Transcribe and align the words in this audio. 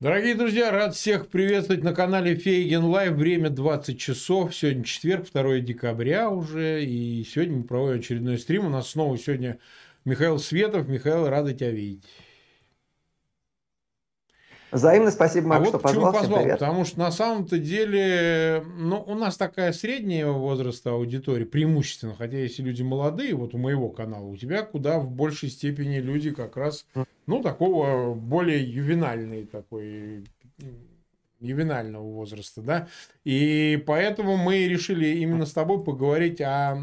Дорогие 0.00 0.36
друзья, 0.36 0.70
рад 0.70 0.94
всех 0.94 1.26
приветствовать 1.26 1.82
на 1.82 1.92
канале 1.92 2.36
Фейгин 2.36 2.84
Live. 2.84 3.14
Время 3.14 3.50
20 3.50 3.98
часов. 3.98 4.54
Сегодня 4.54 4.84
четверг, 4.84 5.26
2 5.32 5.58
декабря 5.58 6.30
уже. 6.30 6.84
И 6.84 7.24
сегодня 7.24 7.56
мы 7.56 7.64
проводим 7.64 7.98
очередной 7.98 8.38
стрим. 8.38 8.66
У 8.66 8.68
нас 8.68 8.90
снова 8.90 9.18
сегодня 9.18 9.58
Михаил 10.04 10.38
Светов. 10.38 10.86
Михаил, 10.86 11.28
рады 11.28 11.52
тебя 11.52 11.72
видеть. 11.72 12.04
Взаимно 14.70 15.10
спасибо, 15.10 15.48
Марк, 15.48 15.62
за 15.62 15.64
то, 15.64 15.66
что 15.66 15.82
позвал. 15.82 16.12
Почему 16.12 16.36
позвал? 16.36 16.48
Потому 16.50 16.84
что 16.84 16.98
на 16.98 17.10
самом-то 17.10 17.58
деле, 17.58 18.62
ну, 18.78 19.02
у 19.06 19.14
нас 19.14 19.36
такая 19.36 19.72
средняя 19.72 20.26
возраста 20.26 20.90
аудитория, 20.90 21.46
преимущественно, 21.46 22.14
хотя 22.14 22.38
если 22.38 22.62
люди 22.62 22.82
молодые, 22.82 23.34
вот 23.34 23.54
у 23.54 23.58
моего 23.58 23.88
канала, 23.88 24.24
у 24.24 24.36
тебя 24.36 24.62
куда 24.62 24.98
в 24.98 25.10
большей 25.10 25.48
степени 25.48 25.98
люди 25.98 26.30
как 26.30 26.56
раз, 26.56 26.86
ну, 27.26 27.42
такого 27.42 28.14
более 28.14 28.62
ювенальный 28.62 29.46
такой 29.46 30.24
ювенального 31.40 32.02
возраста, 32.02 32.60
да, 32.60 32.88
и 33.24 33.82
поэтому 33.86 34.36
мы 34.36 34.66
решили 34.66 35.06
именно 35.18 35.46
с 35.46 35.52
тобой 35.52 35.82
поговорить 35.82 36.40
о 36.40 36.76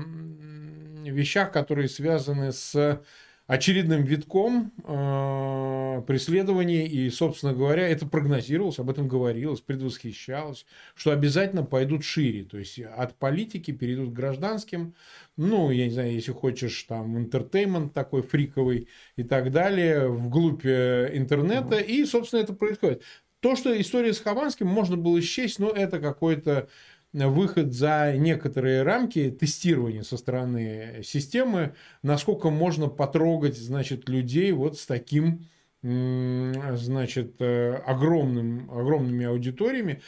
вещах, 1.03 1.51
которые 1.51 1.89
связаны 1.89 2.51
с 2.51 3.01
очередным 3.47 4.03
витком 4.03 4.71
э, 4.83 6.01
преследований. 6.07 6.87
И, 6.87 7.09
собственно 7.09 7.53
говоря, 7.53 7.87
это 7.87 8.07
прогнозировалось, 8.07 8.79
об 8.79 8.89
этом 8.89 9.07
говорилось, 9.07 9.61
предвосхищалось, 9.61 10.65
что 10.95 11.11
обязательно 11.11 11.63
пойдут 11.63 12.03
шире. 12.03 12.43
То 12.43 12.57
есть 12.57 12.79
от 12.79 13.15
политики 13.15 13.71
перейдут 13.71 14.09
к 14.09 14.13
гражданским. 14.13 14.95
Ну, 15.37 15.69
я 15.69 15.85
не 15.85 15.91
знаю, 15.91 16.13
если 16.13 16.31
хочешь, 16.31 16.83
там, 16.83 17.17
интертеймент 17.17 17.93
такой 17.93 18.23
фриковый 18.23 18.87
и 19.15 19.23
так 19.23 19.51
далее, 19.51 20.07
вглубь 20.09 20.65
э, 20.65 21.11
интернета. 21.13 21.77
И, 21.77 22.03
собственно, 22.05 22.41
это 22.41 22.53
происходит. 22.53 23.03
То, 23.41 23.55
что 23.55 23.79
история 23.79 24.11
с 24.13 24.21
Хованским 24.21 24.65
можно 24.65 24.97
было 24.97 25.21
счесть, 25.21 25.59
но 25.59 25.69
это 25.69 25.99
какой-то 25.99 26.67
выход 27.15 27.73
за 27.73 28.13
некоторые 28.17 28.83
рамки 28.83 29.31
тестирования 29.31 30.03
со 30.03 30.17
стороны 30.17 31.01
системы, 31.03 31.73
насколько 32.03 32.49
можно 32.49 32.87
потрогать, 32.87 33.57
значит, 33.57 34.09
людей 34.09 34.51
вот 34.51 34.77
с 34.77 34.85
таким, 34.85 35.47
значит, 35.81 37.35
э, 37.39 37.75
огромным, 37.85 38.69
огромными 38.71 39.25
аудиториями, 39.25 40.01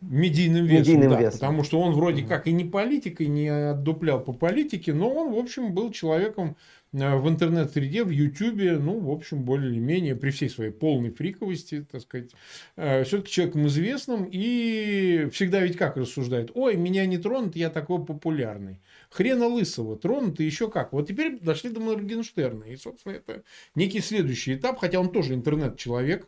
медийным 0.00 0.64
весом, 0.64 0.94
медийным 0.94 1.10
да, 1.10 1.20
весом. 1.20 1.40
потому 1.40 1.64
что 1.64 1.80
он 1.80 1.92
вроде 1.92 2.22
как 2.22 2.46
и 2.46 2.52
не 2.52 2.64
политик, 2.64 3.20
и 3.20 3.28
не 3.28 3.48
отдуплял 3.48 4.20
по 4.20 4.32
политике, 4.32 4.92
но 4.92 5.10
он, 5.10 5.32
в 5.32 5.38
общем, 5.38 5.72
был 5.72 5.90
человеком 5.90 6.56
в 6.96 7.28
интернет-среде, 7.28 8.04
в 8.04 8.10
Ютубе, 8.10 8.78
ну, 8.78 8.98
в 9.00 9.10
общем, 9.10 9.42
более 9.42 9.70
или 9.70 9.78
менее, 9.78 10.16
при 10.16 10.30
всей 10.30 10.48
своей 10.48 10.70
полной 10.70 11.10
фриковости, 11.10 11.86
так 11.90 12.00
сказать, 12.00 12.30
э, 12.76 13.04
все-таки 13.04 13.30
человеком 13.30 13.66
известным, 13.66 14.28
и 14.30 15.28
всегда 15.32 15.60
ведь 15.60 15.76
как 15.76 15.96
рассуждает, 15.96 16.50
ой, 16.54 16.76
меня 16.76 17.04
не 17.06 17.18
тронут, 17.18 17.54
я 17.54 17.68
такой 17.68 18.04
популярный. 18.04 18.80
Хрена 19.10 19.46
лысого, 19.46 19.96
тронут 19.96 20.40
и 20.40 20.44
еще 20.44 20.70
как. 20.70 20.92
Вот 20.92 21.08
теперь 21.08 21.38
дошли 21.38 21.70
до 21.70 21.80
Моргенштерна, 21.80 22.64
и, 22.64 22.76
собственно, 22.76 23.12
это 23.12 23.42
некий 23.74 24.00
следующий 24.00 24.54
этап, 24.54 24.78
хотя 24.78 24.98
он 24.98 25.10
тоже 25.10 25.34
интернет-человек, 25.34 26.26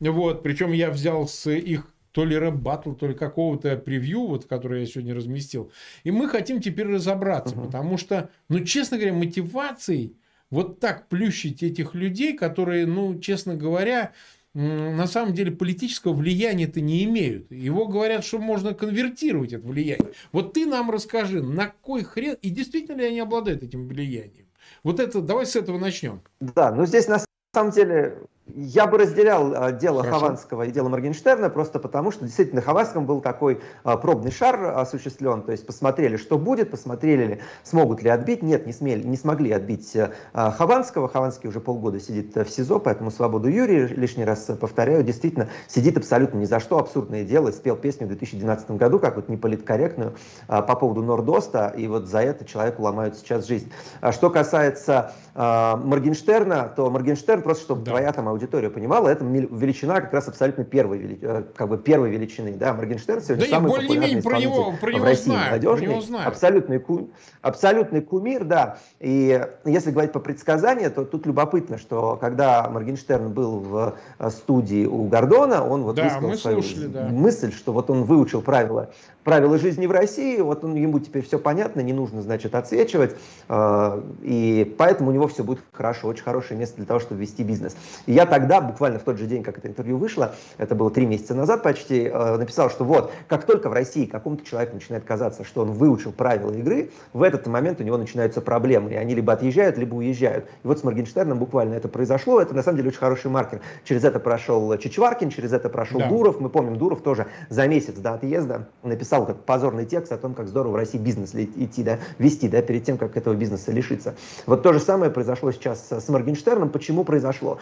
вот, 0.00 0.42
причем 0.42 0.72
я 0.72 0.90
взял 0.90 1.26
с 1.26 1.50
их 1.50 1.93
то 2.14 2.24
ли 2.24 2.38
рэп 2.38 2.54
батл, 2.54 2.92
то 2.92 3.08
ли 3.08 3.14
какого-то 3.14 3.76
превью, 3.76 4.26
вот, 4.28 4.44
которое 4.44 4.80
я 4.82 4.86
сегодня 4.86 5.16
разместил. 5.16 5.72
И 6.04 6.12
мы 6.12 6.28
хотим 6.28 6.60
теперь 6.60 6.86
разобраться, 6.86 7.56
угу. 7.56 7.66
потому 7.66 7.98
что, 7.98 8.30
ну, 8.48 8.60
честно 8.60 8.98
говоря, 8.98 9.14
мотивацией 9.14 10.16
вот 10.48 10.78
так 10.78 11.08
плющить 11.08 11.64
этих 11.64 11.92
людей, 11.94 12.36
которые, 12.36 12.86
ну, 12.86 13.18
честно 13.18 13.56
говоря, 13.56 14.12
на 14.54 15.08
самом 15.08 15.34
деле 15.34 15.50
политического 15.50 16.12
влияния-то 16.12 16.80
не 16.80 17.02
имеют. 17.02 17.50
Его 17.50 17.88
говорят, 17.88 18.24
что 18.24 18.38
можно 18.38 18.74
конвертировать 18.74 19.52
это 19.52 19.66
влияние. 19.66 20.12
Вот 20.30 20.52
ты 20.52 20.66
нам 20.66 20.92
расскажи, 20.92 21.42
на 21.42 21.66
кой 21.82 22.04
хрен, 22.04 22.36
и 22.40 22.50
действительно 22.50 23.00
ли 23.00 23.06
они 23.06 23.18
обладают 23.18 23.64
этим 23.64 23.88
влиянием? 23.88 24.46
Вот 24.84 25.00
это, 25.00 25.20
давай 25.20 25.46
с 25.46 25.56
этого 25.56 25.78
начнем. 25.78 26.22
Да, 26.38 26.72
ну 26.72 26.86
здесь 26.86 27.08
на 27.08 27.24
самом 27.52 27.72
деле 27.72 28.18
я 28.46 28.86
бы 28.86 28.98
разделял 28.98 29.54
а, 29.54 29.72
дело 29.72 30.02
Хорошо. 30.02 30.20
Хованского 30.20 30.62
и 30.64 30.70
дело 30.70 30.88
Моргенштерна 30.90 31.48
просто 31.48 31.78
потому, 31.78 32.10
что 32.10 32.24
действительно 32.26 32.60
Хованском 32.60 33.06
был 33.06 33.22
такой 33.22 33.60
а, 33.84 33.96
пробный 33.96 34.30
шар 34.30 34.78
осуществлен, 34.78 35.42
то 35.42 35.52
есть 35.52 35.66
посмотрели, 35.66 36.18
что 36.18 36.36
будет, 36.36 36.70
посмотрели, 36.70 37.40
смогут 37.62 38.02
ли 38.02 38.10
отбить. 38.10 38.42
Нет, 38.42 38.66
не, 38.66 38.74
смели, 38.74 39.02
не 39.02 39.16
смогли 39.16 39.50
отбить 39.50 39.96
а, 40.34 40.50
Хованского. 40.50 41.08
Хованский 41.08 41.48
уже 41.48 41.60
полгода 41.60 41.98
сидит 41.98 42.36
в 42.36 42.48
СИЗО, 42.50 42.80
поэтому 42.80 43.10
свободу 43.10 43.48
Юрия, 43.48 43.86
лишний 43.86 44.26
раз 44.26 44.50
повторяю, 44.60 45.02
действительно 45.02 45.48
сидит 45.66 45.96
абсолютно 45.96 46.38
ни 46.38 46.44
за 46.44 46.60
что, 46.60 46.78
абсурдное 46.78 47.24
дело. 47.24 47.50
Спел 47.50 47.76
песню 47.76 48.06
в 48.06 48.08
2012 48.10 48.72
году, 48.72 48.98
как 48.98 49.16
вот 49.16 49.28
неполиткорректную, 49.30 50.14
по 50.46 50.62
поводу 50.62 51.02
Нордоста, 51.02 51.72
и 51.76 51.86
вот 51.86 52.06
за 52.08 52.20
это 52.20 52.44
человеку 52.44 52.82
ломают 52.82 53.16
сейчас 53.16 53.46
жизнь. 53.46 53.72
Что 54.10 54.28
касается 54.28 55.12
Моргенштерна, 55.34 56.72
то 56.76 56.90
Моргенштерн 56.90 57.42
просто, 57.42 57.64
чтобы 57.64 57.84
да. 57.84 57.92
твоя 57.92 58.12
там 58.12 58.28
аудитория 58.34 58.70
понимала, 58.70 59.08
это 59.08 59.24
величина 59.24 60.00
как 60.00 60.12
раз 60.12 60.28
абсолютно 60.28 60.64
первой, 60.64 61.18
э, 61.20 61.44
как 61.56 61.68
бы 61.68 61.78
первой 61.78 62.10
величины. 62.10 62.54
Да, 62.54 62.74
Моргенштерн 62.74 63.20
сегодня 63.20 63.44
да 63.44 63.50
самый 63.50 63.72
популярный 63.72 64.22
про 64.22 64.38
него, 64.38 64.74
про 64.80 64.90
него 64.90 65.00
в 65.00 65.04
России, 65.04 65.24
знаю, 65.24 65.50
молодежный, 65.50 65.86
про 65.86 65.92
него 65.92 66.00
знаю. 66.02 66.28
абсолютный, 66.28 66.78
ку, 66.78 67.10
абсолютный 67.42 68.00
кумир, 68.02 68.44
да. 68.44 68.78
И 69.00 69.46
если 69.64 69.90
говорить 69.90 70.12
по 70.12 70.20
предсказанию, 70.20 70.90
то 70.90 71.04
тут 71.04 71.26
любопытно, 71.26 71.78
что 71.78 72.16
когда 72.20 72.68
Моргенштерн 72.68 73.32
был 73.32 73.60
в 73.60 73.96
э, 74.18 74.30
студии 74.30 74.86
у 74.86 75.04
Гордона, 75.04 75.64
он 75.66 75.82
вот 75.82 75.96
да, 75.96 76.04
высказал 76.04 76.34
свою 76.34 76.62
слушали, 76.62 76.86
да. 76.86 77.08
мысль, 77.08 77.52
что 77.52 77.72
вот 77.72 77.90
он 77.90 78.04
выучил 78.04 78.42
правила 78.42 78.90
правила 79.24 79.58
жизни 79.58 79.86
в 79.86 79.90
России, 79.90 80.38
вот 80.40 80.62
он, 80.62 80.74
ему 80.74 81.00
теперь 81.00 81.24
все 81.24 81.38
понятно, 81.38 81.80
не 81.80 81.92
нужно, 81.92 82.22
значит, 82.22 82.54
отсвечивать, 82.54 83.16
э, 83.48 84.02
и 84.22 84.74
поэтому 84.78 85.10
у 85.10 85.12
него 85.12 85.26
все 85.26 85.42
будет 85.42 85.60
хорошо, 85.72 86.08
очень 86.08 86.22
хорошее 86.22 86.60
место 86.60 86.76
для 86.76 86.84
того, 86.84 87.00
чтобы 87.00 87.22
вести 87.22 87.42
бизнес. 87.42 87.74
И 88.06 88.12
я 88.12 88.23
тогда, 88.26 88.60
буквально 88.60 88.98
в 88.98 89.02
тот 89.02 89.18
же 89.18 89.26
день, 89.26 89.42
как 89.42 89.58
это 89.58 89.68
интервью 89.68 89.96
вышло, 89.96 90.34
это 90.58 90.74
было 90.74 90.90
три 90.90 91.06
месяца 91.06 91.34
назад 91.34 91.62
почти, 91.62 92.04
э, 92.04 92.36
написал, 92.36 92.70
что 92.70 92.84
вот, 92.84 93.12
как 93.28 93.44
только 93.44 93.68
в 93.68 93.72
России 93.72 94.06
какому-то 94.06 94.44
человеку 94.44 94.74
начинает 94.74 95.04
казаться, 95.04 95.44
что 95.44 95.62
он 95.62 95.72
выучил 95.72 96.12
правила 96.12 96.52
игры, 96.52 96.90
в 97.12 97.22
этот 97.22 97.46
момент 97.46 97.80
у 97.80 97.84
него 97.84 97.96
начинаются 97.96 98.40
проблемы, 98.40 98.92
и 98.92 98.94
они 98.96 99.14
либо 99.14 99.32
отъезжают, 99.32 99.78
либо 99.78 99.94
уезжают. 99.94 100.46
И 100.64 100.66
вот 100.66 100.78
с 100.78 100.84
Моргенштерном 100.84 101.38
буквально 101.38 101.74
это 101.74 101.88
произошло, 101.88 102.40
это 102.40 102.54
на 102.54 102.62
самом 102.62 102.78
деле 102.78 102.90
очень 102.90 102.98
хороший 102.98 103.30
маркер. 103.30 103.60
Через 103.84 104.04
это 104.04 104.20
прошел 104.20 104.76
Чичваркин, 104.76 105.30
через 105.30 105.52
это 105.52 105.68
прошел 105.68 106.00
да. 106.00 106.08
Дуров, 106.08 106.40
мы 106.40 106.48
помним, 106.48 106.76
Дуров 106.76 107.02
тоже 107.02 107.26
за 107.48 107.66
месяц 107.66 107.94
до 107.94 108.14
отъезда 108.14 108.68
написал 108.82 109.14
написал 109.14 109.26
как 109.26 109.44
позорный 109.44 109.86
текст 109.86 110.12
о 110.12 110.16
том, 110.16 110.34
как 110.34 110.48
здорово 110.48 110.72
в 110.72 110.76
России 110.76 110.98
бизнес 110.98 111.34
идти, 111.34 111.82
да, 111.82 111.98
вести, 112.18 112.48
да, 112.48 112.62
перед 112.62 112.84
тем, 112.84 112.98
как 112.98 113.16
этого 113.16 113.34
бизнеса 113.34 113.70
лишиться. 113.72 114.14
Вот 114.46 114.62
то 114.62 114.72
же 114.72 114.80
самое 114.80 115.10
произошло 115.10 115.52
сейчас 115.52 115.90
с 115.90 116.08
Моргенштерном. 116.08 116.70
Почему 116.70 117.04
произошло? 117.04 117.58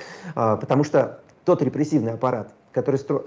А, 0.52 0.56
потому 0.56 0.84
что 0.84 1.20
тот 1.44 1.62
репрессивный 1.62 2.12
аппарат, 2.12 2.52
который 2.72 2.96
строил 2.96 3.24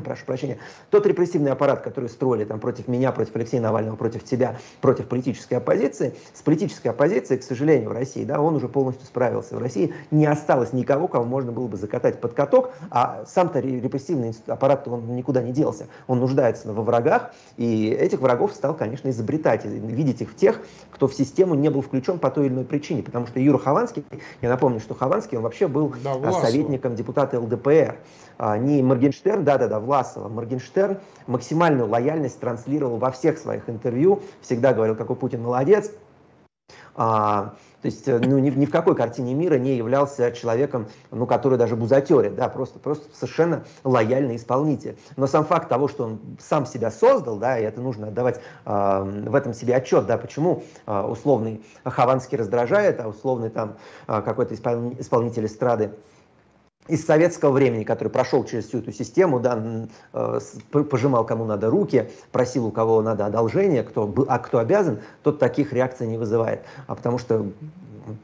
прошу 0.00 0.24
прощения, 0.24 0.58
тот 0.90 1.06
репрессивный 1.06 1.52
аппарат, 1.52 1.82
который 1.82 2.08
строили 2.08 2.44
там 2.44 2.60
против 2.60 2.88
меня, 2.88 3.12
против 3.12 3.36
Алексея 3.36 3.60
Навального, 3.60 3.96
против 3.96 4.24
тебя, 4.24 4.56
против 4.80 5.08
политической 5.08 5.54
оппозиции, 5.54 6.14
с 6.32 6.42
политической 6.42 6.88
оппозицией, 6.88 7.40
к 7.40 7.42
сожалению, 7.42 7.90
в 7.90 7.92
России, 7.92 8.24
да, 8.24 8.40
он 8.40 8.56
уже 8.56 8.68
полностью 8.68 9.06
справился. 9.06 9.56
В 9.56 9.58
России 9.58 9.94
не 10.10 10.26
осталось 10.26 10.72
никого, 10.72 11.08
кого 11.08 11.24
можно 11.24 11.52
было 11.52 11.66
бы 11.66 11.76
закатать 11.76 12.20
под 12.20 12.34
каток, 12.34 12.72
а 12.90 13.24
сам-то 13.26 13.60
репрессивный 13.60 14.34
аппарат, 14.46 14.86
он 14.88 15.14
никуда 15.14 15.42
не 15.42 15.52
делся. 15.52 15.86
Он 16.06 16.20
нуждается 16.20 16.72
во 16.72 16.82
врагах, 16.82 17.32
и 17.56 17.88
этих 17.88 18.20
врагов 18.20 18.52
стал, 18.52 18.74
конечно, 18.74 19.08
изобретать, 19.08 19.64
видеть 19.64 20.22
их 20.22 20.30
в 20.30 20.36
тех, 20.36 20.60
кто 20.90 21.08
в 21.08 21.14
систему 21.14 21.54
не 21.54 21.68
был 21.70 21.82
включен 21.82 22.18
по 22.18 22.30
той 22.30 22.46
или 22.46 22.52
иной 22.52 22.64
причине. 22.64 23.02
Потому 23.02 23.26
что 23.26 23.40
Юра 23.40 23.58
Хованский, 23.58 24.04
я 24.42 24.48
напомню, 24.48 24.80
что 24.80 24.94
Хованский, 24.94 25.36
он 25.36 25.44
вообще 25.44 25.68
был 25.68 25.94
да, 26.02 26.32
советником 26.32 26.94
депутата 26.94 27.40
ЛДПР. 27.40 27.96
А, 28.38 28.58
не 28.58 28.82
Моргенштерн, 28.82 29.44
да-да-да, 29.44 29.80
Власова, 29.80 30.28
Моргенштерн 30.28 30.98
максимальную 31.26 31.88
лояльность 31.88 32.40
транслировал 32.40 32.96
во 32.98 33.10
всех 33.10 33.38
своих 33.38 33.68
интервью, 33.68 34.22
всегда 34.40 34.72
говорил, 34.72 34.96
какой 34.96 35.16
Путин 35.16 35.42
молодец, 35.42 35.90
а, 36.96 37.54
то 37.82 37.86
есть 37.86 38.08
э, 38.08 38.18
ну, 38.18 38.38
ни, 38.38 38.50
ни 38.50 38.64
в 38.66 38.70
какой 38.70 38.94
картине 38.94 39.34
мира 39.34 39.56
не 39.56 39.76
являлся 39.76 40.32
человеком, 40.32 40.86
ну, 41.10 41.26
который 41.26 41.58
даже 41.58 41.76
бузатерит, 41.76 42.36
да, 42.36 42.48
просто, 42.48 42.78
просто 42.78 43.04
совершенно 43.14 43.64
лояльный 43.82 44.36
исполнитель. 44.36 44.96
Но 45.16 45.26
сам 45.26 45.44
факт 45.44 45.68
того, 45.68 45.88
что 45.88 46.04
он 46.04 46.20
сам 46.40 46.66
себя 46.66 46.90
создал, 46.90 47.36
да, 47.36 47.58
и 47.58 47.62
это 47.62 47.80
нужно 47.80 48.08
отдавать 48.08 48.40
э, 48.64 49.22
в 49.26 49.34
этом 49.34 49.52
себе 49.52 49.76
отчет, 49.76 50.06
да, 50.06 50.16
почему 50.16 50.62
э, 50.86 51.00
условный 51.02 51.62
Хованский 51.84 52.38
раздражает, 52.38 53.00
а 53.00 53.08
условный 53.08 53.50
там 53.50 53.76
э, 54.06 54.22
какой-то 54.22 54.54
исполнитель 54.54 55.44
эстрады 55.44 55.90
из 56.88 57.04
советского 57.04 57.50
времени, 57.50 57.84
который 57.84 58.08
прошел 58.08 58.44
через 58.44 58.66
всю 58.66 58.78
эту 58.78 58.92
систему, 58.92 59.40
да, 59.40 59.86
э, 60.12 60.40
пожимал 60.70 61.24
кому 61.24 61.44
надо 61.44 61.70
руки, 61.70 62.10
просил 62.32 62.66
у 62.66 62.70
кого 62.70 63.00
надо 63.02 63.26
одолжение, 63.26 63.82
кто, 63.82 64.12
а 64.28 64.38
кто 64.38 64.58
обязан, 64.58 65.00
тот 65.22 65.38
таких 65.38 65.72
реакций 65.72 66.06
не 66.06 66.18
вызывает. 66.18 66.60
А 66.86 66.94
потому 66.94 67.18
что 67.18 67.46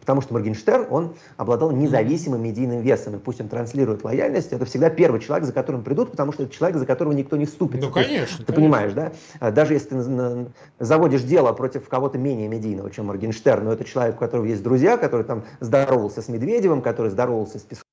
потому 0.00 0.20
что 0.20 0.34
Моргенштерн, 0.34 0.86
он 0.90 1.14
обладал 1.36 1.70
независимым 1.70 2.42
медийным 2.42 2.80
весом, 2.80 3.16
и 3.16 3.18
пусть 3.18 3.40
он 3.40 3.48
транслирует 3.48 4.04
лояльность, 4.04 4.52
это 4.52 4.64
всегда 4.64 4.90
первый 4.90 5.20
человек, 5.20 5.46
за 5.46 5.52
которым 5.52 5.82
придут, 5.82 6.10
потому 6.10 6.32
что 6.32 6.42
это 6.44 6.54
человек, 6.54 6.78
за 6.78 6.86
которого 6.86 7.12
никто 7.12 7.36
не 7.36 7.46
ступит. 7.46 7.80
Ну, 7.80 7.90
конечно. 7.90 8.38
Ты, 8.38 8.44
ты 8.44 8.52
понимаешь, 8.52 8.92
да? 8.92 9.12
А 9.38 9.50
даже 9.50 9.74
если 9.74 9.88
ты 9.88 10.46
заводишь 10.78 11.22
дело 11.22 11.52
против 11.52 11.88
кого-то 11.88 12.18
менее 12.18 12.48
медийного, 12.48 12.90
чем 12.90 13.06
Моргенштерн, 13.06 13.64
но 13.64 13.72
это 13.72 13.84
человек, 13.84 14.16
у 14.16 14.18
которого 14.18 14.44
есть 14.44 14.62
друзья, 14.62 14.96
который 14.96 15.24
там 15.24 15.44
здоровался 15.60 16.22
с 16.22 16.28
Медведевым, 16.28 16.82
который 16.82 17.10
здоровался 17.10 17.58
с 17.58 17.62
Песковым, 17.62 17.89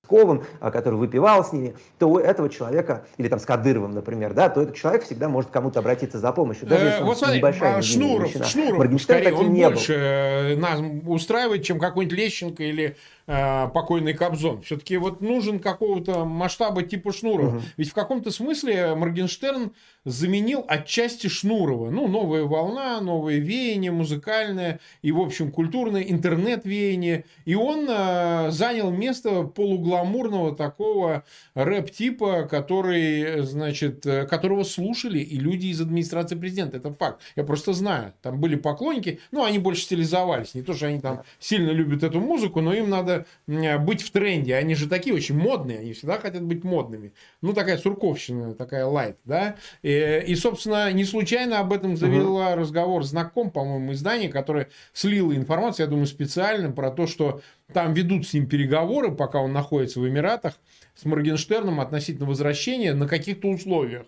а, 0.59 0.71
который 0.71 0.95
выпивал 0.95 1.44
с 1.44 1.54
ними, 1.54 1.75
то 2.00 2.09
у 2.09 2.18
этого 2.18 2.50
человека, 2.50 3.06
или 3.18 3.27
там 3.27 3.39
с 3.39 3.45
Кадыровым, 3.45 3.94
например, 3.94 4.33
да, 4.33 4.50
то 4.50 4.62
этот 4.62 4.75
человек 4.75 5.04
всегда 5.04 5.30
может 5.30 5.51
кому-то 5.51 5.80
обратиться 5.80 6.19
за 6.19 6.31
помощью. 6.31 6.68
Даже 6.68 6.86
если 6.86 7.04
вот 7.04 7.18
смотри, 7.18 7.38
небольшая 7.38 7.77
а 7.77 7.81
Шнуров, 7.81 8.31
Шнуров, 8.45 9.01
скорее, 9.01 9.33
он 9.33 9.54
больше. 9.54 9.94
Э, 9.94 10.56
нас 10.56 10.80
устраивает, 11.06 11.63
чем 11.63 11.80
какой-нибудь 11.80 12.18
Лещенко 12.18 12.63
или 12.63 12.95
э, 13.27 13.68
покойный 13.69 14.13
Кобзон. 14.13 14.62
Все-таки 14.62 14.97
вот 14.97 15.21
нужен 15.21 15.59
какого-то 15.59 16.25
масштаба 16.25 16.83
типа 16.83 17.13
Шнурова. 17.13 17.57
Угу. 17.57 17.62
Ведь 17.77 17.89
в 17.89 17.94
каком-то 17.94 18.31
смысле 18.31 18.95
Моргенштерн 18.95 19.74
заменил 20.06 20.63
отчасти 20.68 21.27
Шнурова. 21.27 21.89
Ну, 21.89 22.07
новая 22.07 22.44
волна, 22.44 23.01
новое 23.01 23.38
веяние 23.38 23.91
музыкальное 23.91 24.79
и, 25.01 25.12
в 25.12 25.19
общем, 25.19 25.51
культурное, 25.51 26.01
интернет-веяние. 26.01 27.25
И 27.45 27.56
он 27.56 27.88
э, 27.89 28.51
занял 28.51 28.89
место 28.91 29.44
полугламурного 29.44 30.56
такого 30.56 31.24
рэп-типа, 31.56 32.47
который, 32.50 33.41
значит, 33.41 34.06
э, 34.06 34.25
которого 34.25 34.63
слушали 34.63 35.19
и 35.19 35.38
люди 35.38 35.68
из 35.68 35.81
администрации 35.81 36.35
президента. 36.35 36.77
Это 36.77 36.94
факт. 36.94 37.21
Я 37.35 37.44
просто 37.44 37.74
знаю. 37.74 38.13
Там 38.21 38.39
были 38.39 38.56
поклонники, 38.56 39.19
ну, 39.31 39.44
они 39.44 39.59
больше 39.59 39.81
стилизовались. 39.81 40.53
Не 40.53 40.62
то, 40.62 40.74
что 40.74 40.88
они 40.88 41.01
там 41.01 41.24
сильно 41.39 41.71
любят 41.71 42.03
эту 42.03 42.21
музыку, 42.21 42.62
но 42.62 42.74
им 42.74 42.89
надо 42.89 43.17
быть 43.48 44.02
в 44.02 44.12
тренде. 44.12 44.56
Они 44.56 44.75
же 44.75 44.88
такие 44.88 45.16
очень 45.16 45.38
модные, 45.38 45.80
они 45.80 45.94
всегда 45.94 46.19
хотят 46.19 46.44
быть 46.44 46.64
модными. 46.64 47.14
Ну, 47.42 47.54
такая 47.54 47.78
сурковщина, 47.78 48.54
такая 48.56 48.86
лайт, 48.86 49.18
да. 49.25 49.56
И, 49.81 50.24
и 50.28 50.36
собственно, 50.36 50.92
не 50.92 51.06
случайно 51.06 51.60
об 51.60 51.74
этом 51.74 51.98
завела 51.98 52.52
угу. 52.52 52.60
разговор 52.60 53.04
знаком, 53.04 53.52
по-моему, 53.52 53.94
издание, 53.94 54.30
которое 54.30 54.69
слило 54.94 55.36
информацию, 55.36 55.86
я 55.86 55.90
думаю, 55.90 56.08
специально 56.08 56.72
про 56.72 56.92
то, 56.92 57.08
что 57.08 57.42
там 57.74 57.94
ведут 57.94 58.28
с 58.28 58.34
ним 58.34 58.48
переговоры, 58.48 59.12
пока 59.12 59.40
он 59.40 59.54
находится 59.54 60.00
в 60.00 60.08
Эмиратах, 60.08 60.54
с 60.96 61.06
Моргенштерном 61.06 61.80
относительно 61.80 62.28
возвращения 62.28 62.94
на 62.94 63.08
каких-то 63.08 63.48
условиях. 63.48 64.06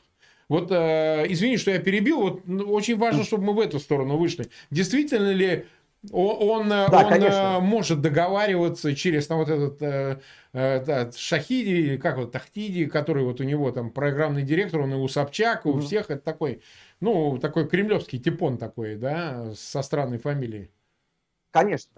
Вот, 0.50 0.72
э, 0.72 1.26
извини, 1.30 1.58
что 1.58 1.70
я 1.70 1.78
перебил, 1.78 2.22
вот 2.22 2.48
ну, 2.48 2.64
очень 2.72 2.98
важно, 2.98 3.24
чтобы 3.24 3.44
мы 3.44 3.54
в 3.54 3.60
эту 3.60 3.80
сторону 3.80 4.18
вышли. 4.18 4.48
Действительно 4.72 5.32
ли 5.32 5.68
он, 6.12 6.72
э, 6.72 6.88
да, 6.90 7.07
он 7.07 7.24
э, 7.24 7.60
может 7.60 8.01
договариваться 8.01 8.96
через 8.96 9.28
там, 9.28 9.40
вот 9.40 9.50
этот 9.50 9.81
э, 9.81 10.19
э, 10.54 11.12
Шахиди, 11.12 11.98
как 11.98 12.18
вот 12.18 12.31
Тахтиди, 12.31 12.86
который 12.86 13.24
вот 13.24 13.42
у 13.42 13.44
него 13.44 13.72
там 13.72 13.92
программный 13.92 14.44
директор, 14.44 14.81
он 14.81 14.94
и 14.94 14.96
у 14.96 15.07
Собчак, 15.07 15.66
у 15.66 15.80
всех 15.80 16.10
это 16.10 16.22
такой, 16.22 16.62
ну, 17.01 17.38
такой 17.38 17.68
кремлевский 17.68 18.19
типон 18.19 18.57
такой, 18.57 18.96
да, 18.96 19.54
со 19.56 19.81
странной 19.81 20.19
фамилией. 20.19 20.72
Конечно. 21.51 21.92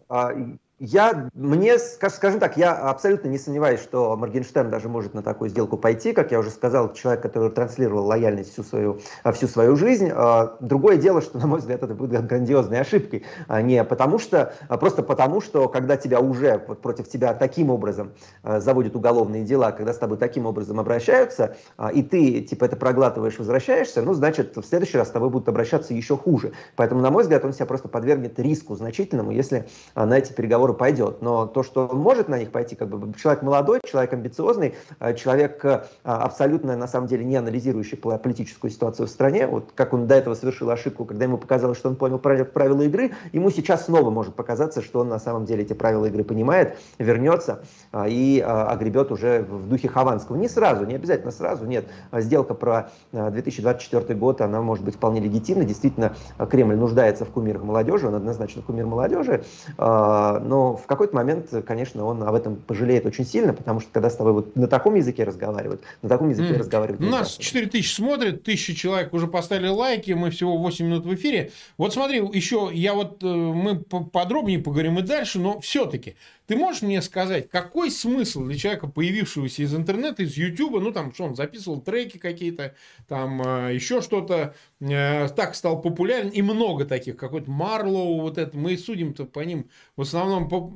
А, 0.82 0.84
я, 0.84 1.30
мне, 1.34 1.78
скажем 1.78 2.40
так, 2.40 2.58
я 2.58 2.74
абсолютно 2.74 3.28
не 3.28 3.38
сомневаюсь, 3.38 3.82
что 3.82 4.16
Моргенштерн 4.18 4.70
даже 4.70 4.90
может 4.90 5.14
на 5.14 5.22
такую 5.22 5.50
сделку 5.50 5.78
пойти. 5.78 6.12
Как 6.12 6.32
я 6.32 6.40
уже 6.40 6.50
сказал, 6.50 6.94
человек, 6.94 7.22
который 7.22 7.52
транслировал 7.52 8.06
лояльность 8.06 8.54
всю 8.54 8.64
свою, 8.64 9.00
всю 9.34 9.48
свою 9.48 9.76
жизнь. 9.76 10.10
А, 10.14 10.58
другое 10.60 10.98
дело, 10.98 11.22
что, 11.22 11.38
на 11.38 11.48
мой 11.48 11.60
взгляд, 11.60 11.84
это 11.84 11.94
будет 11.94 12.26
грандиозной 12.26 12.82
ошибкой. 12.82 13.24
А 13.48 13.62
не 13.62 13.84
потому 13.84 14.20
что, 14.20 14.54
а 14.68 14.78
просто 14.78 15.04
потому 15.04 15.42
что, 15.42 15.68
когда 15.68 15.98
тебя 15.98 16.20
уже 16.20 16.64
вот, 16.68 16.82
против 16.82 17.08
тебя 17.08 17.34
таким 17.34 17.70
образом 17.70 18.12
заводят 18.44 18.96
уголовные 18.96 19.44
дела, 19.44 19.72
когда 19.72 19.94
с 19.94 19.98
тобой 19.98 20.18
таким 20.18 20.46
образом 20.46 20.80
обращаются, 20.80 21.56
и 21.94 22.04
ты 22.04 22.42
типа 22.42 22.66
это 22.66 22.76
проглатываешь, 22.76 23.38
возвращаешься, 23.38 24.02
ну, 24.02 24.14
значит, 24.14 24.56
в 24.56 24.64
следующий 24.64 24.98
раз 24.98 25.10
с 25.10 25.12
тобой 25.12 25.30
будут 25.30 25.48
обращаться 25.48 25.94
еще 25.94 26.18
хуже. 26.18 26.54
Поэтому, 26.76 27.02
на 27.02 27.12
мой 27.12 27.24
взгляд, 27.24 27.46
он 27.46 27.54
себя 27.54 27.66
просто 27.66 27.88
подвергнет 27.88 28.40
риску 28.40 28.76
значительному, 28.76 29.32
если 29.32 29.68
на 29.96 30.18
эти 30.18 30.34
переговоры 30.34 30.71
разговору 30.72 30.74
пойдет. 30.74 31.22
Но 31.22 31.46
то, 31.46 31.64
что 31.64 31.88
он 31.88 32.00
может 32.00 32.30
на 32.30 32.38
них 32.38 32.52
пойти, 32.52 32.76
как 32.76 32.88
бы 32.90 33.14
человек 33.18 33.44
молодой, 33.44 33.80
человек 33.86 34.14
амбициозный, 34.14 34.74
э, 35.00 35.14
человек 35.16 35.64
э, 35.66 35.84
абсолютно, 36.04 36.76
на 36.76 36.88
самом 36.88 37.08
деле, 37.08 37.24
не 37.26 37.36
анализирующий 37.36 37.98
политическую 37.98 38.72
ситуацию 38.72 39.08
в 39.08 39.10
стране, 39.10 39.48
вот 39.48 39.72
как 39.76 39.94
он 39.94 40.08
до 40.08 40.16
этого 40.16 40.36
совершил 40.36 40.70
ошибку, 40.70 41.06
когда 41.06 41.26
ему 41.26 41.38
показалось, 41.38 41.78
что 41.78 41.90
он 41.90 41.96
понял 41.96 42.18
правила 42.20 42.82
игры, 42.82 43.12
ему 43.34 43.52
сейчас 43.52 43.86
снова 43.86 44.10
может 44.10 44.36
показаться, 44.36 44.82
что 44.82 45.00
он 45.00 45.10
на 45.10 45.20
самом 45.20 45.46
деле 45.46 45.64
эти 45.64 45.74
правила 45.74 46.06
игры 46.06 46.24
понимает, 46.24 46.78
вернется 46.98 47.64
э, 47.94 48.10
и 48.10 48.42
огребет 48.42 49.12
уже 49.12 49.42
в 49.42 49.68
духе 49.68 49.88
Хованского. 49.88 50.36
Не 50.38 50.48
сразу, 50.48 50.86
не 50.86 50.96
обязательно 50.96 51.32
сразу, 51.32 51.66
нет. 51.66 51.86
Сделка 52.14 52.54
про 52.54 52.92
2024 53.12 54.18
год, 54.20 54.42
она 54.42 54.62
может 54.62 54.86
быть 54.86 54.96
вполне 54.96 55.20
легитимна. 55.20 55.66
Действительно, 55.66 56.16
Кремль 56.50 56.76
нуждается 56.76 57.26
в 57.26 57.30
кумирах 57.30 57.64
молодежи, 57.64 58.08
он 58.08 58.16
однозначно 58.16 58.62
кумир 58.62 58.86
молодежи, 58.86 59.44
но 59.78 60.61
в 60.62 60.86
какой-то 60.86 61.16
момент, 61.16 61.50
конечно, 61.66 62.06
он 62.06 62.24
об 62.24 62.36
этом 62.36 62.56
пожалеет 62.56 63.06
очень 63.06 63.26
сильно, 63.26 63.54
потому 63.54 63.80
что 63.80 63.90
когда 63.92 64.10
с 64.10 64.16
тобой 64.16 64.34
вот 64.34 64.56
на 64.56 64.68
таком 64.68 64.96
языке 64.96 65.24
разговаривают, 65.24 65.82
на 66.02 66.10
таком 66.10 66.30
языке 66.30 66.54
mm. 66.54 66.58
разговаривают. 66.58 67.12
Нас 67.12 67.38
4 67.38 67.68
тысячи 67.68 67.94
смотрят, 67.94 68.44
тысячи 68.44 68.74
человек 68.74 69.14
уже 69.14 69.28
поставили 69.28 69.68
лайки, 69.68 70.12
мы 70.12 70.32
всего 70.32 70.58
8 70.58 70.86
минут 70.86 71.06
в 71.06 71.14
эфире. 71.16 71.52
Вот 71.78 71.94
смотри, 71.94 72.18
еще 72.18 72.70
я 72.74 72.94
вот, 72.94 73.24
э, 73.24 73.28
мы 73.28 73.80
подробнее 73.80 74.60
поговорим 74.60 75.00
и 75.00 75.02
дальше, 75.02 75.40
но 75.40 75.60
все-таки 75.60 76.16
ты 76.52 76.58
можешь 76.58 76.82
мне 76.82 77.02
сказать, 77.02 77.50
какой 77.50 77.90
смысл 77.90 78.44
для 78.44 78.58
человека, 78.58 78.88
появившегося 78.88 79.64
из 79.64 79.74
интернета, 79.74 80.24
из 80.24 80.36
Ютуба, 80.36 80.82
ну 80.82 80.92
там, 80.92 81.14
что 81.14 81.24
он 81.24 81.36
записывал 81.38 81.80
треки 81.80 82.18
какие-то, 82.18 82.76
там 83.08 83.42
э, 83.42 83.74
еще 83.74 84.02
что-то, 84.02 84.54
э, 84.82 85.30
так 85.30 85.56
стал 85.56 85.82
популярен, 85.82 86.28
и 86.28 86.42
много 86.42 86.84
таких, 86.84 87.16
какой-то 87.16 87.50
Марлоу, 87.50 88.20
вот 88.20 88.38
это, 88.38 88.58
мы 88.58 88.78
судим-то 88.78 89.24
по 89.24 89.40
ним 89.40 89.70
в 89.96 90.02
основном 90.02 90.50
по, 90.50 90.74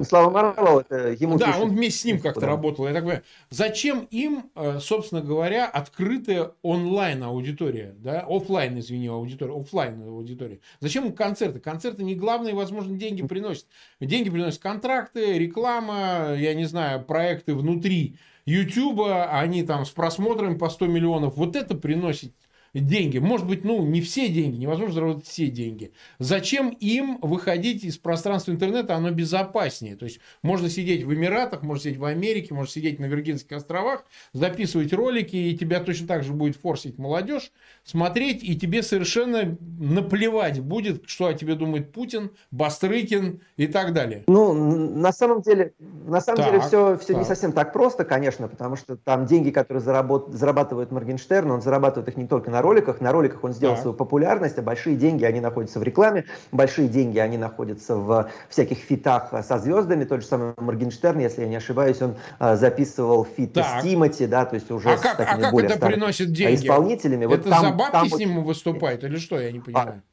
Слава 0.00 0.30
Марлоу, 0.30 0.80
это 0.80 1.10
ему 1.10 1.36
Да, 1.38 1.48
пишет. 1.48 1.62
он 1.62 1.70
вместе 1.70 1.98
с 2.00 2.04
ним 2.06 2.18
как-то 2.18 2.40
да. 2.40 2.46
работал. 2.46 2.86
Я 2.86 2.94
так 2.94 3.02
понимаю, 3.02 3.22
зачем 3.50 4.08
им, 4.10 4.50
э, 4.54 4.78
собственно 4.80 5.20
говоря, 5.20 5.66
открытая 5.66 6.52
онлайн-аудитория, 6.62 7.94
да, 7.98 8.24
офлайн, 8.26 8.78
извини, 8.78 9.08
аудитория, 9.08 9.54
офлайн 9.54 10.02
аудитория. 10.02 10.60
Зачем 10.80 11.04
им 11.06 11.12
концерты? 11.12 11.60
Концерты 11.60 12.04
не 12.04 12.14
главные, 12.14 12.54
возможно, 12.54 12.96
деньги 12.96 13.22
приносят. 13.22 13.66
Деньги 14.00 14.30
приносят 14.30 14.62
контракты, 14.62 15.38
реклама, 15.38 16.34
я 16.36 16.54
не 16.54 16.64
знаю, 16.64 17.04
проекты 17.04 17.54
внутри 17.54 18.16
Ютуба, 18.46 19.26
они 19.38 19.62
там 19.62 19.84
с 19.84 19.90
просмотрами 19.90 20.56
по 20.56 20.68
100 20.70 20.86
миллионов. 20.86 21.36
Вот 21.36 21.54
это 21.54 21.76
приносит 21.76 22.32
деньги. 22.74 23.18
Может 23.18 23.46
быть, 23.46 23.64
ну, 23.64 23.84
не 23.84 24.00
все 24.00 24.28
деньги, 24.28 24.56
невозможно 24.56 24.94
заработать 24.94 25.26
все 25.26 25.48
деньги. 25.48 25.92
Зачем 26.18 26.70
им 26.70 27.18
выходить 27.20 27.84
из 27.84 27.98
пространства 27.98 28.52
интернета, 28.52 28.96
оно 28.96 29.10
безопаснее. 29.10 29.96
То 29.96 30.04
есть, 30.04 30.20
можно 30.42 30.70
сидеть 30.70 31.04
в 31.04 31.12
Эмиратах, 31.12 31.62
можно 31.62 31.82
сидеть 31.82 31.98
в 31.98 32.04
Америке, 32.04 32.54
можно 32.54 32.70
сидеть 32.70 32.98
на 32.98 33.06
Виргинских 33.06 33.56
островах, 33.56 34.04
записывать 34.32 34.92
ролики, 34.92 35.36
и 35.36 35.56
тебя 35.56 35.80
точно 35.80 36.06
так 36.06 36.24
же 36.24 36.32
будет 36.32 36.56
форсить 36.56 36.98
молодежь, 36.98 37.52
смотреть, 37.84 38.42
и 38.42 38.56
тебе 38.56 38.82
совершенно 38.82 39.56
наплевать 39.78 40.60
будет, 40.60 41.08
что 41.08 41.26
о 41.26 41.34
тебе 41.34 41.54
думает 41.54 41.92
Путин, 41.92 42.30
Бастрыкин 42.50 43.40
и 43.56 43.66
так 43.66 43.92
далее. 43.92 44.24
Ну, 44.26 44.52
на 44.52 45.12
самом 45.12 45.42
деле, 45.42 45.74
на 45.78 46.20
самом 46.20 46.38
так, 46.38 46.46
деле 46.46 46.60
все, 46.60 46.96
все 46.96 47.12
так. 47.12 47.18
не 47.18 47.24
совсем 47.24 47.52
так 47.52 47.72
просто, 47.72 48.04
конечно, 48.04 48.48
потому 48.48 48.76
что 48.76 48.96
там 48.96 49.26
деньги, 49.26 49.50
которые 49.50 49.82
заработ... 49.82 50.32
зарабатывает 50.32 50.90
Моргенштерн, 50.90 51.50
он 51.50 51.60
зарабатывает 51.60 52.08
их 52.08 52.16
не 52.16 52.26
только 52.26 52.50
на 52.50 52.61
роликах. 52.62 53.00
На 53.00 53.12
роликах 53.12 53.44
он 53.44 53.52
сделал 53.52 53.74
да. 53.74 53.82
свою 53.82 53.94
популярность, 53.94 54.58
а 54.58 54.62
большие 54.62 54.96
деньги, 54.96 55.24
они 55.24 55.40
находятся 55.40 55.78
в 55.78 55.82
рекламе, 55.82 56.24
большие 56.50 56.88
деньги, 56.88 57.18
они 57.18 57.36
находятся 57.36 57.96
в 57.96 58.30
всяких 58.48 58.78
фитах 58.78 59.32
со 59.44 59.58
звездами. 59.58 60.04
Тот 60.04 60.22
же 60.22 60.26
самый 60.26 60.54
Моргенштерн, 60.56 61.18
если 61.18 61.42
я 61.42 61.48
не 61.48 61.56
ошибаюсь, 61.56 62.00
он 62.00 62.16
а, 62.38 62.56
записывал 62.56 63.24
фит 63.24 63.52
так. 63.52 63.80
с 63.80 63.82
Тимати, 63.82 64.26
да, 64.26 64.44
то 64.44 64.54
есть 64.54 64.70
уже 64.70 64.90
а 64.90 64.96
с 64.96 65.00
как, 65.00 65.16
такими 65.18 65.40
а 65.40 65.42
как 65.42 65.52
более 65.52 65.70
это 65.70 65.86
приносит 65.86 66.32
деньги? 66.32 66.54
исполнителями. 66.54 67.24
Это 67.24 67.36
вот 67.36 67.50
там, 67.50 67.60
за 67.60 67.70
бабки 67.72 67.92
там 67.92 68.08
с 68.08 68.16
ним 68.16 68.44
выступает 68.44 69.04
или 69.04 69.16
что, 69.16 69.38
я 69.38 69.52
не 69.52 69.60
понимаю? 69.60 70.02
А, 70.06 70.11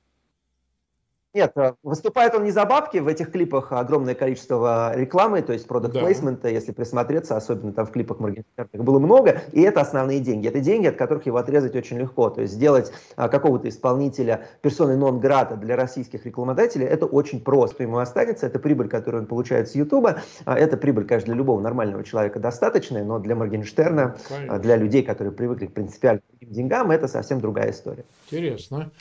нет, 1.33 1.51
э, 1.55 1.74
выступает 1.83 2.33
он 2.33 2.43
не 2.43 2.51
за 2.51 2.65
бабки, 2.65 2.98
в 2.98 3.07
этих 3.07 3.31
клипах 3.31 3.71
огромное 3.71 4.15
количество 4.15 4.95
рекламы, 4.95 5.41
то 5.43 5.53
есть 5.53 5.67
продукт 5.67 5.93
плейсмента, 5.93 6.43
да. 6.43 6.50
если 6.50 6.71
присмотреться, 6.71 7.38
особенно 7.38 7.71
там 7.71 7.86
в 7.86 7.91
клипах 7.91 8.19
Моргенштерна, 8.19 8.83
было 8.83 8.98
много, 8.98 9.41
и 9.51 9.62
это 9.62 9.81
основные 9.81 10.19
деньги. 10.19 10.48
Это 10.48 10.59
деньги, 10.59 10.88
от 10.88 10.95
которых 10.95 11.27
его 11.27 11.38
отрезать 11.38 11.75
очень 11.75 12.00
легко. 12.00 12.29
То 12.29 12.41
есть 12.41 12.53
сделать 12.53 12.91
а, 13.15 13.29
какого-то 13.29 13.69
исполнителя 13.69 14.48
персоны 14.62 14.98
нон-грата 14.98 15.55
для 15.55 15.75
российских 15.75 16.25
рекламодателей, 16.25 16.88
это 16.88 17.05
очень 17.05 17.41
просто. 17.43 17.83
Ему 17.83 18.00
останется, 18.00 18.48
это 18.48 18.57
прибыль, 18.57 18.89
которую 18.89 19.21
он 19.21 19.27
получает 19.27 19.69
с 19.69 19.75
Ютуба, 19.75 20.21
а, 20.45 20.57
это 20.57 20.77
прибыль, 20.77 21.05
конечно, 21.05 21.27
для 21.27 21.36
любого 21.36 21.62
нормального 21.62 22.03
человека 22.03 22.39
достаточная, 22.39 23.03
но 23.03 23.19
для 23.19 23.36
Моргенштерна, 23.36 24.17
конечно. 24.27 24.59
для 24.59 24.77
людей, 24.77 25.03
которые 25.03 25.31
привыкли 25.31 25.67
к 25.67 25.74
принципиальным 25.74 26.24
деньгам, 26.41 26.89
это 26.89 27.07
совсем 27.07 27.39
другая 27.39 27.69
история. 27.69 28.05
Интересно. 28.31 28.91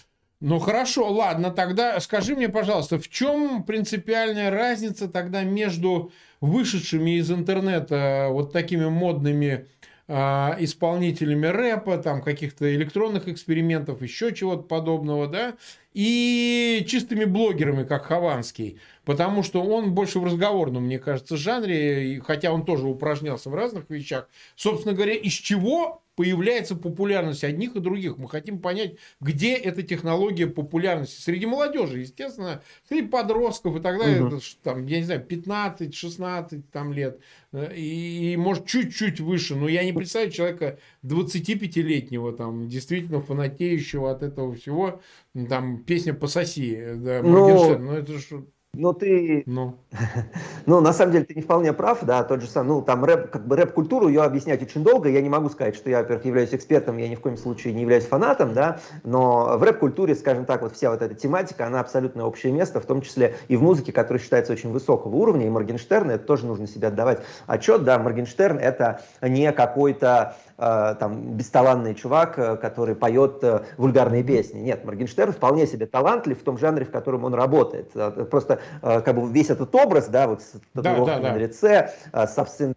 Ну 0.40 0.61
хорошо, 0.61 1.11
ладно, 1.12 1.50
тогда 1.50 1.99
скажи 1.99 2.37
мне, 2.37 2.49
пожалуйста, 2.49 2.99
в 2.99 3.09
чем 3.09 3.64
принципиальная 3.64 4.50
разница 4.50 5.09
тогда 5.09 5.42
между 5.42 6.12
вышедшими 6.40 7.18
из 7.18 7.30
интернета 7.33 8.28
вот 8.30 8.52
такими 8.52 8.87
модными 8.87 9.66
а, 10.07 10.57
исполнителями 10.61 11.49
рэпа, 11.49 11.99
там 11.99 12.23
каких-то 12.23 12.73
электронных 12.73 13.26
экспериментов, 13.26 14.00
еще 14.00 14.33
чего-то 14.33 14.62
подобного, 14.62 15.26
да, 15.26 15.57
и 15.92 16.85
чистыми 16.88 17.25
блогерами, 17.25 17.83
как 17.83 18.04
Хованский, 18.07 18.78
потому 19.04 19.42
что 19.42 19.61
он 19.64 19.92
больше 19.92 20.21
в 20.21 20.25
разговорном, 20.25 20.85
мне 20.85 21.00
кажется, 21.00 21.37
жанре, 21.37 22.23
хотя 22.25 22.52
он 22.52 22.64
тоже 22.64 22.87
упражнялся 22.87 23.50
в 23.50 23.54
разных 23.57 23.90
вещах. 23.90 24.28
Собственно 24.54 24.95
говоря, 24.95 25.14
из 25.14 25.33
чего 25.33 26.00
появляется 26.18 26.75
популярность 26.75 27.44
одних 27.44 27.76
и 27.76 27.80
других. 27.80 28.18
Мы 28.18 28.28
хотим 28.28 28.58
понять, 28.58 28.96
где 29.20 29.54
эта 29.54 29.84
технология 29.84 30.48
популярности. 30.48 31.20
Среди 31.20 31.46
молодежи, 31.46 32.00
естественно, 32.00 32.60
среди 32.88 33.06
подростков 33.06 33.76
и 33.76 33.80
так 33.80 34.00
далее, 34.00 34.25
угу. 34.25 34.40
там, 34.64 34.84
я 34.87 34.98
не 34.98 35.04
знаю, 35.04 35.25
15-16 35.25 36.62
там, 36.72 36.92
лет, 36.92 37.20
э, 37.52 37.72
и, 37.72 38.32
и 38.32 38.37
может 38.37 38.66
чуть-чуть 38.66 39.20
выше, 39.20 39.54
но 39.54 39.68
я 39.68 39.84
не 39.84 39.92
представляю 39.92 40.32
человека 40.32 40.80
25-летнего, 41.04 42.32
там, 42.32 42.68
действительно 42.68 43.20
фанатеющего 43.20 44.10
от 44.10 44.25
этого 44.25 44.56
всего, 44.56 45.00
там, 45.48 45.84
песня 45.84 46.14
«Пососи», 46.14 46.94
да, 46.96 47.22
ну, 47.22 47.78
ну 47.78 47.92
это 47.92 48.18
же 48.18 48.44
но 48.75 48.92
ты, 48.92 49.42
ну. 49.46 49.78
ну, 50.66 50.80
на 50.80 50.92
самом 50.92 51.12
деле, 51.12 51.25
ты 51.25 51.34
не 51.34 51.42
вполне 51.42 51.72
прав, 51.72 51.98
да, 52.02 52.22
тот 52.22 52.42
же 52.42 52.48
самый, 52.48 52.68
ну, 52.68 52.82
там 52.82 53.04
рэп, 53.04 53.30
как 53.30 53.46
бы 53.46 53.56
рэп-культуру 53.56 54.08
ее 54.08 54.22
объяснять 54.22 54.62
очень 54.62 54.84
долго, 54.84 55.08
я 55.08 55.20
не 55.20 55.28
могу 55.28 55.48
сказать, 55.48 55.75
что 55.75 55.90
я, 55.90 55.98
во-первых, 55.98 56.25
являюсь 56.26 56.54
экспертом, 56.54 56.98
я 56.98 57.08
ни 57.08 57.14
в 57.14 57.20
коем 57.20 57.37
случае 57.37 57.72
не 57.72 57.82
являюсь 57.82 58.04
фанатом, 58.04 58.54
да, 58.54 58.78
но 59.04 59.56
в 59.58 59.62
рэп-культуре, 59.62 60.14
скажем 60.14 60.44
так, 60.44 60.62
вот 60.62 60.75
вся 60.75 60.90
вот 60.90 61.02
эта 61.02 61.14
тематика, 61.14 61.66
она 61.66 61.80
абсолютно 61.80 62.26
общее 62.26 62.52
место, 62.52 62.80
в 62.80 62.87
том 62.87 63.00
числе 63.00 63.37
и 63.48 63.56
в 63.56 63.62
музыке, 63.62 63.92
которая 63.92 64.22
считается 64.22 64.52
очень 64.52 64.70
высокого 64.70 65.16
уровня, 65.16 65.46
и 65.46 65.50
Моргенштерн, 65.50 66.10
это 66.10 66.25
тоже 66.25 66.46
нужно 66.46 66.66
себе 66.66 66.88
отдавать 66.88 67.22
отчет, 67.46 67.84
да, 67.84 67.98
Моргенштерн 67.98 68.58
это 68.58 69.00
не 69.22 69.50
какой-то 69.52 70.37
там 70.58 71.36
бесталанный 71.36 71.94
чувак, 71.94 72.38
э, 72.38 72.56
который 72.56 72.96
поет 72.96 73.44
э, 73.44 73.60
вульгарные 73.76 74.24
песни. 74.24 74.58
Нет, 74.58 74.84
Моргенштерн 74.84 75.32
вполне 75.32 75.66
себе 75.66 75.86
талантлив 75.86 76.40
в 76.40 76.42
том 76.42 76.58
жанре, 76.58 76.84
в 76.84 76.90
котором 76.90 77.24
он 77.24 77.34
работает. 77.34 77.92
Просто 78.30 78.58
как 78.82 79.14
бы 79.14 79.30
весь 79.30 79.50
этот 79.50 79.72
образ, 79.74 80.08
да, 80.08 80.26
вот 80.26 80.42
с 80.42 80.54
татуировками 80.74 81.06
да, 81.06 81.22
да, 81.22 81.28
да. 81.28 81.32
на 81.34 81.38
лице, 81.38 81.92
с 82.12 82.38
обсценной 82.38 82.74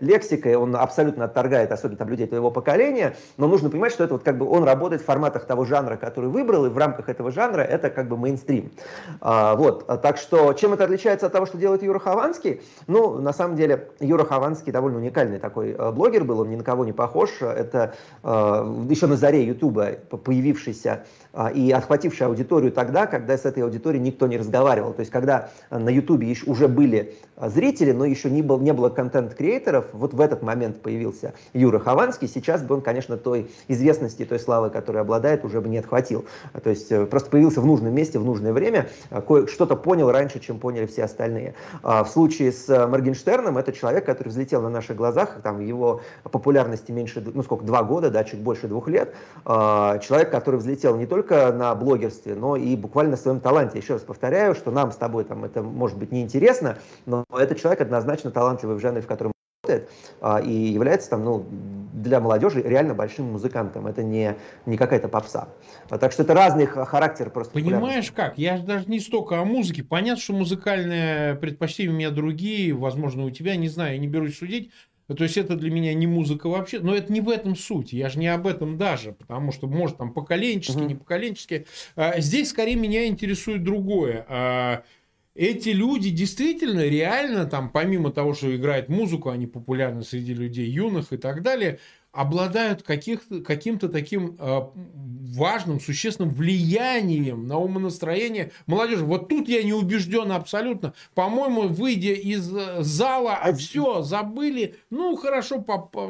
лексикой, 0.00 0.56
он 0.56 0.76
абсолютно 0.76 1.24
отторгает, 1.24 1.72
особенно 1.72 1.96
там 1.96 2.08
людей 2.08 2.26
твоего 2.26 2.50
поколения, 2.50 3.14
но 3.36 3.48
нужно 3.48 3.70
понимать, 3.70 3.92
что 3.92 4.04
это 4.04 4.14
вот 4.14 4.22
как 4.22 4.36
бы 4.36 4.48
он 4.48 4.64
работает 4.64 5.02
в 5.02 5.04
форматах 5.04 5.46
того 5.46 5.64
жанра, 5.64 5.96
который 5.96 6.28
выбрал, 6.28 6.66
и 6.66 6.68
в 6.68 6.76
рамках 6.76 7.08
этого 7.08 7.30
жанра 7.30 7.62
это 7.62 7.90
как 7.90 8.08
бы 8.08 8.16
мейнстрим. 8.16 8.72
А, 9.20 9.54
вот, 9.54 9.86
так 10.02 10.18
что 10.18 10.52
чем 10.52 10.74
это 10.74 10.84
отличается 10.84 11.26
от 11.26 11.32
того, 11.32 11.46
что 11.46 11.58
делает 11.58 11.82
Юра 11.82 11.98
Хованский? 11.98 12.60
Ну, 12.86 13.18
на 13.18 13.32
самом 13.32 13.56
деле, 13.56 13.88
Юра 14.00 14.24
Хованский 14.24 14.72
довольно 14.72 14.98
уникальный 14.98 15.38
такой 15.38 15.74
блогер 15.92 16.24
был, 16.24 16.40
он 16.40 16.50
ни 16.50 16.56
на 16.56 16.64
кого 16.64 16.84
не 16.84 16.89
не 16.90 16.92
похож. 16.92 17.30
Это 17.40 17.94
э, 18.22 18.28
еще 18.90 19.06
на 19.06 19.16
заре 19.16 19.44
Ютуба 19.44 19.92
появившийся 20.24 21.04
э, 21.32 21.52
и 21.54 21.70
отхвативший 21.70 22.26
аудиторию 22.26 22.72
тогда, 22.72 23.06
когда 23.06 23.38
с 23.38 23.44
этой 23.44 23.62
аудиторией 23.62 24.02
никто 24.02 24.26
не 24.26 24.36
разговаривал. 24.36 24.92
То 24.92 25.00
есть 25.00 25.12
когда 25.12 25.50
на 25.70 25.88
Ютубе 25.88 26.34
уже 26.46 26.68
были 26.68 27.14
зрители, 27.48 27.92
но 27.92 28.04
еще 28.04 28.28
не, 28.30 28.42
был, 28.42 28.58
не 28.58 28.72
было 28.72 28.88
контент-креаторов, 28.88 29.86
вот 29.92 30.12
в 30.12 30.20
этот 30.20 30.42
момент 30.42 30.82
появился 30.82 31.34
Юра 31.52 31.78
Хованский. 31.78 32.28
Сейчас 32.28 32.62
бы 32.62 32.74
он, 32.74 32.80
конечно, 32.82 33.16
той 33.16 33.50
известности, 33.68 34.24
той 34.24 34.40
славы, 34.40 34.70
которой 34.70 34.98
обладает, 34.98 35.44
уже 35.44 35.60
бы 35.60 35.68
не 35.68 35.78
отхватил. 35.78 36.24
То 36.62 36.70
есть 36.70 36.90
э, 36.90 37.06
просто 37.06 37.30
появился 37.30 37.60
в 37.60 37.66
нужном 37.66 37.94
месте, 37.94 38.18
в 38.18 38.24
нужное 38.24 38.52
время, 38.52 38.88
что-то 39.46 39.76
понял 39.76 40.10
раньше, 40.10 40.40
чем 40.40 40.58
поняли 40.58 40.86
все 40.86 41.04
остальные. 41.04 41.54
В 41.82 42.06
случае 42.06 42.52
с 42.52 42.68
Моргенштерном 42.68 43.58
это 43.58 43.72
человек, 43.72 44.04
который 44.04 44.28
взлетел 44.28 44.62
на 44.62 44.68
наших 44.68 44.96
глазах, 44.96 45.40
там 45.42 45.60
его 45.60 46.00
популярность 46.30 46.80
возрасте 46.80 46.92
меньше, 46.92 47.32
ну 47.34 47.42
сколько, 47.42 47.64
два 47.64 47.82
года, 47.82 48.10
да, 48.10 48.24
чуть 48.24 48.40
больше 48.40 48.68
двух 48.68 48.88
лет, 48.88 49.14
а, 49.44 49.98
человек, 49.98 50.30
который 50.30 50.56
взлетел 50.56 50.96
не 50.96 51.06
только 51.06 51.52
на 51.52 51.74
блогерстве, 51.74 52.34
но 52.34 52.56
и 52.56 52.76
буквально 52.76 53.12
на 53.12 53.16
своем 53.16 53.40
таланте. 53.40 53.78
Еще 53.78 53.94
раз 53.94 54.02
повторяю, 54.02 54.54
что 54.54 54.70
нам 54.70 54.92
с 54.92 54.96
тобой 54.96 55.24
там 55.24 55.44
это 55.44 55.62
может 55.62 55.98
быть 55.98 56.12
неинтересно, 56.12 56.76
но 57.06 57.24
этот 57.32 57.58
человек 57.60 57.80
однозначно 57.80 58.30
талантливый 58.30 58.76
в 58.76 58.80
жанре, 58.80 59.00
в 59.00 59.06
котором 59.06 59.32
работает, 59.62 59.90
а, 60.20 60.40
и 60.40 60.52
является 60.52 61.10
там, 61.10 61.24
ну, 61.24 61.46
для 61.92 62.20
молодежи 62.20 62.62
реально 62.62 62.94
большим 62.94 63.32
музыкантом. 63.32 63.86
Это 63.86 64.02
не, 64.02 64.36
не 64.66 64.76
какая-то 64.76 65.08
попса. 65.08 65.48
Так 65.88 66.12
что 66.12 66.22
это 66.22 66.34
разный 66.34 66.66
характер 66.66 67.30
просто. 67.30 67.52
Понимаешь 67.52 68.10
как? 68.10 68.38
Я 68.38 68.58
даже 68.58 68.86
не 68.86 69.00
столько 69.00 69.40
о 69.40 69.44
музыке. 69.44 69.82
Понятно, 69.82 70.22
что 70.22 70.32
музыкальные 70.32 71.34
предпочтения 71.36 71.92
у 71.92 71.96
меня 71.96 72.10
другие, 72.10 72.72
возможно, 72.72 73.24
у 73.24 73.30
тебя, 73.30 73.56
не 73.56 73.68
знаю, 73.68 73.94
я 73.94 73.98
не 73.98 74.08
берусь 74.08 74.38
судить. 74.38 74.70
То 75.16 75.24
есть 75.24 75.36
это 75.36 75.56
для 75.56 75.70
меня 75.72 75.92
не 75.92 76.06
музыка 76.06 76.48
вообще, 76.48 76.78
но 76.78 76.94
это 76.94 77.12
не 77.12 77.20
в 77.20 77.28
этом 77.28 77.56
суть. 77.56 77.92
Я 77.92 78.08
же 78.08 78.20
не 78.20 78.28
об 78.28 78.46
этом 78.46 78.78
даже, 78.78 79.12
потому 79.12 79.50
что 79.50 79.66
может 79.66 79.98
там 79.98 80.12
поколенчески, 80.12 80.78
угу. 80.78 80.86
не 80.86 80.94
поколенчески. 80.94 81.66
А, 81.96 82.20
здесь 82.20 82.50
скорее 82.50 82.76
меня 82.76 83.06
интересует 83.08 83.64
другое. 83.64 84.24
Эти 85.34 85.68
люди 85.68 86.10
действительно, 86.10 86.80
реально, 86.80 87.46
там, 87.46 87.70
помимо 87.70 88.10
того, 88.10 88.34
что 88.34 88.54
играют 88.54 88.88
музыку, 88.88 89.30
они 89.30 89.46
популярны 89.46 90.02
среди 90.02 90.34
людей 90.34 90.68
юных 90.68 91.12
и 91.12 91.16
так 91.16 91.42
далее, 91.42 91.78
обладают 92.12 92.82
каким-то 92.82 93.88
таким 93.88 94.36
э, 94.38 94.60
важным, 95.34 95.80
существенным 95.80 96.34
влиянием 96.34 97.46
на 97.46 97.58
умонастроение 97.58 98.52
молодежи. 98.66 99.04
Вот 99.04 99.28
тут 99.28 99.48
я 99.48 99.62
не 99.62 99.72
убежден 99.72 100.32
абсолютно. 100.32 100.94
По-моему, 101.14 101.68
выйдя 101.68 102.12
из 102.12 102.52
э, 102.54 102.82
зала, 102.82 103.36
а 103.36 103.52
все, 103.52 104.02
забыли. 104.02 104.76
Ну, 104.90 105.16
хорошо, 105.16 105.64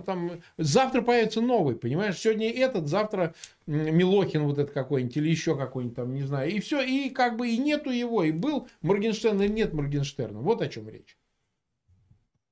там, 0.07 0.40
завтра 0.57 1.02
появится 1.02 1.40
новый, 1.40 1.76
понимаешь? 1.76 2.19
Сегодня 2.19 2.50
этот, 2.50 2.88
завтра 2.88 3.35
Милохин 3.66 4.45
вот 4.45 4.59
этот 4.59 4.73
какой-нибудь 4.73 5.16
или 5.16 5.28
еще 5.28 5.57
какой-нибудь 5.57 5.97
там, 5.97 6.14
не 6.14 6.23
знаю. 6.23 6.50
И 6.50 6.61
все, 6.61 6.80
и 6.80 7.11
как 7.11 7.37
бы 7.37 7.49
и 7.49 7.59
нету 7.59 7.90
его, 7.90 8.25
и 8.25 8.33
был 8.33 8.69
Моргенштерн, 8.83 9.42
или 9.42 9.52
нет 9.52 9.75
Моргенштерна. 9.75 10.40
Вот 10.40 10.62
о 10.62 10.69
чем 10.69 10.88
речь. 10.88 11.16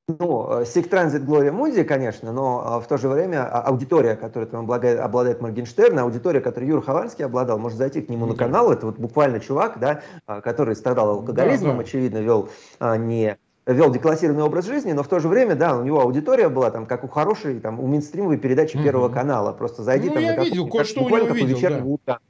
Ну, 0.08 0.62
Sick 0.62 0.88
Transit 0.88 1.26
Gloria 1.26 1.52
Mundi, 1.52 1.84
конечно, 1.84 2.32
но 2.32 2.62
а, 2.64 2.80
в 2.80 2.88
то 2.88 2.96
же 2.96 3.10
время 3.10 3.44
а, 3.44 3.60
аудитория, 3.60 4.16
которой 4.16 4.46
там 4.46 4.60
обладает, 4.60 5.00
обладает 5.00 5.42
Моргенштерн, 5.42 5.98
аудитория, 5.98 6.40
которой 6.40 6.64
Юр 6.64 6.82
Хованский 6.82 7.26
обладал, 7.26 7.58
может 7.58 7.76
зайти 7.76 8.00
к 8.00 8.08
нему 8.08 8.24
на 8.24 8.34
канал, 8.34 8.72
это 8.72 8.86
вот 8.86 8.98
буквально 8.98 9.38
чувак, 9.38 9.78
да, 9.78 10.00
а, 10.26 10.40
который 10.40 10.76
страдал 10.76 11.10
алкоголизмом, 11.10 11.72
да, 11.72 11.82
да. 11.82 11.82
очевидно, 11.82 12.18
вел 12.18 12.48
не 12.80 13.36
вел 13.66 13.90
деклассированный 13.90 14.44
образ 14.44 14.64
жизни, 14.64 14.92
но 14.92 15.02
в 15.02 15.08
то 15.08 15.20
же 15.20 15.28
время, 15.28 15.54
да, 15.54 15.76
у 15.76 15.84
него 15.84 16.00
аудитория 16.00 16.48
была 16.48 16.70
там, 16.70 16.86
как 16.86 17.04
у 17.04 17.08
хорошей, 17.08 17.60
там, 17.60 17.78
у 17.78 17.86
мейнстримовой 17.86 18.38
передачи 18.38 18.76
угу. 18.76 18.84
Первого 18.84 19.10
канала. 19.10 19.52
Просто 19.52 19.82
зайди 19.82 20.08
ну, 20.08 20.14
там 20.14 20.22
я 20.22 20.36
на 20.36 20.44
видел, 20.44 20.68
кое-что 20.68 21.04
у 21.04 21.08
него 21.10 21.34
видел, 21.34 21.58
да. 21.60 21.84
утра 21.84 22.20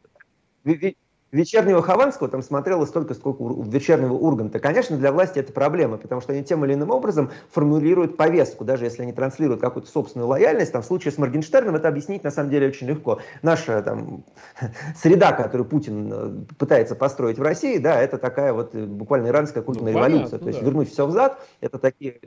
вечернего 1.32 1.82
Хованского 1.82 2.28
там 2.28 2.42
смотрелось 2.42 2.88
столько, 2.88 3.14
сколько 3.14 3.42
у 3.42 3.62
вечернего 3.62 4.14
Урганта. 4.14 4.58
Конечно, 4.58 4.96
для 4.96 5.12
власти 5.12 5.38
это 5.38 5.52
проблема, 5.52 5.96
потому 5.98 6.20
что 6.20 6.32
они 6.32 6.42
тем 6.42 6.64
или 6.64 6.74
иным 6.74 6.90
образом 6.90 7.30
формулируют 7.50 8.16
повестку, 8.16 8.64
даже 8.64 8.84
если 8.84 9.02
они 9.02 9.12
транслируют 9.12 9.60
какую-то 9.60 9.90
собственную 9.90 10.28
лояльность. 10.28 10.72
Там, 10.72 10.82
в 10.82 10.86
случае 10.86 11.12
с 11.12 11.18
Моргенштерном 11.18 11.76
это 11.76 11.88
объяснить 11.88 12.24
на 12.24 12.30
самом 12.30 12.50
деле 12.50 12.68
очень 12.68 12.86
легко. 12.86 13.20
Наша 13.42 13.82
там, 13.82 14.24
среда, 14.96 15.32
которую 15.32 15.68
Путин 15.68 16.10
э, 16.12 16.54
пытается 16.58 16.94
построить 16.94 17.38
в 17.38 17.42
России, 17.42 17.78
да, 17.78 18.00
это 18.00 18.18
такая 18.18 18.52
вот 18.52 18.74
э, 18.74 18.84
буквально 18.84 19.28
иранская 19.28 19.62
культурная 19.62 19.92
ну, 19.92 19.98
революция. 19.98 20.38
Понятно, 20.38 20.38
То 20.38 20.48
есть 20.48 20.60
да. 20.60 20.66
вернуть 20.66 20.90
все 20.90 21.06
взад, 21.06 21.38
это 21.60 21.78
такие 21.78 22.20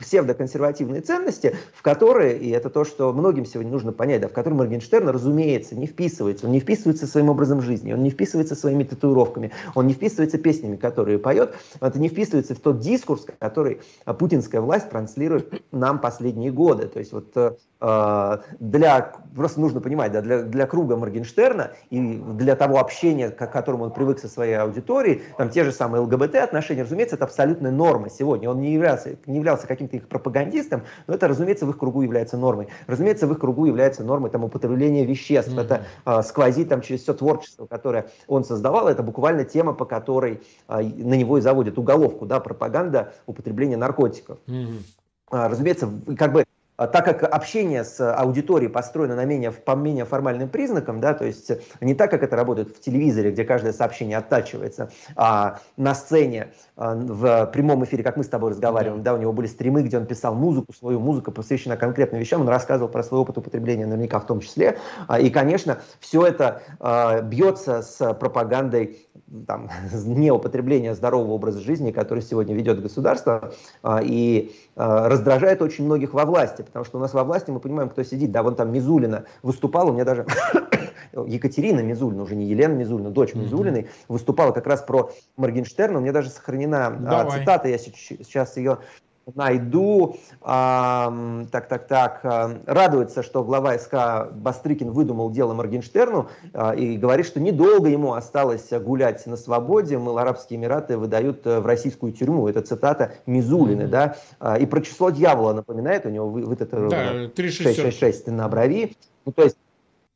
псевдоконсервативные 0.00 1.02
ценности, 1.02 1.54
в 1.74 1.82
которые, 1.82 2.38
и 2.38 2.50
это 2.50 2.70
то, 2.70 2.84
что 2.84 3.12
многим 3.12 3.44
сегодня 3.44 3.70
нужно 3.70 3.92
понять, 3.92 4.22
да, 4.22 4.28
в 4.28 4.32
которые 4.32 4.58
Моргенштерн, 4.58 5.08
разумеется, 5.08 5.76
не 5.76 5.86
вписывается. 5.86 6.46
Он 6.46 6.52
не 6.52 6.60
вписывается 6.60 7.06
своим 7.06 7.28
образом 7.28 7.60
жизни, 7.60 7.92
он 7.92 8.02
не 8.02 8.10
вписывается 8.10 8.54
своими 8.54 8.84
татуировками, 8.84 9.52
он 9.74 9.86
не 9.86 9.92
вписывается 9.92 10.38
песнями, 10.38 10.76
которые 10.76 11.18
поет, 11.18 11.54
это 11.80 11.98
не 12.00 12.08
вписывается 12.08 12.54
в 12.54 12.60
тот 12.60 12.80
дискурс, 12.80 13.26
который 13.38 13.80
путинская 14.18 14.60
власть 14.60 14.90
транслирует 14.90 15.62
нам 15.72 16.00
последние 16.00 16.50
годы. 16.50 16.88
То 16.88 16.98
есть 16.98 17.12
вот 17.12 17.32
э, 17.36 18.38
для, 18.58 19.12
просто 19.36 19.60
нужно 19.60 19.80
понимать, 19.80 20.12
да, 20.12 20.22
для, 20.22 20.42
для 20.42 20.66
круга 20.66 20.96
Моргенштерна 20.96 21.72
и 21.90 22.16
для 22.16 22.56
того 22.56 22.78
общения, 22.78 23.30
к 23.30 23.46
которому 23.50 23.84
он 23.84 23.90
привык 23.92 24.18
со 24.18 24.28
своей 24.28 24.54
аудиторией, 24.54 25.22
там 25.36 25.50
те 25.50 25.64
же 25.64 25.72
самые 25.72 26.02
ЛГБТ-отношения, 26.02 26.82
разумеется, 26.82 27.16
это 27.16 27.24
абсолютная 27.24 27.70
норма 27.70 28.08
сегодня. 28.10 28.50
Он 28.50 28.60
не 28.60 28.72
являлся, 28.72 29.16
не 29.26 29.36
являлся 29.36 29.66
каким-то 29.90 29.96
их 29.96 30.08
пропагандистом, 30.08 30.82
но 31.06 31.14
это, 31.14 31.28
разумеется, 31.28 31.66
в 31.66 31.70
их 31.70 31.78
кругу 31.78 32.02
является 32.02 32.36
нормой. 32.36 32.68
Разумеется, 32.86 33.26
в 33.26 33.32
их 33.32 33.38
кругу 33.38 33.66
является 33.66 34.04
нормой 34.04 34.30
там, 34.30 34.44
употребления 34.44 35.04
веществ. 35.04 35.52
Mm-hmm. 35.52 35.60
Это 35.60 35.84
а, 36.04 36.22
сквозит 36.22 36.68
там, 36.68 36.80
через 36.80 37.02
все 37.02 37.14
творчество, 37.14 37.66
которое 37.66 38.06
он 38.26 38.44
создавал. 38.44 38.88
Это 38.88 39.02
буквально 39.02 39.44
тема, 39.44 39.72
по 39.72 39.84
которой 39.84 40.40
а, 40.68 40.80
на 40.80 41.14
него 41.14 41.38
и 41.38 41.40
заводят 41.40 41.78
уголовку, 41.78 42.26
да, 42.26 42.40
пропаганда 42.40 43.12
употребления 43.26 43.76
наркотиков. 43.76 44.38
Mm-hmm. 44.46 44.82
А, 45.30 45.48
разумеется, 45.48 45.90
как 46.16 46.32
бы 46.32 46.44
так 46.86 47.04
как 47.04 47.22
общение 47.22 47.84
с 47.84 48.00
аудиторией 48.14 48.70
построено 48.70 49.14
на 49.14 49.24
менее, 49.24 49.50
по 49.50 49.72
менее 49.72 50.04
формальным 50.04 50.48
признакам, 50.48 51.00
да, 51.00 51.14
то 51.14 51.24
есть 51.24 51.50
не 51.80 51.94
так, 51.94 52.10
как 52.10 52.22
это 52.22 52.36
работает 52.36 52.74
в 52.74 52.80
телевизоре, 52.80 53.30
где 53.30 53.44
каждое 53.44 53.72
сообщение 53.72 54.16
оттачивается, 54.16 54.90
а 55.16 55.60
на 55.76 55.94
сцене, 55.94 56.52
а, 56.76 56.94
в 56.94 57.46
прямом 57.52 57.84
эфире, 57.84 58.02
как 58.02 58.16
мы 58.16 58.24
с 58.24 58.28
тобой 58.28 58.50
разговариваем, 58.50 59.02
да. 59.02 59.12
да, 59.12 59.18
у 59.18 59.20
него 59.20 59.32
были 59.32 59.46
стримы, 59.46 59.82
где 59.82 59.98
он 59.98 60.06
писал 60.06 60.34
музыку, 60.34 60.72
свою 60.72 61.00
музыку, 61.00 61.32
посвящена 61.32 61.76
конкретным 61.76 62.20
вещам, 62.20 62.40
он 62.40 62.48
рассказывал 62.48 62.90
про 62.90 63.02
свой 63.02 63.20
опыт 63.20 63.36
употребления 63.38 63.86
наверняка 63.86 64.18
в 64.18 64.26
том 64.26 64.40
числе, 64.40 64.78
а, 65.06 65.20
и, 65.20 65.30
конечно, 65.30 65.78
все 66.00 66.26
это 66.26 66.62
бьется 67.24 67.82
с 67.82 68.14
пропагандой 68.14 69.06
там, 69.46 69.70
неупотребления 69.92 70.94
здорового 70.94 71.32
образа 71.32 71.60
жизни, 71.60 71.90
который 71.90 72.22
сегодня 72.22 72.54
ведет 72.54 72.82
государство, 72.82 73.52
и 74.02 74.54
раздражает 74.76 75.62
очень 75.62 75.84
многих 75.84 76.14
во 76.14 76.24
власти, 76.24 76.62
потому 76.70 76.84
что 76.84 76.98
у 76.98 77.00
нас 77.00 77.12
во 77.12 77.24
власти 77.24 77.50
мы 77.50 77.60
понимаем, 77.60 77.90
кто 77.90 78.02
сидит. 78.02 78.30
Да, 78.30 78.42
вон 78.42 78.54
там 78.54 78.72
Мизулина 78.72 79.24
выступала, 79.42 79.90
у 79.90 79.92
меня 79.92 80.04
даже 80.04 80.24
Екатерина 81.12 81.80
Мизулина, 81.80 82.22
уже 82.22 82.36
не 82.36 82.46
Елена 82.46 82.74
Мизулина, 82.74 83.10
дочь 83.10 83.34
Мизулиной, 83.34 83.88
выступала 84.08 84.52
как 84.52 84.66
раз 84.66 84.82
про 84.82 85.10
Моргенштерна. 85.36 85.98
У 85.98 86.02
меня 86.02 86.12
даже 86.12 86.30
сохранена 86.30 86.86
а, 86.86 86.90
Давай. 86.90 87.40
цитата, 87.40 87.68
я 87.68 87.78
сейчас 87.78 88.56
ее 88.56 88.78
найду. 89.34 90.16
А, 90.40 91.12
так, 91.50 91.68
так, 91.68 91.86
так. 91.86 92.20
А, 92.24 92.60
радуется, 92.66 93.22
что 93.22 93.44
глава 93.44 93.78
СК 93.78 94.32
Бастрыкин 94.32 94.90
выдумал 94.90 95.30
дело 95.30 95.54
Моргенштерну 95.54 96.28
а, 96.52 96.72
и 96.72 96.96
говорит, 96.96 97.26
что 97.26 97.40
недолго 97.40 97.88
ему 97.88 98.14
осталось 98.14 98.70
гулять 98.70 99.26
на 99.26 99.36
свободе. 99.36 99.98
Мол, 99.98 100.18
Арабские 100.18 100.58
Эмираты 100.58 100.96
выдают 100.96 101.46
э, 101.46 101.60
в 101.60 101.66
российскую 101.66 102.12
тюрьму. 102.12 102.48
Это 102.48 102.62
цитата 102.62 103.12
Мизулины, 103.26 103.82
mm-hmm. 103.82 104.16
да. 104.40 104.56
И 104.56 104.66
про 104.66 104.80
число 104.80 105.10
дьявола 105.10 105.52
напоминает. 105.52 106.06
У 106.06 106.08
него 106.08 106.28
вы, 106.28 106.44
вот 106.44 106.60
это 106.60 106.88
да, 106.88 107.30
666 107.34 108.26
на 108.28 108.48
брови. 108.48 108.96
Ну, 109.24 109.32
то 109.32 109.42
есть 109.42 109.56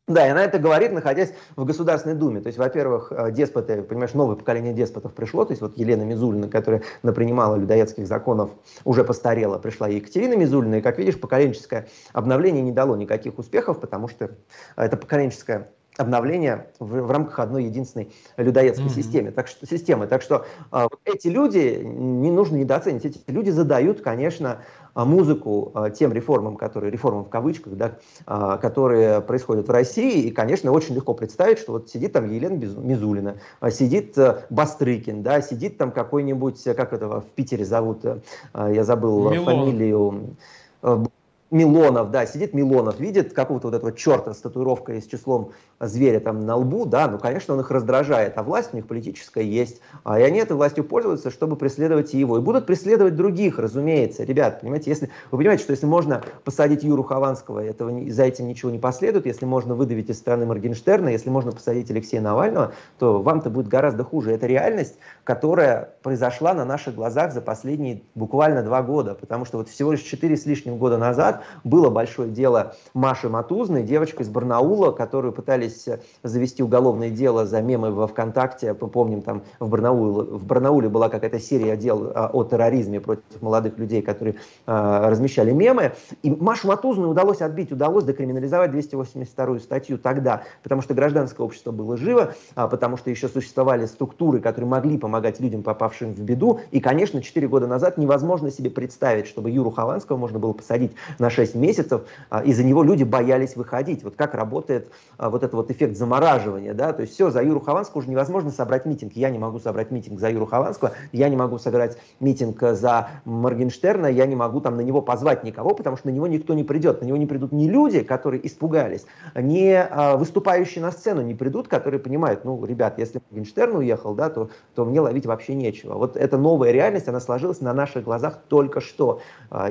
да, 0.07 0.27
и 0.27 0.31
она 0.31 0.45
это 0.45 0.59
говорит, 0.59 0.93
находясь 0.93 1.33
в 1.57 1.65
Государственной 1.65 2.15
Думе. 2.15 2.43
То 2.43 2.49
есть, 2.49 2.59
во-первых, 2.59 3.11
э, 3.11 3.33
деспоты, 3.33 3.83
понимаешь, 3.83 4.13
новое 4.13 4.37
поколение 4.37 4.75
деспотов 4.75 5.15
пришло. 5.15 5.47
То 5.47 5.53
есть, 5.53 5.63
вот 5.63 5.79
Елена 5.79 6.03
Мизулина, 6.03 6.49
которая 6.49 6.83
напринимала 7.03 7.57
людоедских 7.57 8.07
законов, 8.07 8.51
уже 8.85 9.03
постарела. 9.03 9.59
Пришла 9.59 9.89
Екатерина 9.89 10.35
Мизулина. 10.35 10.75
И, 10.75 10.81
как 10.83 10.99
видишь, 10.99 11.19
поколенческое 11.19 11.89
обновление 12.13 12.61
не 12.61 12.73
дало 12.73 12.97
никаких 12.97 13.39
успехов, 13.39 13.81
потому 13.81 14.09
что 14.09 14.33
это 14.77 14.99
поколенческое 14.99 15.71
обновление 15.97 16.67
в, 16.79 17.01
в 17.01 17.11
рамках 17.11 17.39
одной 17.39 17.65
единственной 17.65 18.13
людоедской 18.37 18.89
mm-hmm. 18.89 18.95
системы. 18.95 19.31
Так 19.31 19.49
что, 19.49 19.67
системы. 19.67 20.07
Так 20.07 20.21
что 20.21 20.45
э, 20.71 20.87
эти 21.07 21.29
люди, 21.29 21.81
не 21.83 22.31
нужно 22.31 22.57
недооценить, 22.57 23.07
эти 23.07 23.23
люди 23.29 23.51
задают, 23.51 24.03
конечно, 24.03 24.61
музыку 24.95 25.73
а, 25.75 25.91
тем 25.91 26.13
реформам, 26.13 26.57
которые, 26.57 26.91
реформам 26.91 27.25
в 27.25 27.29
кавычках, 27.29 27.75
да, 27.75 27.97
а, 28.27 28.57
которые 28.59 29.21
происходят 29.21 29.67
в 29.67 29.71
России. 29.71 30.23
И, 30.23 30.31
конечно, 30.31 30.71
очень 30.71 30.95
легко 30.95 31.15
представить, 31.15 31.59
что 31.59 31.73
вот 31.73 31.91
сидит 31.91 32.13
там 32.13 32.31
Елена 32.31 32.55
Мизулина, 32.55 33.37
сидит 33.71 34.17
э, 34.17 34.45
Бастрыкин, 34.51 35.23
да, 35.23 35.41
сидит 35.41 35.79
там 35.79 35.91
какой-нибудь, 35.91 36.63
как 36.63 36.93
это 36.93 37.21
в 37.21 37.27
Питере 37.35 37.65
зовут, 37.65 38.05
э, 38.05 38.21
я 38.55 38.85
забыл 38.85 39.31
Милон. 39.31 39.45
фамилию, 39.45 40.37
э, 40.83 41.05
Милонов, 41.51 42.11
да, 42.11 42.27
сидит 42.27 42.55
Милонов, 42.55 42.99
видит 42.99 43.33
какого-то 43.33 43.69
вот 43.69 43.75
этого 43.75 43.93
черта 43.93 44.35
с 44.35 44.39
татуировкой 44.39 45.01
с 45.01 45.07
числом 45.07 45.53
зверя 45.81 46.21
там 46.21 46.47
на 46.47 46.57
лбу, 46.57 46.87
да, 46.87 47.09
ну, 47.09 47.19
конечно, 47.19 47.55
он 47.55 47.61
их 47.61 47.71
раздражает, 47.71 48.37
а 48.37 48.43
власть 48.43 48.71
у 48.73 48.77
них 48.77 48.87
политическая 48.87 49.45
есть, 49.45 49.81
а, 50.05 50.19
и 50.19 50.23
они 50.23 50.39
этой 50.39 50.57
властью 50.57 50.85
пользуются, 50.85 51.31
чтобы 51.31 51.57
преследовать 51.57 52.15
его, 52.15 52.39
и 52.39 52.41
будут 52.41 52.67
преследовать 52.67 53.17
других, 53.17 53.59
разумеется, 53.59 54.25
ребят, 54.25 54.61
понимаете, 54.61 54.91
если, 54.91 55.11
вы 55.31 55.39
понимаете, 55.39 55.65
что 55.65 55.73
если 55.73 55.87
можно 55.87 56.23
посадить 56.45 56.83
Юру 56.83 57.03
Хованского, 57.03 57.61
этого, 57.61 57.93
за 58.11 58.25
этим 58.25 58.49
ничего 58.49 58.71
не 58.71 58.79
последует, 58.79 59.27
если 59.27 59.45
можно 59.45 59.75
выдавить 59.75 60.11
из 60.11 60.19
страны 60.19 60.47
Моргенштерна, 60.47 61.09
если 61.09 61.31
можно 61.31 61.53
посадить 61.53 61.91
Алексея 61.91 62.21
Навального, 62.21 62.73
то 62.99 63.21
вам-то 63.23 63.51
будет 63.51 63.69
гораздо 63.69 64.05
хуже, 64.05 64.33
это 64.33 64.47
реальность, 64.47 64.97
которая 65.25 65.95
произошла 66.03 66.55
на 66.55 66.65
наших 66.65 66.95
глазах 66.95 67.33
за 67.33 67.41
последние 67.41 68.03
буквально 68.15 68.63
два 68.63 68.83
года, 68.83 69.15
потому 69.15 69.45
что 69.45 69.59
вот 69.59 69.69
всего 69.69 69.92
лишь 69.92 70.03
четыре 70.03 70.37
с 70.37 70.47
лишним 70.47 70.79
года 70.79 70.99
назад 70.99 71.43
было 71.64 71.90
большое 71.90 72.30
дело 72.30 72.74
Маши 72.94 73.28
Матузной, 73.28 73.83
девочка 73.83 74.22
из 74.22 74.28
Барнаула, 74.28 74.92
которую 74.92 75.33
пытались 75.33 75.88
завести 76.22 76.62
уголовное 76.62 77.11
дело 77.11 77.46
за 77.46 77.61
мемы 77.62 77.90
во 77.90 78.07
ВКонтакте. 78.07 78.76
Мы 78.78 78.88
помним, 78.88 79.22
там 79.22 79.42
в 79.61 79.68
Барнауле, 79.68 80.37
в 80.37 80.44
Барнауле 80.44 80.88
была 80.88 81.09
какая-то 81.09 81.38
серия 81.38 81.76
дел 81.76 82.12
а, 82.14 82.30
о 82.33 82.44
терроризме 82.44 83.00
против 83.00 83.24
молодых 83.40 83.78
людей, 83.78 84.02
которые 84.02 84.37
э, 84.66 85.09
размещали 85.09 85.52
мемы. 85.52 85.92
И 86.22 86.30
Машу 86.30 86.68
Матузную 86.68 87.11
удалось 87.11 87.40
отбить, 87.40 87.72
удалось 87.72 88.04
декриминализовать 88.04 88.70
282 88.70 89.59
статью 89.61 89.98
тогда, 89.98 90.42
потому 90.62 90.83
что 90.83 90.94
гражданское 90.94 91.42
общество 91.42 91.72
было 91.72 91.96
живо, 91.96 92.35
а, 92.54 92.68
потому 92.68 92.96
что 92.96 93.11
еще 93.11 93.28
существовали 93.28 93.87
структуры, 93.87 94.40
которые 94.40 94.68
могли 94.68 94.98
помогать 94.98 95.40
людям, 95.40 95.62
попавшим 95.62 96.12
в 96.12 96.20
беду. 96.20 96.61
И, 96.70 96.80
конечно, 96.80 97.22
4 97.22 97.48
года 97.48 97.66
назад 97.66 97.98
невозможно 97.98 98.50
себе 98.50 98.70
представить, 98.70 99.26
чтобы 99.26 99.50
Юру 99.50 99.70
Хованского 99.70 100.16
можно 100.16 100.38
было 100.38 100.52
посадить 100.52 100.92
6 101.31 101.55
месяцев, 101.55 102.03
а, 102.31 102.43
из-за 102.43 102.65
него 102.65 102.83
люди 102.83 103.05
боялись 103.05 103.57
выходить. 103.57 104.05
Вот 104.05 104.17
как 104.17 104.35
работает 104.35 104.91
а, 105.19 105.31
вот 105.31 105.43
этот 105.43 105.55
вот 105.55 105.71
эффект 105.71 105.97
замораживания, 105.97 106.75
да, 106.75 106.93
то 106.93 107.03
есть 107.03 107.15
все, 107.15 107.31
за 107.31 107.43
Юру 107.43 107.61
Хованского 107.61 108.01
уже 108.01 108.11
невозможно 108.11 108.51
собрать 108.51 108.87
митинг. 108.87 109.13
Я 109.15 109.31
не 109.31 109.39
могу 109.39 109.59
собрать 109.59 109.91
митинг 109.91 110.21
за 110.21 110.31
Юру 110.31 110.47
Хованского, 110.47 110.93
я 111.13 111.29
не 111.29 111.37
могу 111.37 111.59
собрать 111.59 111.97
митинг 112.21 112.61
за 112.61 113.09
Моргенштерна, 113.25 114.07
я 114.07 114.27
не 114.27 114.37
могу 114.37 114.61
там 114.61 114.77
на 114.77 114.81
него 114.81 115.03
позвать 115.03 115.45
никого, 115.45 115.75
потому 115.75 115.97
что 115.97 116.09
на 116.09 116.13
него 116.13 116.27
никто 116.27 116.55
не 116.55 116.65
придет. 116.65 117.01
На 117.03 117.07
него 117.07 117.17
не 117.17 117.27
придут 117.27 117.53
ни 117.53 117.69
люди, 117.69 118.03
которые 118.03 118.47
испугались, 118.47 119.07
ни 119.35 119.73
а, 119.73 120.17
выступающие 120.17 120.83
на 120.83 120.91
сцену 120.91 121.23
не 121.23 121.35
придут, 121.35 121.69
которые 121.69 122.01
понимают, 122.01 122.45
ну, 122.45 122.65
ребят, 122.65 122.99
если 122.99 123.21
Моргенштерн 123.31 123.77
уехал, 123.77 124.15
да, 124.15 124.31
то, 124.31 124.51
то 124.75 124.85
мне 124.85 125.01
ловить 125.01 125.27
вообще 125.27 125.55
нечего. 125.55 125.95
Вот 125.95 126.17
эта 126.17 126.39
новая 126.39 126.71
реальность, 126.71 127.09
она 127.09 127.21
сложилась 127.21 127.61
на 127.61 127.73
наших 127.73 128.05
глазах 128.05 128.41
только 128.49 128.81
что. 128.81 129.21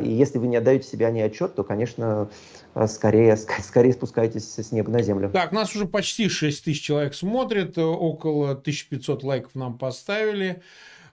И 0.01 0.09
если 0.09 0.39
вы 0.39 0.47
не 0.47 0.57
отдаете 0.57 0.87
себе 0.87 1.07
о 1.07 1.11
ней 1.11 1.23
отчет, 1.43 1.55
то, 1.55 1.63
конечно, 1.63 2.29
скорее, 2.87 3.37
скорее 3.61 3.93
спускайтесь 3.93 4.57
с 4.57 4.71
неба 4.71 4.91
на 4.91 5.01
землю. 5.01 5.29
Так, 5.29 5.51
нас 5.51 5.75
уже 5.75 5.85
почти 5.85 6.29
6 6.29 6.65
тысяч 6.65 6.81
человек 6.81 7.13
смотрит, 7.13 7.77
около 7.77 8.51
1500 8.51 9.23
лайков 9.23 9.55
нам 9.55 9.77
поставили. 9.77 10.61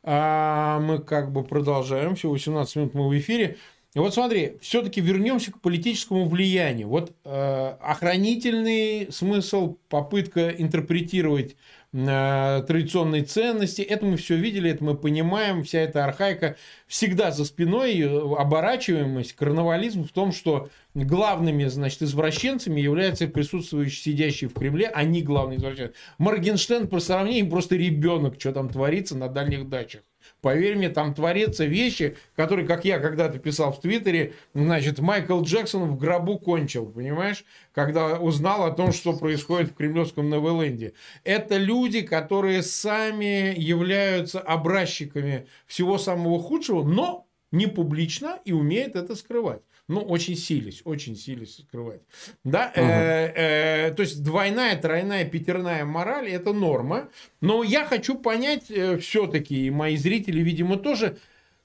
А 0.02 0.80
мы 0.80 0.98
как 0.98 1.30
бы 1.30 1.44
продолжаем, 1.44 2.14
всего 2.14 2.32
18 2.32 2.76
минут 2.76 2.94
мы 2.94 3.08
в 3.08 3.18
эфире. 3.18 3.58
И 3.92 3.98
вот 3.98 4.14
смотри, 4.14 4.56
все-таки 4.62 5.00
вернемся 5.00 5.52
к 5.52 5.60
политическому 5.60 6.26
влиянию. 6.26 6.88
Вот 6.88 7.12
э, 7.24 7.74
охранительный 7.80 9.08
смысл, 9.10 9.76
попытка 9.88 10.48
интерпретировать 10.48 11.56
Э, 11.56 11.79
традиционные 11.92 13.24
ценности. 13.24 13.82
Это 13.82 14.06
мы 14.06 14.16
все 14.16 14.36
видели, 14.36 14.70
это 14.70 14.84
мы 14.84 14.96
понимаем. 14.96 15.64
Вся 15.64 15.80
эта 15.80 16.04
архаика 16.04 16.56
всегда 16.86 17.32
за 17.32 17.44
спиной, 17.44 17.98
э, 17.98 18.06
оборачиваемость, 18.08 19.32
карнавализм 19.32 20.04
в 20.04 20.12
том, 20.12 20.32
что 20.32 20.68
главными, 20.94 21.64
значит, 21.64 22.02
извращенцами 22.02 22.80
являются 22.80 23.26
присутствующие, 23.26 24.14
сидящие 24.14 24.48
в 24.50 24.54
Кремле, 24.54 24.86
они 24.86 25.22
главные 25.22 25.58
извращенцы. 25.58 25.94
Моргенштерн, 26.18 26.86
по 26.86 27.00
сравнению, 27.00 27.50
просто 27.50 27.74
ребенок, 27.74 28.36
что 28.38 28.52
там 28.52 28.68
творится 28.68 29.16
на 29.16 29.28
дальних 29.28 29.68
дачах. 29.68 30.02
Поверь 30.40 30.76
мне, 30.76 30.88
там 30.88 31.14
творятся 31.14 31.64
вещи, 31.64 32.16
которые, 32.36 32.66
как 32.66 32.84
я 32.84 32.98
когда-то 32.98 33.38
писал 33.38 33.72
в 33.72 33.80
Твиттере, 33.80 34.34
значит, 34.54 34.98
Майкл 34.98 35.42
Джексон 35.42 35.90
в 35.90 35.98
гробу 35.98 36.38
кончил, 36.38 36.86
понимаешь? 36.86 37.44
Когда 37.72 38.18
узнал 38.18 38.64
о 38.64 38.72
том, 38.72 38.92
что 38.92 39.12
происходит 39.12 39.70
в 39.70 39.74
кремлевском 39.74 40.28
Новоленде. 40.28 40.92
Это 41.24 41.56
люди, 41.56 42.02
которые 42.02 42.62
сами 42.62 43.54
являются 43.58 44.40
образчиками 44.40 45.46
всего 45.66 45.98
самого 45.98 46.40
худшего, 46.40 46.82
но 46.82 47.26
не 47.52 47.66
публично 47.66 48.38
и 48.44 48.52
умеют 48.52 48.96
это 48.96 49.16
скрывать 49.16 49.62
ну, 49.90 50.00
очень 50.02 50.36
сились, 50.36 50.82
очень 50.84 51.16
сились 51.16 51.56
скрывать. 51.58 52.00
Да? 52.44 52.72
Э, 52.74 53.88
э, 53.88 53.90
то 53.92 54.02
есть 54.02 54.22
двойная, 54.22 54.80
тройная, 54.80 55.24
пятерная 55.24 55.84
мораль– 55.84 56.28
это 56.30 56.52
норма. 56.52 57.08
Но 57.40 57.64
я 57.64 57.84
хочу 57.84 58.14
понять 58.14 58.70
э, 58.70 58.98
все-таки, 58.98 59.66
и 59.66 59.70
мои 59.70 59.96
зрители, 59.96 60.40
видимо, 60.42 60.76
тоже, 60.76 61.18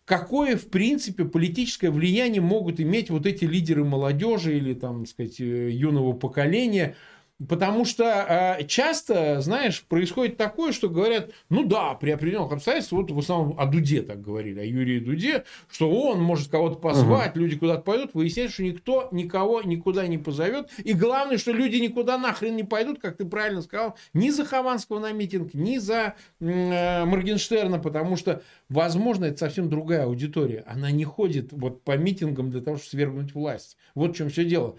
какое, 0.06 0.58
в 0.58 0.70
принципе, 0.70 1.26
политическое 1.26 1.92
влияние 1.92 2.42
могут 2.42 2.80
иметь 2.80 3.12
вот 3.12 3.28
эти 3.28 3.46
лидеры 3.46 3.84
молодежи 3.84 4.58
или, 4.58 4.74
там, 4.74 5.06
сказать, 5.06 5.40
юного 5.40 6.14
поколения– 6.14 6.96
Потому 7.50 7.84
что 7.84 8.06
э, 8.60 8.65
часто, 8.65 9.41
знаешь, 9.41 9.84
происходит 9.84 10.38
такое, 10.38 10.71
что 10.71 10.88
говорят, 10.88 11.32
ну 11.50 11.65
да, 11.65 11.93
при 11.95 12.12
определенных 12.12 12.54
обстоятельствах, 12.54 13.02
вот 13.02 13.12
в 13.12 13.19
основном 13.19 13.60
о 13.60 13.65
Дуде 13.65 14.02
так 14.04 14.21
говорили, 14.21 14.62
о 14.62 14.63
Юрии 14.63 15.00
Дуде, 15.00 15.43
что 15.69 15.91
он 15.91 16.21
может 16.21 16.50
кого-то 16.50 16.78
позвать, 16.78 17.32
угу. 17.32 17.41
люди 17.41 17.58
куда-то 17.58 17.82
пойдут, 17.82 18.13
выясняется, 18.13 18.54
что 18.54 18.63
никто 18.63 19.10
никого 19.12 19.62
никуда 19.63 20.08
не 20.08 20.17
позовет. 20.17 20.69
И 20.78 20.93
главное, 20.93 21.38
что 21.38 21.52
люди 21.52 21.76
никуда 21.76 22.17
нахрен 22.17 22.56
не 22.56 22.63
пойдут, 22.63 23.00
как 23.02 23.17
ты 23.17 23.26
правильно 23.26 23.62
сказал, 23.62 23.98
ни 24.13 24.30
за 24.30 24.45
Хованского 24.45 25.00
на 25.00 25.12
митинг, 25.12 25.54
ни 25.54 25.78
за 25.78 26.15
э, 26.39 27.04
Моргенштерна, 27.04 27.80
потому 27.80 28.15
что, 28.15 28.43
возможно, 28.69 29.26
это 29.26 29.39
совсем 29.39 29.67
другая 29.67 30.06
аудитория. 30.06 30.63
Она 30.67 30.89
не 30.89 31.04
ходит 31.04 31.52
вот 31.52 31.84
по 31.84 31.98
митингам 31.98 32.50
для 32.50 32.62
того, 32.62 32.78
чтобы 32.78 32.91
свергнуть 32.91 33.34
власть. 33.34 33.76
Вот 33.93 34.13
в 34.13 34.15
чем 34.15 34.30
все 34.30 34.45
дело. 34.45 34.78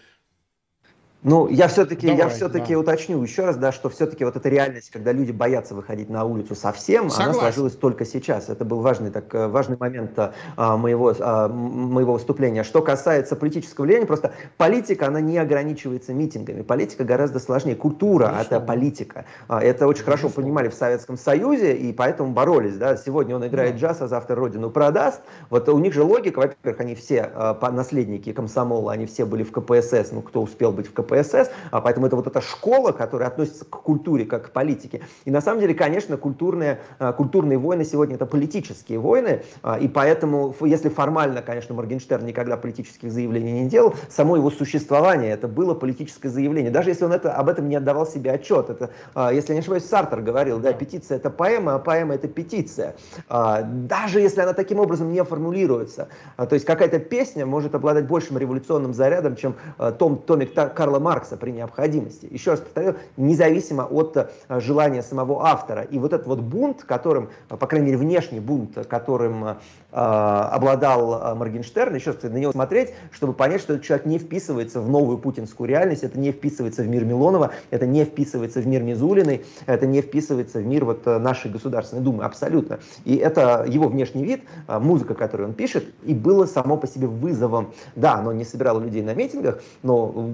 Ну, 1.23 1.49
я 1.49 1.67
все-таки, 1.67 2.07
я 2.07 2.29
все-таки 2.29 2.75
да. 2.75 2.81
уточню 2.81 3.21
еще 3.23 3.47
раз, 3.47 3.57
да, 3.57 3.73
что 3.73 3.89
все-таки 3.89 4.25
вот 4.25 4.37
эта 4.37 4.49
реальность, 4.49 4.91
когда 4.91 5.13
люди 5.13 5.33
боятся 5.33 5.75
выходить 5.75 6.09
на 6.09 6.25
улицу 6.25 6.55
совсем, 6.55 7.11
Согласен. 7.11 7.31
она 7.31 7.41
сложилась 7.41 7.75
только 7.75 8.05
сейчас. 8.05 8.49
Это 8.49 8.65
был 8.65 8.81
важный, 8.81 9.11
так, 9.11 9.35
э, 9.35 9.49
важный 9.49 9.77
момент 9.77 10.13
а, 10.57 10.77
моего, 10.77 11.13
а, 11.19 11.49
моего 11.49 12.13
выступления. 12.13 12.63
Что 12.63 12.81
касается 12.81 13.35
политического 13.35 13.87
влияния, 13.87 14.07
просто 14.07 14.33
политика, 14.57 15.09
она 15.09 15.21
не 15.21 15.39
ограничивается 15.39 16.15
митингами. 16.15 16.63
Политика 16.63 17.03
гораздо 17.03 17.41
сложнее. 17.41 17.75
Культура– 17.75 18.33
это 18.41 18.61
политика. 18.61 19.25
А, 19.49 19.61
это 19.61 19.89
очень 19.89 20.05
хорошо 20.05 20.29
понимали 20.29 20.69
в 20.69 20.75
Советском 20.75 21.17
Союзе, 21.17 21.75
и 21.75 21.93
поэтому 21.93 22.33
боролись. 22.33 22.77
Да. 22.77 22.97
Сегодня 22.97 23.35
он 23.35 23.47
играет 23.47 23.73
да. 23.73 23.89
джаз, 23.89 24.03
а 24.03 24.07
завтра 24.07 24.37
родину 24.37 24.71
продаст. 24.71 25.23
Вот 25.51 25.69
у 25.69 25.79
них 25.79 25.93
же 25.93 26.05
логика, 26.05 26.39
во-первых, 26.39 26.81
они 26.81 26.95
все 26.95 27.29
а, 27.35 27.71
наследники 27.73 28.33
комсомола, 28.33 28.93
они 28.93 29.07
все 29.07 29.25
были 29.25 29.43
в 29.43 29.51
КПСС, 29.51 30.13
ну, 30.13 30.23
кто 30.23 30.43
успел 30.43 30.71
быть 30.71 30.87
в 30.87 30.93
КПСС, 30.93 31.06
КПСС, 31.07 31.51
а 31.71 31.81
поэтому 31.81 32.07
это 32.07 32.17
вот 32.17 32.27
эта 32.27 32.41
школа, 32.41 32.93
которая 32.93 33.29
относится 33.29 33.65
к 33.65 33.71
культуре, 33.71 34.25
как 34.25 34.47
к 34.47 34.51
политике. 34.51 35.03
И 35.25 35.31
на 35.31 35.41
самом 35.41 35.61
деле, 35.61 35.75
конечно, 35.75 36.17
культурные, 36.17 36.81
а, 36.99 37.13
культурные 37.13 37.59
войны 37.59 37.85
сегодня 37.85 38.17
это 38.17 38.27
политические 38.27 38.99
войны, 38.99 39.43
а, 39.63 39.79
и 39.79 39.89
поэтому, 39.89 40.55
если 40.61 40.89
формально, 40.89 41.43
конечно, 41.43 41.75
Моргенштерн 41.75 42.27
никогда 42.27 42.57
политических 42.57 43.11
заявлений 43.11 43.53
не 43.53 43.69
делал, 43.69 43.95
само 44.09 44.37
его 44.37 44.51
существование 44.51 45.33
это 45.33 45.49
было 45.49 45.75
политическое 45.75 46.29
заявление, 46.29 46.71
даже 46.71 46.91
если 46.91 47.05
он 47.05 47.13
это, 47.13 47.33
об 47.33 47.49
этом 47.49 47.69
не 47.69 47.77
отдавал 47.77 48.07
себе 48.07 48.33
отчет. 48.33 48.71
Это, 48.71 48.91
а, 49.15 49.33
если 49.33 49.53
не 49.53 49.61
ошибаюсь, 49.61 49.85
Сартер 49.85 50.21
говорил, 50.21 50.59
да, 50.59 50.73
петиция 50.73 51.17
это 51.17 51.31
поэма, 51.31 51.77
а 51.77 51.79
поэма 51.79 52.15
это 52.15 52.29
петиция. 52.29 52.97
Даже 53.29 54.21
если 54.21 54.41
она 54.41 54.53
таким 54.53 54.81
образом 54.81 55.13
не 55.13 55.23
формулируется. 55.23 56.09
То 56.37 56.55
есть 56.55 56.65
какая-то 56.65 56.99
песня 56.99 57.47
может 57.47 57.75
обладать 57.75 58.07
большим 58.07 58.39
революционным 58.39 58.95
зарядом, 58.95 59.37
чем 59.37 59.55
том, 59.99 60.19
томик 60.19 60.55
Карла 60.55 60.96
Маркса 60.99 61.37
при 61.37 61.51
необходимости. 61.51 62.29
Еще 62.31 62.53
раз 62.53 62.61
повторю, 62.61 62.95
независимо 63.17 63.83
от 63.83 64.17
э, 64.17 64.29
желания 64.61 65.03
самого 65.03 65.47
автора. 65.47 65.83
И 65.83 65.99
вот 65.99 66.13
этот 66.13 66.27
вот 66.27 66.41
бунт, 66.41 66.83
которым, 66.83 67.31
э, 67.49 67.57
по 67.57 67.67
крайней 67.67 67.87
мере, 67.87 67.99
внешний 67.99 68.41
бунт, 68.41 68.77
которым 68.89 69.45
э, 69.45 69.55
обладал 69.93 71.37
Моргенштерн, 71.37 71.95
еще 71.95 72.11
раз 72.11 72.23
на 72.23 72.37
него 72.37 72.53
смотреть, 72.53 72.95
чтобы 73.11 73.33
понять, 73.33 73.61
что 73.61 73.75
этот 73.75 73.87
человек 73.87 74.07
не 74.07 74.19
вписывается 74.19 74.81
в 74.81 74.89
новую 74.89 75.19
путинскую 75.19 75.69
реальность, 75.69 76.05
это 76.05 76.19
не 76.19 76.33
вписывается 76.33 76.83
в 76.83 76.89
мир 76.89 77.05
Милонова, 77.05 77.53
это 77.71 77.87
не 77.87 78.05
вписывается 78.05 78.61
в 78.61 78.67
мир 78.67 78.83
Мизулиной, 78.83 79.45
это 79.67 79.87
не 79.87 80.03
вписывается 80.03 80.59
в 80.59 80.67
мир 80.67 80.85
вот 80.85 81.07
нашей 81.07 81.51
Государственной 81.51 82.03
Думы, 82.03 82.25
абсолютно. 82.25 82.79
И 83.05 83.17
это 83.17 83.65
его 83.67 83.89
внешний 83.89 84.25
вид, 84.25 84.43
музыка, 84.69 85.15
которую 85.15 85.49
он 85.49 85.55
пишет, 85.55 85.87
и 86.05 86.15
было 86.15 86.47
само 86.47 86.77
по 86.77 86.87
себе 86.87 87.07
вызовом. 87.07 87.73
Да, 87.95 88.15
оно 88.15 88.33
не 88.33 88.45
собирало 88.45 88.81
людей 88.81 89.03
на 89.03 89.15
митингах, 89.15 89.63
но 89.83 90.31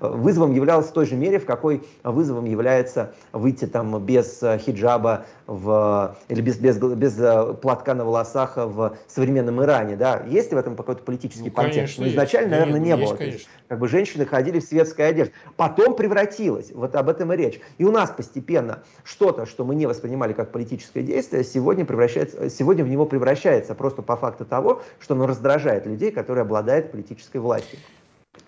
вызовом 0.00 0.52
являлось 0.52 0.86
в 0.86 0.92
той 0.92 1.06
же 1.06 1.16
мере, 1.16 1.38
в 1.38 1.46
какой 1.46 1.82
вызовом 2.04 2.44
является 2.44 3.12
выйти 3.32 3.66
там 3.66 3.98
без 4.04 4.42
э, 4.42 4.58
хиджаба 4.58 5.24
в, 5.46 6.16
или 6.28 6.40
без, 6.40 6.58
без, 6.58 6.78
без 6.78 7.18
э, 7.18 7.54
платка 7.54 7.94
на 7.94 8.04
волосах 8.04 8.56
в 8.56 8.96
современном 9.08 9.62
Иране. 9.62 9.96
Да? 9.96 10.22
Есть 10.26 10.50
ли 10.50 10.56
в 10.56 10.58
этом 10.58 10.76
какой-то 10.76 11.02
политический 11.02 11.48
ну, 11.48 11.54
подтекст? 11.54 11.98
Но 11.98 12.08
изначально, 12.08 12.54
есть. 12.54 12.60
наверное, 12.60 12.80
не 12.80 12.90
есть, 12.90 13.02
было. 13.02 13.16
Конечно. 13.16 13.36
есть, 13.36 13.48
как 13.68 13.78
бы 13.78 13.88
женщины 13.88 14.26
ходили 14.26 14.60
в 14.60 14.64
светской 14.64 15.08
одежде. 15.08 15.32
Потом 15.56 15.94
превратилось, 15.94 16.72
вот 16.72 16.94
об 16.94 17.08
этом 17.08 17.32
и 17.32 17.36
речь. 17.36 17.60
И 17.78 17.84
у 17.84 17.90
нас 17.90 18.10
постепенно 18.10 18.82
что-то, 19.04 19.46
что 19.46 19.64
мы 19.64 19.74
не 19.74 19.86
воспринимали 19.86 20.32
как 20.32 20.52
политическое 20.52 21.02
действие, 21.02 21.44
сегодня, 21.44 21.84
превращается, 21.84 22.50
сегодня 22.50 22.84
в 22.84 22.88
него 22.88 23.06
превращается 23.06 23.74
просто 23.74 24.02
по 24.02 24.16
факту 24.16 24.44
того, 24.44 24.82
что 24.98 25.14
оно 25.14 25.26
раздражает 25.26 25.86
людей, 25.86 26.10
которые 26.10 26.42
обладают 26.42 26.90
политической 26.90 27.38
властью. 27.38 27.78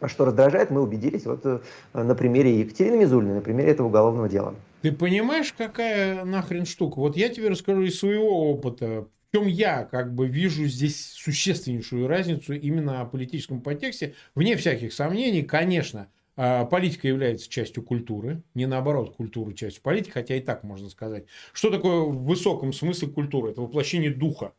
А 0.01 0.09
что 0.09 0.25
раздражает, 0.25 0.71
мы 0.71 0.83
убедились 0.83 1.25
вот 1.27 1.41
э, 1.45 1.61
на 1.93 2.15
примере 2.15 2.61
Екатерины 2.61 2.99
Мизулиной, 2.99 3.35
на 3.35 3.41
примере 3.41 3.71
этого 3.71 3.89
уголовного 3.89 4.29
дела. 4.29 4.55
Ты 4.83 4.93
понимаешь, 4.93 5.53
какая 5.53 6.25
нахрен 6.25 6.67
штука? 6.67 6.99
Вот 6.99 7.17
я 7.17 7.29
тебе 7.29 7.49
расскажу 7.49 7.83
из 7.83 7.99
своего 7.99 8.51
опыта, 8.51 9.07
в 9.31 9.37
чем 9.37 9.47
я 9.47 9.85
как 9.85 10.15
бы 10.15 10.27
вижу 10.27 10.65
здесь 10.65 11.13
существеннейшую 11.13 12.09
разницу 12.09 12.53
именно 12.53 13.01
о 13.01 13.05
политическом 13.05 13.61
подтексте. 13.61 14.15
Вне 14.35 14.57
всяких 14.57 14.93
сомнений, 14.93 15.43
конечно, 15.43 16.09
а, 16.37 16.65
политика 16.65 17.07
является 17.07 17.49
частью 17.49 17.83
культуры, 17.83 18.43
не 18.55 18.67
наоборот, 18.67 19.15
культура 19.15 19.53
частью 19.53 19.83
политики, 19.83 20.11
хотя 20.11 20.35
и 20.35 20.41
так 20.41 20.65
можно 20.65 20.89
сказать. 20.89 21.27
Что 21.53 21.71
такое 21.71 22.01
в 22.01 22.25
высоком 22.25 22.73
смысле 22.73 23.09
культура? 23.09 23.51
Это 23.51 23.61
воплощение 23.61 24.11
духа. 24.11 24.53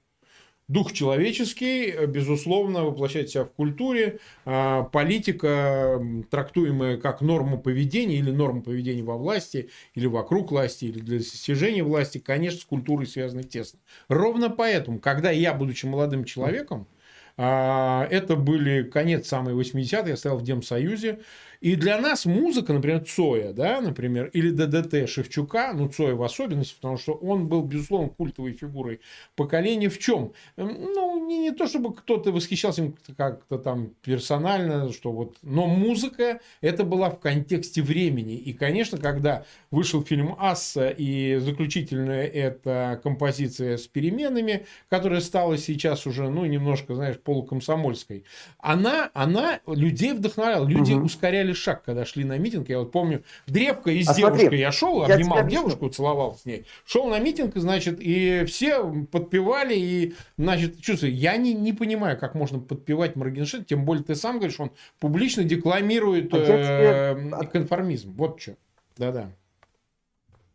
Дух 0.69 0.93
человеческий, 0.93 1.91
э, 1.91 2.06
безусловно, 2.06 2.86
воплощает 2.86 3.30
себя 3.30 3.43
в 3.43 3.52
культуре. 3.52 4.19
А, 4.45 4.84
политика, 4.84 6.02
трактуемая 6.32 6.97
как 6.97 7.19
норма 7.21 7.58
поведения 7.58 8.15
или 8.17 8.32
норма 8.32 8.62
поведения 8.62 9.04
во 9.04 9.17
власти, 9.17 9.69
или 9.93 10.08
вокруг 10.08 10.52
власти, 10.52 10.86
или 10.86 10.99
для 10.99 11.17
достижения 11.17 11.84
власти, 11.84 12.17
конечно, 12.17 12.62
с 12.62 12.65
культурой 12.65 13.08
связаны 13.08 13.43
тесно. 13.43 13.80
Ровно 14.08 14.49
поэтому, 14.49 14.99
когда 14.99 15.32
я, 15.32 15.54
будучи 15.54 15.86
молодым 15.86 16.23
человеком, 16.23 16.88
а, 17.36 18.08
это 18.10 18.36
были 18.36 18.84
конец 18.84 19.28
самой 19.28 19.54
80-х, 19.54 20.10
я 20.10 20.15
стоял 20.17 20.38
в 20.38 20.43
Демсоюзе, 20.43 21.19
и 21.63 21.78
для 21.78 21.97
нас 21.97 22.26
музыка, 22.26 22.73
например, 22.73 23.06
Цоя, 23.06 23.54
да, 23.54 23.80
например, 23.80 24.30
или 24.34 24.49
ДДТ 24.49 25.08
Шевчука, 25.08 25.71
ну, 25.73 25.88
Цоя 25.88 26.13
в 26.13 26.21
особенности, 26.21 26.76
потому 26.76 26.97
что 26.97 27.13
он 27.13 27.47
был, 27.47 27.63
безусловно, 27.63 28.10
культовой 28.10 28.52
фигурой 28.52 28.99
поколения. 29.38 29.88
В 29.88 29.97
чем? 29.97 30.34
Эм, 30.58 30.67
ну, 30.93 31.26
не, 31.26 31.39
не 31.39 31.52
то, 31.52 31.65
чтобы 31.65 31.93
кто-то 31.93 32.34
восхищался 32.34 32.84
им 32.84 32.97
как-то 33.15 33.58
там 33.58 33.91
персонально, 34.02 34.91
что 34.91 35.13
вот... 35.13 35.38
Но 35.41 35.65
музыка, 35.67 36.41
это 36.60 36.84
была 36.84 37.10
в 37.10 37.21
контексте 37.21 37.82
времени. 37.82 38.36
И, 38.36 38.52
конечно, 38.52 38.97
когда 38.97 39.45
вышел 39.71 40.04
фильм 40.04 40.36
«Асса», 40.39 40.89
и 40.89 41.38
заключительная 41.38 42.28
эта 42.28 42.99
композиция 43.02 43.78
с 43.78 43.88
переменами, 43.88 44.65
которая 44.89 45.21
стала 45.21 45.58
сейчас 45.58 46.06
уже, 46.08 46.30
ну, 46.30 46.43
немножко, 46.43 46.93
знаешь, 46.93 47.17
полукомсомольской, 47.19 48.26
она, 48.58 49.10
она 49.13 49.62
людей 49.65 50.12
вдохновляла, 50.12 50.67
люди 50.67 50.91
угу. 50.91 51.06
ускоряли 51.06 51.53
ускоряли 51.54 51.63
шаг, 51.63 51.84
когда 51.84 52.06
шли 52.06 52.24
на 52.24 52.38
митинг. 52.38 52.70
Я 52.70 52.80
вот 52.80 52.92
помню, 52.92 53.24
древко 53.48 53.92
из 53.92 54.10
а 54.10 54.16
девушкой 54.16 54.42
смотри, 54.42 54.60
я 54.60 54.72
шел, 54.72 55.08
я 55.08 55.16
обнимал 55.16 55.48
девушку, 55.48 55.89
целовал 55.89 56.36
с 56.36 56.46
ней. 56.46 56.66
Шел 56.86 57.08
на 57.08 57.20
митинг, 57.20 57.56
значит, 57.56 57.98
и 58.00 58.44
все 58.46 58.84
подпевали, 59.12 59.76
и, 59.76 60.13
значит, 60.38 60.82
чувствую, 60.82 61.16
я 61.16 61.38
не, 61.38 61.54
не 61.54 61.74
понимаю, 61.74 62.18
как 62.18 62.36
можно 62.36 62.60
подпевать 62.60 63.16
Моргенштерн, 63.16 63.66
тем 63.66 63.86
более 63.86 64.04
ты 64.04 64.16
сам 64.16 64.38
говоришь, 64.38 64.60
он 64.60 64.72
публично 65.00 65.44
декламирует 65.44 66.34
а 66.34 66.38
э, 66.38 67.46
конформизм. 67.52 68.13
Вот 68.13 68.42
что. 68.42 68.56
Да-да. 68.98 69.32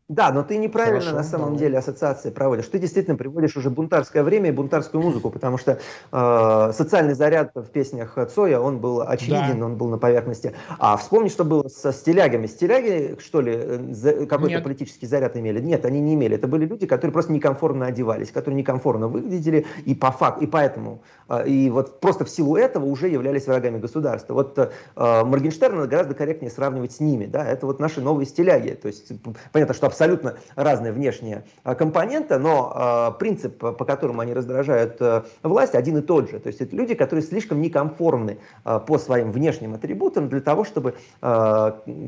Да, 0.08 0.32
но 0.32 0.42
ты 0.42 0.56
неправильно 0.56 1.00
Хорошо, 1.00 1.16
на 1.16 1.22
самом 1.22 1.46
давай. 1.48 1.58
деле 1.58 1.78
ассоциации 1.78 2.30
проводишь. 2.30 2.66
Ты 2.68 2.78
действительно 2.78 3.14
приводишь 3.14 3.58
уже 3.58 3.68
бунтарское 3.68 4.22
время 4.22 4.48
и 4.48 4.52
бунтарскую 4.52 5.02
музыку, 5.02 5.28
потому 5.28 5.58
что 5.58 5.80
э, 6.10 6.72
социальный 6.72 7.12
заряд 7.12 7.50
в 7.54 7.66
песнях 7.66 8.16
Цоя, 8.34 8.58
он 8.58 8.78
был 8.78 9.02
очевиден, 9.02 9.60
да. 9.60 9.66
он 9.66 9.76
был 9.76 9.88
на 9.88 9.98
поверхности. 9.98 10.54
А 10.78 10.96
вспомни, 10.96 11.28
что 11.28 11.44
было 11.44 11.68
со 11.68 11.92
стилягами. 11.92 12.46
Стиляги, 12.46 13.18
что 13.20 13.42
ли, 13.42 13.52
э, 13.54 14.24
какой-то 14.24 14.62
политический 14.62 15.06
заряд 15.06 15.36
имели? 15.36 15.60
Нет, 15.60 15.84
они 15.84 16.00
не 16.00 16.14
имели. 16.14 16.36
Это 16.36 16.48
были 16.48 16.64
люди, 16.64 16.86
которые 16.86 17.12
просто 17.12 17.32
некомфортно 17.32 17.84
одевались, 17.84 18.30
которые 18.30 18.56
некомфортно 18.56 19.08
выглядели, 19.08 19.66
и 19.84 19.94
по 19.94 20.10
факту, 20.10 20.42
и 20.42 20.46
поэтому, 20.46 21.02
э, 21.28 21.46
и 21.46 21.68
вот 21.68 22.00
просто 22.00 22.24
в 22.24 22.30
силу 22.30 22.56
этого 22.56 22.86
уже 22.86 23.08
являлись 23.08 23.46
врагами 23.46 23.78
государства. 23.78 24.32
Вот 24.32 24.58
э, 24.58 24.70
Моргенштерна 24.96 25.86
гораздо 25.86 26.14
корректнее 26.14 26.50
сравнивать 26.50 26.92
с 26.92 27.00
ними, 27.00 27.26
да, 27.26 27.44
это 27.44 27.66
вот 27.66 27.78
наши 27.78 28.00
новые 28.00 28.24
стиляги. 28.24 28.70
То 28.70 28.88
есть 28.88 29.12
понятно, 29.52 29.74
что 29.74 29.97
абсолютно 29.98 30.36
разные 30.54 30.92
внешние 30.92 31.44
а, 31.64 31.74
компоненты, 31.74 32.38
но 32.38 32.72
а, 32.72 33.10
принцип, 33.10 33.58
по 33.58 33.84
которому 33.84 34.20
они 34.20 34.32
раздражают 34.32 34.96
э, 35.00 35.22
власть, 35.42 35.74
один 35.74 35.98
и 35.98 36.02
тот 36.02 36.30
же. 36.30 36.38
То 36.38 36.46
есть 36.46 36.60
это 36.60 36.76
люди, 36.76 36.94
которые 36.94 37.24
слишком 37.24 37.60
некомформны 37.60 38.38
а, 38.62 38.78
по 38.78 38.98
своим 38.98 39.32
внешним 39.32 39.74
атрибутам 39.74 40.28
для 40.28 40.40
того, 40.40 40.64
чтобы 40.64 40.94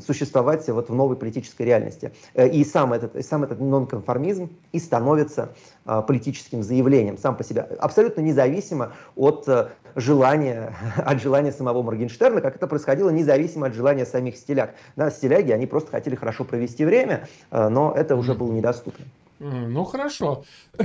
существовать 0.07 0.69
вот 0.69 0.89
в 0.89 0.95
новой 0.95 1.17
политической 1.17 1.63
реальности. 1.63 2.13
Э, 2.35 2.49
и 2.49 2.65
сам 2.65 2.93
этот, 2.93 3.25
сам 3.27 3.43
этот 3.43 3.61
нонконформизм 3.61 4.51
и 4.73 4.79
становится 4.79 5.51
политическим 6.03 6.63
заявлением 6.63 7.19
сам 7.19 7.37
по 7.37 7.45
себе, 7.45 7.63
абсолютно 7.63 8.21
независимо 8.21 8.93
от 9.17 9.49
а, 9.49 9.71
желания, 9.97 10.75
от 10.97 11.21
желания 11.21 11.53
самого 11.53 11.83
Моргенштерна, 11.83 12.41
как 12.41 12.57
это 12.57 12.67
происходило 12.67 13.11
независимо 13.11 13.67
от 13.67 13.75
желания 13.75 14.07
самих 14.07 14.37
стиляг. 14.37 14.75
Да, 14.97 15.11
стиляги, 15.11 15.53
они 15.53 15.67
просто 15.67 15.91
хотели 15.91 16.15
хорошо 16.15 16.45
провести 16.45 16.85
время, 16.85 17.29
а, 17.51 17.69
но 17.69 17.93
это 17.93 18.17
уже 18.17 18.35
было 18.35 18.53
недоступно. 18.53 19.05
Ну 19.41 19.85
хорошо. 19.85 20.45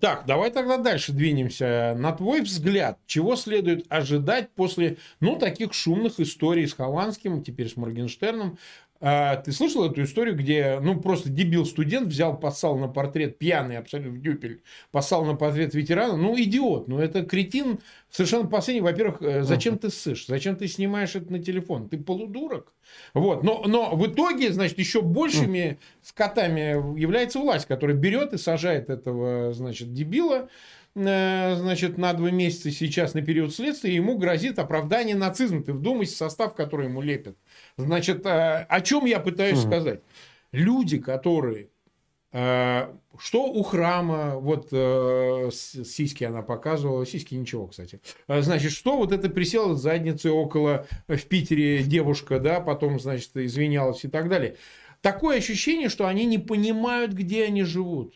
Так, 0.00 0.24
давай 0.26 0.50
тогда 0.50 0.76
дальше 0.76 1.12
двинемся. 1.12 1.96
На 1.98 2.12
твой 2.12 2.42
взгляд, 2.42 2.98
чего 3.06 3.36
следует 3.36 3.86
ожидать 3.88 4.50
после, 4.50 4.98
ну, 5.20 5.36
таких 5.36 5.72
шумных 5.72 6.20
историй 6.20 6.68
с 6.68 6.74
Хованским, 6.74 7.42
теперь 7.42 7.70
с 7.70 7.76
Моргенштерном, 7.76 8.58
а, 9.00 9.36
ты 9.36 9.52
слышал 9.52 9.84
эту 9.84 10.02
историю, 10.02 10.36
где, 10.36 10.78
ну, 10.80 11.00
просто 11.00 11.28
дебил-студент 11.28 12.08
взял, 12.08 12.38
поссал 12.38 12.78
на 12.78 12.88
портрет, 12.88 13.38
пьяный 13.38 13.78
абсолютно 13.78 14.18
дюпель, 14.18 14.62
поссал 14.90 15.24
на 15.24 15.34
портрет 15.34 15.74
ветерана? 15.74 16.16
Ну, 16.16 16.38
идиот, 16.38 16.88
ну, 16.88 16.98
это 16.98 17.24
кретин 17.24 17.80
совершенно 18.10 18.46
последний. 18.48 18.80
Во-первых, 18.80 19.20
э, 19.20 19.42
зачем 19.42 19.78
ты 19.78 19.90
ссышь? 19.90 20.26
Зачем 20.26 20.56
ты 20.56 20.68
снимаешь 20.68 21.14
это 21.14 21.30
на 21.30 21.38
телефон? 21.38 21.88
Ты 21.88 21.98
полудурок? 21.98 22.72
Вот, 23.14 23.42
но, 23.42 23.62
но 23.66 23.94
в 23.94 24.06
итоге, 24.06 24.52
значит, 24.52 24.78
еще 24.78 25.02
большими 25.02 25.78
скотами 26.02 26.98
является 26.98 27.38
власть, 27.38 27.66
которая 27.66 27.96
берет 27.96 28.32
и 28.32 28.38
сажает 28.38 28.90
этого, 28.90 29.52
значит, 29.52 29.92
дебила, 29.92 30.48
значит, 30.96 31.98
на 31.98 32.14
два 32.14 32.30
месяца 32.30 32.70
сейчас 32.70 33.12
на 33.12 33.20
период 33.20 33.54
следствия, 33.54 33.94
ему 33.94 34.16
грозит 34.16 34.58
оправдание 34.58 35.14
нацизма. 35.14 35.62
Ты 35.62 35.74
вдумайся 35.74 36.16
состав, 36.16 36.54
который 36.54 36.86
ему 36.86 37.02
лепят. 37.02 37.36
Значит, 37.76 38.24
э, 38.24 38.66
о 38.68 38.80
чем 38.80 39.04
я 39.04 39.20
пытаюсь 39.20 39.58
угу. 39.58 39.68
сказать? 39.68 40.00
Люди, 40.52 40.98
которые 40.98 41.68
э, 42.32 42.88
что 43.18 43.44
у 43.44 43.62
храма, 43.62 44.36
вот 44.36 44.68
сиськи 45.52 46.24
она 46.24 46.42
показывала, 46.42 47.04
сиськи 47.06 47.34
ничего, 47.34 47.66
кстати. 47.66 48.00
Значит, 48.28 48.72
что 48.72 48.96
вот 48.96 49.12
это 49.12 49.28
присела 49.28 49.74
с 49.74 49.82
задницей 49.82 50.30
около 50.30 50.86
в 51.08 51.22
Питере 51.22 51.82
девушка, 51.82 52.38
да, 52.40 52.60
потом, 52.60 53.00
значит, 53.00 53.30
извинялась 53.34 54.04
и 54.04 54.08
так 54.08 54.28
далее. 54.28 54.56
Такое 55.02 55.38
ощущение, 55.38 55.88
что 55.88 56.06
они 56.06 56.24
не 56.24 56.38
понимают, 56.38 57.12
где 57.12 57.44
они 57.44 57.62
живут. 57.62 58.14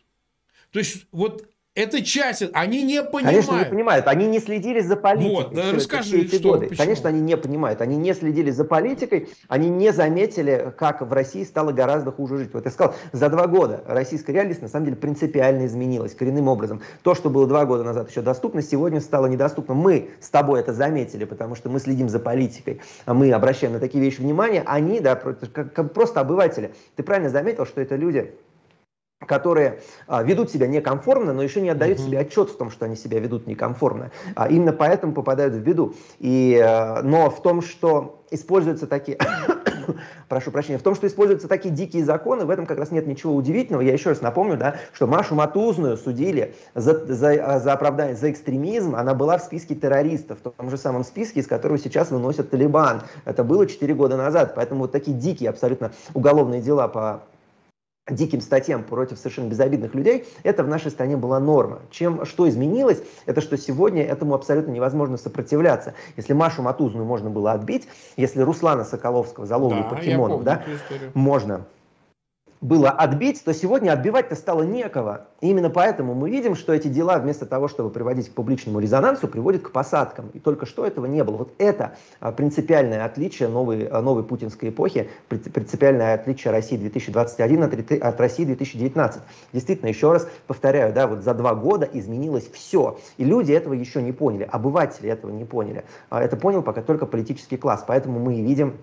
То 0.71 0.79
есть, 0.79 1.07
вот 1.12 1.50
это 1.77 2.03
часть, 2.03 2.43
они 2.53 2.83
не 2.83 3.03
понимают. 3.03 3.47
Конечно, 3.47 3.59
не 3.59 3.71
понимают. 3.71 4.07
Они 4.09 4.27
не 4.27 4.41
следили 4.41 4.81
за 4.81 4.97
политикой. 4.97 5.35
Вот, 5.35 5.55
да, 5.55 5.73
расскажи, 5.73 6.23
эти 6.23 6.37
что, 6.37 6.51
годы. 6.51 6.75
Конечно, 6.75 7.09
они 7.09 7.21
не 7.21 7.37
понимают. 7.37 7.81
Они 7.81 7.97
не 7.97 8.13
следили 8.13 8.51
за 8.51 8.65
политикой, 8.65 9.29
они 9.49 9.69
не 9.69 9.93
заметили, 9.93 10.75
как 10.77 11.01
в 11.01 11.13
России 11.13 11.45
стало 11.45 11.71
гораздо 11.71 12.11
хуже 12.11 12.39
жить. 12.39 12.51
Вот 12.53 12.65
я 12.65 12.71
сказал, 12.73 12.95
за 13.13 13.29
два 13.29 13.47
года 13.47 13.85
российская 13.87 14.33
реальность 14.33 14.63
на 14.63 14.69
самом 14.69 14.87
деле 14.87 14.97
принципиально 14.97 15.67
изменилась 15.67 16.15
коренным 16.15 16.49
образом. 16.49 16.83
То, 17.03 17.15
что 17.15 17.31
было 17.31 17.47
два 17.47 17.65
года 17.65 17.85
назад 17.85 18.11
еще 18.11 18.21
доступно, 18.21 18.63
сегодня 18.63 19.01
стало 19.01 19.27
недоступно. 19.27 19.75
Мы 19.75 20.11
с 20.21 20.29
тобой 20.29 20.61
это 20.61 20.73
заметили, 20.73 21.25
потому 21.25 21.55
что 21.55 21.69
мы 21.69 21.79
следим 21.79 22.09
за 22.09 22.19
политикой, 22.19 22.81
а 23.07 23.15
мы 23.15 23.31
обращаем 23.31 23.75
на 23.75 23.79
такие 23.79 24.03
вещи 24.03 24.21
внимание. 24.21 24.65
Они, 24.67 24.99
да, 24.99 25.15
как, 25.15 25.93
просто 25.93 26.21
обыватели. 26.21 26.73
Ты 26.97 27.05
правильно 27.05 27.31
заметил, 27.31 27.65
что 27.65 27.81
это 27.81 27.95
люди, 27.95 28.35
которые 29.27 29.81
а, 30.07 30.23
ведут 30.23 30.51
себя 30.51 30.67
некомфортно, 30.67 31.35
но 31.35 31.43
еще 31.43 31.61
не 31.61 31.69
отдают 31.69 31.99
uh-huh. 31.99 32.07
себе 32.07 32.19
отчет 32.21 32.49
в 32.49 32.57
том, 32.57 32.71
что 32.71 32.87
они 32.87 32.97
себя 32.97 33.21
ведут 33.21 33.47
некомфортно. 33.47 34.11
А, 34.35 34.49
именно 34.49 34.73
поэтому 34.73 35.13
попадают 35.13 35.55
в 35.55 35.61
беду. 35.61 35.95
И, 36.19 36.59
а, 36.59 37.03
но 37.03 37.29
в 37.29 37.43
том, 37.43 37.61
что 37.61 38.23
используются 38.31 38.87
такие, 38.87 39.19
прошу 40.29 40.51
прощения, 40.51 40.79
в 40.79 40.83
том, 40.83 40.95
что 40.95 41.07
используются 41.07 41.49
такие 41.49 41.75
дикие 41.75 42.03
законы, 42.03 42.47
в 42.47 42.51
этом 42.51 42.65
как 42.65 42.79
раз 42.79 42.93
нет 42.93 43.07
ничего 43.07 43.35
удивительного. 43.35 43.83
Я 43.83 43.93
еще 43.93 44.09
раз 44.09 44.23
напомню, 44.23 44.57
да, 44.57 44.77
что 44.95 45.07
Машу 45.07 45.35
Матузную 45.35 45.99
судили 45.99 46.55
за, 46.75 47.05
за, 47.05 47.61
за 47.61 47.73
оправдание, 47.75 48.17
за 48.17 48.31
экстремизм. 48.31 48.97
Она 48.97 49.13
была 49.13 49.37
в 49.37 49.43
списке 49.43 49.75
террористов, 49.75 50.39
в 50.39 50.51
том 50.51 50.71
же 50.71 50.79
самом 50.79 51.05
списке, 51.05 51.41
из 51.41 51.47
которого 51.47 51.77
сейчас 51.77 52.11
выносят 52.11 52.49
Талибан. 52.49 53.03
Это 53.27 53.45
было 53.45 53.67
4 53.67 53.93
года 53.95 54.17
назад. 54.17 54.55
Поэтому 54.55 54.81
вот 54.81 54.93
такие 54.93 55.15
дикие 55.15 55.51
абсолютно 55.51 55.93
уголовные 56.15 56.63
дела 56.63 56.89
по 56.89 57.23
диким 58.11 58.40
статьям 58.40 58.83
против 58.83 59.18
совершенно 59.18 59.49
безобидных 59.49 59.94
людей, 59.94 60.27
это 60.42 60.62
в 60.64 60.68
нашей 60.68 60.90
стране 60.90 61.16
была 61.16 61.40
норма. 61.40 61.81
Чем, 61.90 62.25
что 62.25 62.49
изменилось, 62.49 63.03
это 63.27 63.40
что 63.40 63.57
сегодня 63.57 64.05
этому 64.05 64.35
абсолютно 64.35 64.70
невозможно 64.70 65.16
сопротивляться. 65.16 65.94
Если 66.16 66.33
Машу 66.33 66.62
Матузную 66.62 67.05
можно 67.05 67.31
было 67.31 67.53
отбить, 67.53 67.88
если 68.16 68.40
Руслана 68.40 68.85
Соколовского 68.85 69.46
за 69.46 69.57
ловлю 69.57 69.83
да, 69.83 69.88
покемонов, 69.88 70.44
да, 70.44 70.62
можно 71.14 71.66
было 72.61 72.90
отбить, 72.90 73.42
то 73.42 73.55
сегодня 73.55 73.92
отбивать-то 73.92 74.35
стало 74.35 74.62
некого. 74.62 75.27
И 75.40 75.49
именно 75.49 75.70
поэтому 75.70 76.14
мы 76.14 76.31
видим, 76.31 76.55
что 76.55 76.75
эти 76.75 76.88
дела 76.88 77.18
вместо 77.18 77.46
того, 77.46 77.68
чтобы 77.68 77.88
приводить 77.88 78.29
к 78.29 78.35
публичному 78.35 78.81
резонансу, 78.81 79.29
приводят 79.29 79.62
к 79.62 79.73
посадкам. 79.73 80.29
И 80.35 80.40
только 80.40 80.66
что 80.66 80.85
этого 80.85 81.07
не 81.07 81.25
было. 81.25 81.38
Вот 81.38 81.55
это 81.57 81.96
а, 82.20 82.33
принципиальное 82.33 83.05
отличие 83.07 83.49
новой, 83.49 83.87
а, 83.87 84.03
новой 84.03 84.25
путинской 84.25 84.68
эпохи, 84.68 85.09
принципиальное 85.29 86.14
отличие 86.14 86.53
России 86.53 86.77
2021 86.77 87.62
от, 88.03 88.20
России 88.20 88.44
2019. 88.44 89.23
Действительно, 89.55 89.88
еще 89.88 90.12
раз 90.12 90.29
повторяю, 90.46 90.92
да, 90.92 91.07
вот 91.07 91.23
за 91.23 91.33
два 91.33 91.55
года 91.55 91.88
изменилось 91.90 92.51
все. 92.53 92.99
И 93.16 93.25
люди 93.25 93.53
этого 93.53 93.73
еще 93.73 94.03
не 94.03 94.12
поняли, 94.12 94.46
обыватели 94.51 95.09
этого 95.09 95.31
не 95.31 95.46
поняли. 95.46 95.85
А 96.11 96.23
это 96.23 96.37
понял 96.37 96.62
пока 96.62 96.83
только 96.83 97.07
политический 97.07 97.57
класс. 97.57 97.85
Поэтому 97.87 98.18
мы 98.18 98.35
и 98.35 98.42
видим 98.42 98.75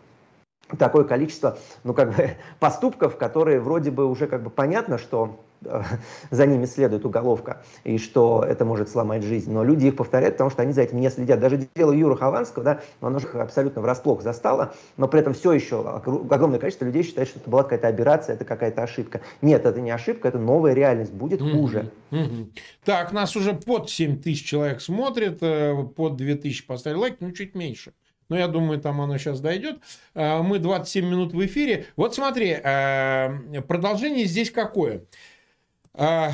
такое 0.77 1.03
количество, 1.03 1.57
ну, 1.83 1.93
как 1.93 2.15
бы, 2.15 2.31
поступков, 2.59 3.17
которые 3.17 3.59
вроде 3.59 3.91
бы 3.91 4.05
уже 4.05 4.27
как 4.27 4.43
бы 4.43 4.49
понятно, 4.49 4.97
что 4.97 5.39
э, 5.63 5.81
за 6.29 6.45
ними 6.45 6.65
следует 6.65 7.05
уголовка, 7.05 7.61
и 7.83 7.97
что 7.97 8.43
это 8.47 8.65
может 8.65 8.89
сломать 8.89 9.23
жизнь. 9.23 9.51
Но 9.51 9.63
люди 9.63 9.87
их 9.87 9.95
повторяют, 9.95 10.35
потому 10.35 10.49
что 10.49 10.61
они 10.63 10.73
за 10.73 10.81
этим 10.81 10.99
не 10.99 11.09
следят. 11.09 11.39
Даже 11.39 11.67
дело 11.75 11.91
Юры 11.91 12.17
Хованского, 12.17 12.65
да, 12.65 12.81
оно 12.99 13.19
же 13.19 13.27
абсолютно 13.27 13.81
врасплох 13.81 14.21
застало, 14.21 14.73
но 14.97 15.07
при 15.07 15.21
этом 15.21 15.33
все 15.33 15.53
еще 15.53 15.87
огромное 15.87 16.59
количество 16.59 16.85
людей 16.85 17.03
считает, 17.03 17.29
что 17.29 17.39
это 17.39 17.49
была 17.49 17.63
какая-то 17.63 17.87
операция, 17.87 18.35
это 18.35 18.45
какая-то 18.45 18.83
ошибка. 18.83 19.21
Нет, 19.41 19.65
это 19.65 19.79
не 19.79 19.91
ошибка, 19.91 20.27
это 20.27 20.39
новая 20.39 20.73
реальность, 20.73 21.13
будет 21.13 21.41
хуже. 21.41 21.91
Mm-hmm. 22.11 22.51
Так, 22.83 23.11
нас 23.11 23.35
уже 23.35 23.53
под 23.53 23.89
7 23.89 24.21
тысяч 24.21 24.45
человек 24.45 24.81
смотрит, 24.81 25.37
э, 25.41 25.75
под 25.95 26.17
2 26.17 26.35
тысячи 26.35 26.65
поставили 26.65 26.99
лайк, 26.99 27.17
ну 27.19 27.31
чуть 27.31 27.55
меньше. 27.55 27.93
Но 28.29 28.37
я 28.37 28.47
думаю, 28.47 28.79
там 28.79 28.99
оно 29.01 29.17
сейчас 29.17 29.39
дойдет. 29.39 29.79
А, 30.13 30.41
мы 30.43 30.59
27 30.59 31.05
минут 31.05 31.33
в 31.33 31.45
эфире. 31.45 31.85
Вот 31.95 32.15
смотри, 32.15 32.51
а, 32.51 33.33
продолжение 33.67 34.25
здесь 34.25 34.51
какое? 34.51 35.05
А, 35.93 36.31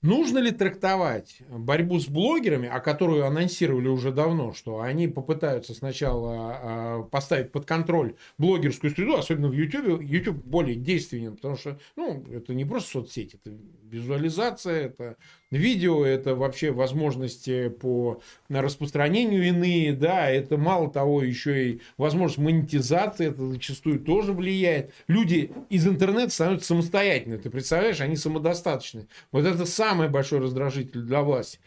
нужно 0.00 0.38
ли 0.38 0.50
трактовать 0.50 1.40
борьбу 1.48 2.00
с 2.00 2.06
блогерами, 2.06 2.68
о 2.68 2.80
которую 2.80 3.26
анонсировали 3.26 3.88
уже 3.88 4.10
давно, 4.10 4.52
что 4.54 4.80
они 4.80 5.06
попытаются 5.06 5.74
сначала 5.74 7.06
поставить 7.10 7.52
под 7.52 7.66
контроль 7.66 8.16
блогерскую 8.38 8.90
среду, 8.90 9.16
особенно 9.16 9.48
в 9.48 9.52
YouTube. 9.52 10.02
YouTube 10.02 10.44
более 10.44 10.76
действенен, 10.76 11.36
потому 11.36 11.56
что 11.56 11.78
ну, 11.96 12.24
это 12.32 12.54
не 12.54 12.64
просто 12.64 12.90
соцсеть, 12.90 13.34
это 13.34 13.54
визуализация, 13.84 14.86
это 14.86 15.16
видео, 15.50 16.04
это 16.04 16.34
вообще 16.34 16.70
возможности 16.70 17.68
по 17.68 18.20
распространению 18.48 19.46
иные, 19.46 19.92
да, 19.92 20.28
это 20.30 20.56
мало 20.56 20.90
того 20.90 21.22
еще 21.22 21.70
и 21.70 21.80
возможность 21.96 22.38
монетизации, 22.38 23.28
это 23.28 23.46
зачастую 23.46 24.00
тоже 24.00 24.32
влияет. 24.32 24.92
Люди 25.06 25.50
из 25.70 25.86
интернета 25.86 26.30
становятся 26.30 26.68
самостоятельными, 26.68 27.40
ты 27.40 27.50
представляешь, 27.50 28.00
они 28.00 28.16
самодостаточны. 28.16 29.06
Вот 29.32 29.46
это 29.46 29.64
самый 29.64 30.08
большой 30.08 30.40
раздражитель 30.40 31.00
для 31.00 31.22
власти. 31.22 31.58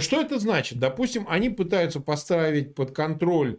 Что 0.00 0.20
это 0.20 0.38
значит? 0.40 0.80
Допустим, 0.80 1.26
они 1.28 1.48
пытаются 1.48 2.00
поставить 2.00 2.74
под 2.74 2.90
контроль 2.90 3.58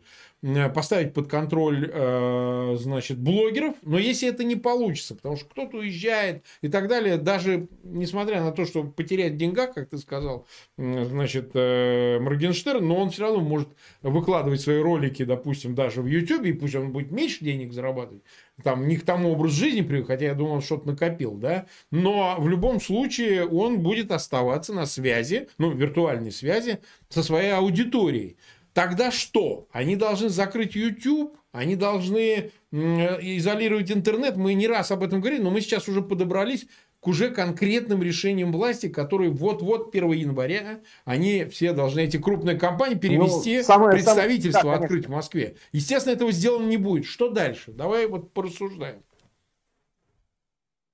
поставить 0.73 1.13
под 1.13 1.27
контроль, 1.27 1.89
э, 1.91 2.75
значит, 2.77 3.17
блогеров, 3.17 3.75
но 3.81 3.97
если 3.97 4.29
это 4.29 4.43
не 4.43 4.55
получится, 4.55 5.15
потому 5.15 5.35
что 5.35 5.45
кто-то 5.45 5.77
уезжает 5.77 6.43
и 6.61 6.69
так 6.69 6.87
далее, 6.87 7.17
даже 7.17 7.67
несмотря 7.83 8.41
на 8.41 8.51
то, 8.51 8.65
что 8.65 8.83
потерять 8.83 9.33
в 9.33 9.55
как 9.55 9.89
ты 9.89 9.97
сказал, 9.97 10.47
значит, 10.77 11.51
э, 11.53 12.19
Моргенштерн, 12.19 12.85
но 12.85 12.97
он 12.97 13.09
все 13.09 13.23
равно 13.23 13.41
может 13.41 13.69
выкладывать 14.01 14.61
свои 14.61 14.79
ролики, 14.79 15.23
допустим, 15.23 15.75
даже 15.75 16.01
в 16.01 16.07
YouTube, 16.07 16.45
и 16.45 16.53
пусть 16.53 16.75
он 16.75 16.91
будет 16.91 17.11
меньше 17.11 17.43
денег 17.43 17.73
зарабатывать, 17.73 18.23
там, 18.63 18.87
не 18.87 18.97
к 18.97 19.03
тому 19.03 19.31
образу 19.31 19.55
жизни 19.55 19.81
привык, 19.81 20.07
хотя 20.07 20.25
я 20.25 20.33
думал, 20.33 20.53
он 20.53 20.61
что-то 20.61 20.87
накопил, 20.87 21.33
да, 21.33 21.65
но 21.91 22.35
в 22.39 22.47
любом 22.47 22.79
случае 22.79 23.45
он 23.45 23.79
будет 23.79 24.11
оставаться 24.11 24.73
на 24.73 24.85
связи, 24.85 25.49
ну, 25.57 25.71
виртуальной 25.71 26.31
связи 26.31 26.79
со 27.09 27.23
своей 27.23 27.51
аудиторией. 27.51 28.37
Тогда 28.77 29.09
что? 29.09 29.67
Они 29.71 29.95
должны 29.95 30.29
закрыть 30.29 30.75
YouTube, 30.75 31.35
они 31.51 31.75
должны 31.75 32.51
изолировать 32.71 33.91
интернет. 33.91 34.37
Мы 34.37 34.53
не 34.53 34.67
раз 34.67 34.91
об 34.91 35.01
этом 35.01 35.19
говорили, 35.19 35.41
но 35.41 35.49
мы 35.49 35.61
сейчас 35.61 35.89
уже 35.89 36.03
подобрались 36.03 36.67
к 36.99 37.07
уже 37.07 37.31
конкретным 37.31 38.03
решениям 38.03 38.51
власти, 38.51 38.87
которые 38.87 39.31
вот-вот 39.31 39.95
1 39.95 40.11
января 40.11 40.81
они 41.05 41.45
все 41.45 41.73
должны, 41.73 42.01
эти 42.01 42.17
крупные 42.17 42.55
компании, 42.55 42.93
перевести 42.93 43.57
ну, 43.57 43.63
самое, 43.63 43.93
представительство, 43.93 44.59
самое, 44.59 44.77
да, 44.77 44.83
открыть 44.83 45.07
в 45.07 45.09
Москве. 45.09 45.55
Естественно, 45.71 46.13
этого 46.13 46.31
сделано 46.31 46.67
не 46.67 46.77
будет. 46.77 47.05
Что 47.05 47.29
дальше? 47.29 47.71
Давай 47.71 48.05
вот 48.05 48.31
порассуждаем. 48.31 49.01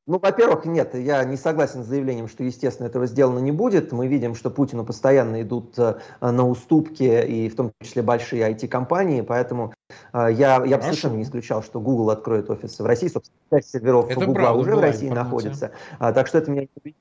Ну, 0.06 0.20
во-первых, 0.20 0.66
нет, 0.66 0.96
я 0.96 1.24
не 1.24 1.38
согласен 1.38 1.82
с 1.82 1.88
заявлением, 1.88 2.28
что, 2.28 2.44
естественно, 2.44 2.88
этого 2.88 3.06
сделано 3.08 3.40
не 3.40 3.54
будет. 3.54 3.94
Мы 3.94 4.08
видим, 4.08 4.36
что 4.36 4.50
Путину 4.50 4.86
постоянно 4.86 5.42
идут 5.42 5.80
э, 5.80 5.96
на 6.20 6.46
уступки, 6.46 7.04
и 7.04 7.48
в 7.48 7.56
том 7.56 7.72
числе 7.82 8.02
большие 8.02 8.52
IT-компании, 8.52 9.22
поэтому 9.22 9.74
э, 10.12 10.28
я, 10.34 10.62
я 10.66 10.78
бы 10.78 10.84
совершенно 10.84 11.16
не 11.16 11.24
исключал, 11.24 11.64
что 11.64 11.80
Google 11.80 12.10
откроет 12.10 12.50
офисы 12.50 12.84
в 12.84 12.86
России. 12.86 13.08
Собственно, 13.08 13.38
5 13.52 13.66
серверов 13.66 14.14
Google 14.14 14.60
уже 14.60 14.76
в 14.76 14.82
России 14.82 15.08
информация. 15.08 15.24
находится. 15.24 15.72
А, 16.00 16.12
так 16.12 16.28
что 16.28 16.40
это 16.40 16.52
меня 16.52 16.68
не 16.84 16.94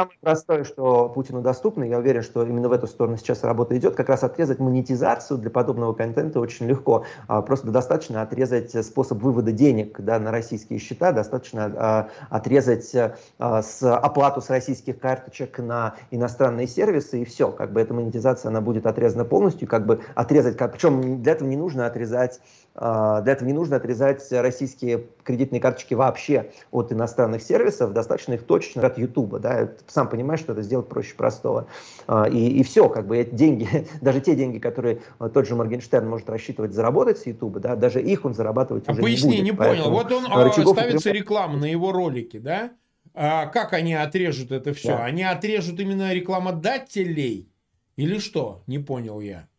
Самое 0.00 0.16
простое, 0.22 0.64
что 0.64 1.10
Путину 1.10 1.42
доступно, 1.42 1.84
я 1.84 1.98
уверен, 1.98 2.22
что 2.22 2.42
именно 2.42 2.70
в 2.70 2.72
эту 2.72 2.86
сторону 2.86 3.18
сейчас 3.18 3.44
работа 3.44 3.76
идет, 3.76 3.96
как 3.96 4.08
раз 4.08 4.24
отрезать 4.24 4.58
монетизацию 4.58 5.36
для 5.36 5.50
подобного 5.50 5.92
контента 5.92 6.40
очень 6.40 6.64
легко. 6.64 7.04
А, 7.28 7.42
просто 7.42 7.70
достаточно 7.70 8.22
отрезать 8.22 8.72
способ 8.86 9.20
вывода 9.22 9.52
денег 9.52 10.00
да, 10.00 10.18
на 10.18 10.30
российские 10.30 10.78
счета, 10.78 11.12
достаточно 11.12 11.70
а, 11.76 12.08
отрезать 12.30 12.90
а, 13.38 13.62
с 13.62 13.82
оплату 13.94 14.40
с 14.40 14.48
российских 14.48 14.98
карточек 14.98 15.58
на 15.58 15.96
иностранные 16.10 16.66
сервисы, 16.66 17.20
и 17.20 17.26
все. 17.26 17.52
Как 17.52 17.70
бы 17.70 17.82
эта 17.82 17.92
монетизация, 17.92 18.48
она 18.48 18.62
будет 18.62 18.86
отрезана 18.86 19.26
полностью, 19.26 19.68
как 19.68 19.84
бы 19.84 20.00
отрезать, 20.14 20.56
причем 20.56 21.22
для 21.22 21.32
этого 21.32 21.46
не 21.46 21.56
нужно 21.56 21.84
отрезать 21.84 22.40
для 22.72 23.32
этого 23.32 23.46
не 23.48 23.52
нужно 23.52 23.76
отрезать 23.76 24.24
российские 24.30 25.08
кредитные 25.24 25.60
карточки 25.60 25.94
вообще 25.94 26.52
от 26.70 26.92
иностранных 26.92 27.42
сервисов, 27.42 27.92
достаточно 27.92 28.34
их 28.34 28.44
точечно 28.44 28.86
от 28.86 28.96
YouTube. 28.96 29.40
Да? 29.40 29.70
Сам 29.90 30.08
понимаешь, 30.08 30.40
что 30.40 30.52
это 30.52 30.62
сделать 30.62 30.88
проще 30.88 31.14
простого. 31.14 31.66
А, 32.06 32.28
и, 32.28 32.60
и 32.60 32.62
все, 32.62 32.88
как 32.88 33.06
бы 33.06 33.18
эти 33.18 33.34
деньги, 33.34 33.86
даже 34.00 34.20
те 34.20 34.36
деньги, 34.36 34.58
которые 34.58 35.00
тот 35.34 35.46
же 35.46 35.56
Моргенштерн 35.56 36.08
может 36.08 36.30
рассчитывать 36.30 36.72
заработать 36.72 37.18
с 37.18 37.26
YouTube, 37.26 37.58
да, 37.58 37.76
даже 37.76 38.00
их 38.00 38.24
он 38.24 38.34
зарабатывать 38.34 38.84
а 38.86 38.92
уже 38.92 39.02
поясни, 39.02 39.40
не 39.40 39.52
будет. 39.52 39.70
не 39.70 39.74
понял. 39.74 39.90
Вот 39.90 40.12
он 40.12 40.26
а, 40.28 40.50
ставится 40.52 41.10
реклама 41.10 41.58
на 41.58 41.64
его 41.66 41.92
ролике, 41.92 42.38
да? 42.38 42.70
А 43.14 43.46
как 43.46 43.72
они 43.72 43.94
отрежут 43.94 44.52
это 44.52 44.72
все? 44.72 44.88
Да. 44.88 45.04
Они 45.04 45.22
отрежут 45.22 45.80
именно 45.80 46.12
рекламодателей? 46.12 47.48
Или 47.96 48.18
что? 48.18 48.62
Не 48.66 48.78
понял 48.78 49.20
я. 49.20 49.49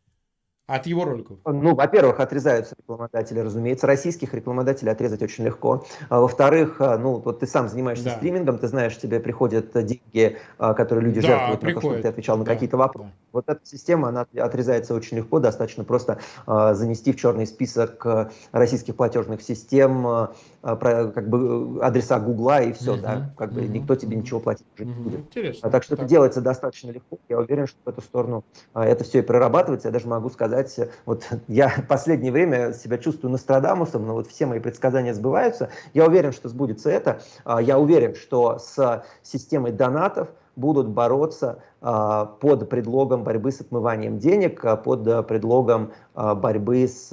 От 0.72 0.88
его 0.88 1.04
роликов? 1.04 1.38
Ну, 1.46 1.76
во-первых, 1.76 2.22
отрезаются 2.22 2.76
рекламодатели, 2.78 3.40
разумеется. 3.40 3.88
Российских 3.88 4.34
рекламодателей 4.34 4.90
отрезать 4.94 5.22
очень 5.22 5.44
легко. 5.44 5.86
А, 6.08 6.22
во-вторых, 6.22 6.78
а, 6.80 6.98
ну, 6.98 7.18
вот 7.18 7.42
ты 7.42 7.48
сам 7.48 7.68
занимаешься 7.68 8.06
да. 8.06 8.12
стримингом, 8.12 8.58
ты 8.58 8.70
знаешь, 8.70 8.98
тебе 8.98 9.20
приходят 9.20 9.74
деньги, 9.74 10.38
а, 10.58 10.74
которые 10.74 11.06
люди 11.06 11.20
да, 11.20 11.28
жертвуют 11.28 11.62
на 11.62 11.74
то, 11.74 11.80
чтобы 11.82 11.96
ты 11.98 12.08
отвечал 12.08 12.38
на 12.38 12.46
да, 12.46 12.54
какие-то 12.54 12.78
вопросы. 12.78 13.10
Да. 13.10 13.28
Вот 13.34 13.50
эта 13.50 13.60
система, 13.64 14.08
она 14.08 14.26
отрезается 14.38 14.94
очень 14.94 15.18
легко, 15.18 15.40
достаточно 15.40 15.84
просто 15.84 16.20
занести 16.46 17.12
в 17.12 17.18
черный 17.18 17.48
список 17.48 18.06
российских 18.52 18.96
платежных 18.96 19.42
систем 19.42 20.30
как 20.62 21.30
бы 21.30 21.84
адреса 21.84 22.20
Гугла 22.20 22.62
и 22.62 22.72
все, 22.74 22.94
угу, 22.94 23.02
да, 23.02 23.34
как 23.38 23.52
бы 23.52 23.62
угу, 23.62 23.72
никто 23.72 23.96
тебе 23.96 24.16
ничего 24.16 24.40
платить 24.40 24.68
уже 24.76 24.86
не 24.86 24.94
будет. 24.94 25.20
Интересно. 25.22 25.70
Так 25.70 25.84
что 25.84 25.96
так. 25.96 26.04
это 26.04 26.10
делается 26.10 26.42
достаточно 26.42 26.92
легко. 26.92 27.18
Я 27.30 27.40
уверен, 27.40 27.68
что 27.68 27.78
в 27.84 27.90
эту 27.90 28.02
сторону 28.02 28.44
это 28.74 29.04
все 29.04 29.20
и 29.20 29.22
прорабатывается. 29.22 29.88
Я 29.88 29.92
даже 29.92 30.08
могу 30.08 30.30
сказать, 30.30 30.80
вот 31.06 31.28
я 31.48 31.70
в 31.70 31.88
последнее 31.88 32.32
время 32.32 32.74
себя 32.74 32.98
чувствую 32.98 33.32
Нострадамусом, 33.32 34.06
но 34.06 34.14
вот 34.14 34.28
все 34.28 34.46
мои 34.46 34.60
предсказания 34.60 35.14
сбываются. 35.14 35.70
Я 35.94 36.06
уверен, 36.06 36.32
что 36.32 36.48
сбудется 36.48 36.90
это. 36.90 37.22
А, 37.44 37.62
я 37.62 37.80
уверен, 37.80 38.16
что 38.16 38.60
с 38.60 39.04
системой 39.24 39.72
донатов 39.72 40.30
будут 40.56 40.88
бороться 40.88 41.64
а, 41.82 42.26
под 42.26 42.70
предлогом 42.70 43.24
борьбы 43.24 43.52
с 43.52 43.62
отмыванием 43.62 44.20
денег, 44.20 44.64
а, 44.66 44.78
под 44.78 45.28
предлогом 45.28 45.92
борьбы 46.14 46.88
с, 46.88 47.10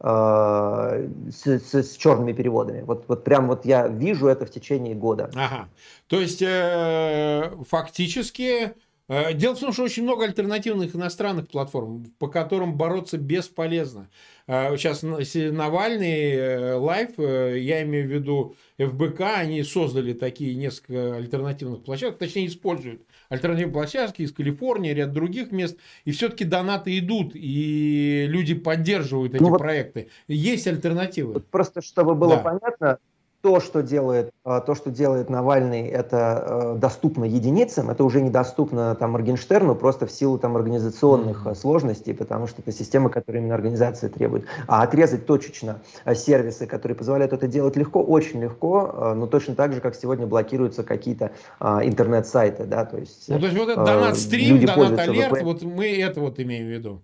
с, 0.00 1.46
с, 1.46 1.74
с 1.74 1.96
черными 1.96 2.32
переводами. 2.32 2.82
Вот, 2.82 3.04
вот 3.08 3.24
прям 3.24 3.46
вот 3.46 3.66
я 3.66 3.88
вижу 3.88 4.26
это 4.26 4.46
в 4.46 4.50
течение 4.50 4.94
года. 4.94 5.30
Ага. 5.34 5.68
То 6.08 6.20
есть 6.20 6.42
э, 6.42 7.52
фактически 7.68 8.62
Э, 8.62 8.72
дело 9.08 9.54
в 9.54 9.60
том, 9.60 9.72
что 9.72 9.82
очень 9.82 10.04
много 10.04 10.24
альтернативных 10.24 10.94
иностранных 10.94 11.48
платформ, 11.48 12.04
по 12.18 12.28
которым 12.28 12.76
бороться 12.76 13.18
бесполезно. 13.18 14.08
Э, 14.46 14.76
сейчас 14.76 15.02
Навальный, 15.02 16.32
э, 16.32 16.74
Live, 16.74 17.18
я 17.18 17.82
имею 17.82 18.08
в 18.08 18.10
виду 18.10 18.56
ФБК, 18.78 19.20
они 19.36 19.62
создали 19.62 20.12
такие 20.12 20.54
несколько 20.54 21.16
альтернативных 21.16 21.84
площадок, 21.84 22.18
точнее 22.18 22.46
используют 22.46 23.02
альтернативные 23.28 23.72
площадки 23.72 24.22
из 24.22 24.32
Калифорнии, 24.32 24.92
ряд 24.92 25.12
других 25.12 25.52
мест, 25.52 25.78
и 26.04 26.12
все-таки 26.12 26.44
донаты 26.44 26.98
идут, 26.98 27.32
и 27.34 28.26
люди 28.28 28.54
поддерживают 28.54 29.34
эти 29.34 29.42
ну 29.42 29.50
вот 29.50 29.58
проекты. 29.58 30.08
Есть 30.28 30.66
альтернативы. 30.66 31.40
Просто 31.40 31.82
чтобы 31.82 32.14
было 32.14 32.36
да. 32.36 32.42
понятно, 32.42 32.98
то, 33.42 33.58
что 33.58 33.82
делает, 33.82 34.30
а, 34.44 34.60
то, 34.60 34.74
что 34.74 34.90
делает 34.90 35.28
Навальный, 35.28 35.88
это 35.88 36.74
э, 36.74 36.78
доступно 36.78 37.24
единицам, 37.24 37.90
это 37.90 38.04
уже 38.04 38.22
недоступно 38.22 38.94
там 38.94 39.12
Моргенштерну 39.12 39.74
просто 39.74 40.06
в 40.06 40.12
силу 40.12 40.38
там 40.38 40.56
организационных 40.56 41.44
mm-hmm. 41.44 41.54
сложностей, 41.56 42.14
потому 42.14 42.46
что 42.46 42.62
это 42.62 42.70
система, 42.70 43.10
которую 43.10 43.42
именно 43.42 43.56
организация 43.56 44.08
требует. 44.10 44.46
А 44.68 44.82
отрезать 44.82 45.26
точечно 45.26 45.80
э, 46.04 46.14
сервисы, 46.14 46.66
которые 46.66 46.96
позволяют 46.96 47.32
это 47.32 47.48
делать 47.48 47.76
легко, 47.76 48.00
очень 48.02 48.40
легко, 48.40 49.12
но 49.16 49.26
точно 49.26 49.56
так 49.56 49.72
же, 49.72 49.80
как 49.80 49.96
сегодня 49.96 50.26
блокируются 50.26 50.84
какие-то 50.84 51.32
интернет-сайты, 51.60 52.64
да, 52.64 52.84
то 52.84 52.98
есть. 52.98 53.24
Ну, 53.28 53.38
то 53.38 53.46
есть 53.46 53.58
вот 53.58 53.68
этот 53.68 53.84
донат-стрим, 53.84 54.64
донат-алерт, 54.64 55.42
вот 55.42 55.62
мы 55.62 56.00
это 56.00 56.20
вот 56.20 56.38
имеем 56.38 56.66
в 56.66 56.70
виду. 56.70 57.02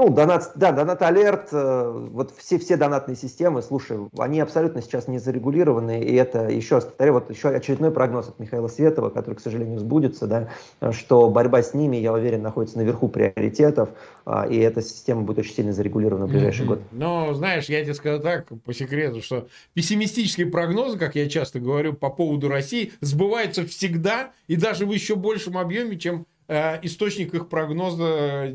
Ну, 0.00 0.08
донат, 0.08 0.52
да, 0.54 0.72
донат 0.72 1.02
алерт, 1.02 1.48
э, 1.52 2.08
вот 2.10 2.32
все, 2.38 2.58
все 2.58 2.78
донатные 2.78 3.16
системы, 3.16 3.60
слушай, 3.60 3.98
они 4.16 4.40
абсолютно 4.40 4.80
сейчас 4.80 5.08
не 5.08 5.18
зарегулированы, 5.18 6.00
и 6.00 6.14
это, 6.14 6.48
еще 6.48 6.76
раз 6.76 6.84
повторю, 6.84 7.12
вот 7.12 7.28
еще 7.28 7.50
очередной 7.50 7.90
прогноз 7.90 8.30
от 8.30 8.38
Михаила 8.38 8.68
Светова, 8.68 9.10
который, 9.10 9.34
к 9.34 9.40
сожалению, 9.40 9.78
сбудется, 9.78 10.26
да, 10.26 10.48
что 10.92 11.28
борьба 11.28 11.62
с 11.62 11.74
ними, 11.74 11.98
я 11.98 12.14
уверен, 12.14 12.40
находится 12.40 12.78
наверху 12.78 13.08
приоритетов, 13.08 13.90
а, 14.24 14.46
и 14.46 14.56
эта 14.56 14.80
система 14.80 15.20
будет 15.20 15.40
очень 15.40 15.52
сильно 15.52 15.74
зарегулирована 15.74 16.24
в 16.26 16.30
ближайший 16.30 16.64
mm-hmm. 16.64 16.68
год. 16.68 16.80
Ну, 16.92 17.34
знаешь, 17.34 17.66
я 17.66 17.82
тебе 17.82 17.92
скажу 17.92 18.22
так, 18.22 18.46
по 18.64 18.72
секрету, 18.72 19.20
что 19.20 19.48
пессимистические 19.74 20.46
прогнозы, 20.46 20.98
как 20.98 21.14
я 21.14 21.28
часто 21.28 21.60
говорю, 21.60 21.92
по 21.92 22.08
поводу 22.08 22.48
России, 22.48 22.94
сбываются 23.02 23.66
всегда, 23.66 24.30
и 24.46 24.56
даже 24.56 24.86
в 24.86 24.92
еще 24.92 25.14
большем 25.14 25.58
объеме, 25.58 25.98
чем 25.98 26.24
источник 26.50 27.32
их 27.32 27.48
прогноза, 27.48 28.52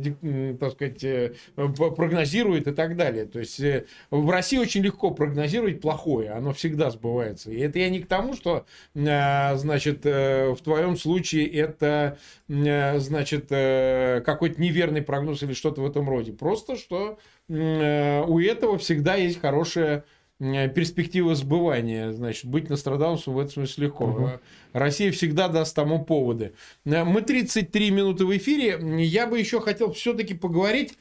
так 0.59 0.73
сказать, 0.73 1.03
э, 1.03 1.33
прогнозирует 1.55 2.67
и 2.67 2.71
так 2.73 2.97
далее. 2.97 3.25
То 3.25 3.39
есть 3.39 3.59
э, 3.61 3.85
в 4.11 4.29
России 4.29 4.57
очень 4.57 4.81
легко 4.81 5.11
прогнозировать 5.11 5.79
плохое, 5.79 6.31
оно 6.31 6.51
всегда 6.53 6.91
сбывается. 6.91 7.51
И 7.51 7.59
это 7.59 7.79
я 7.79 7.89
не 7.89 8.01
к 8.01 8.07
тому, 8.07 8.33
что, 8.33 8.65
значит, 8.93 10.03
в 10.03 10.57
твоем 10.63 10.97
случае 10.97 11.47
это, 11.47 12.17
значит, 12.47 13.47
какой-то 13.49 14.61
неверный 14.61 15.01
прогноз 15.01 15.43
или 15.43 15.53
что-то 15.53 15.81
в 15.81 15.85
этом 15.85 16.09
роде. 16.09 16.33
Просто, 16.33 16.75
что 16.75 17.17
у 17.47 18.39
этого 18.39 18.77
всегда 18.77 19.15
есть 19.15 19.39
хорошая 19.39 20.03
перспектива 20.39 21.33
сбывания. 21.35 22.11
Значит, 22.11 22.45
быть 22.45 22.69
Нострадамусом 22.69 23.33
в 23.35 23.39
этом 23.39 23.53
смысле 23.53 23.85
легко. 23.85 24.05
Угу. 24.05 24.29
Россия 24.73 25.11
всегда 25.11 25.47
даст 25.47 25.75
тому 25.75 26.03
поводы. 26.03 26.53
Мы 26.83 27.21
33 27.21 27.91
минуты 27.91 28.25
в 28.25 28.35
эфире. 28.37 28.79
Я 29.03 29.27
бы 29.27 29.39
еще 29.39 29.61
хотел 29.61 29.93
все-таки 29.93 30.33
поговорить 30.33 30.97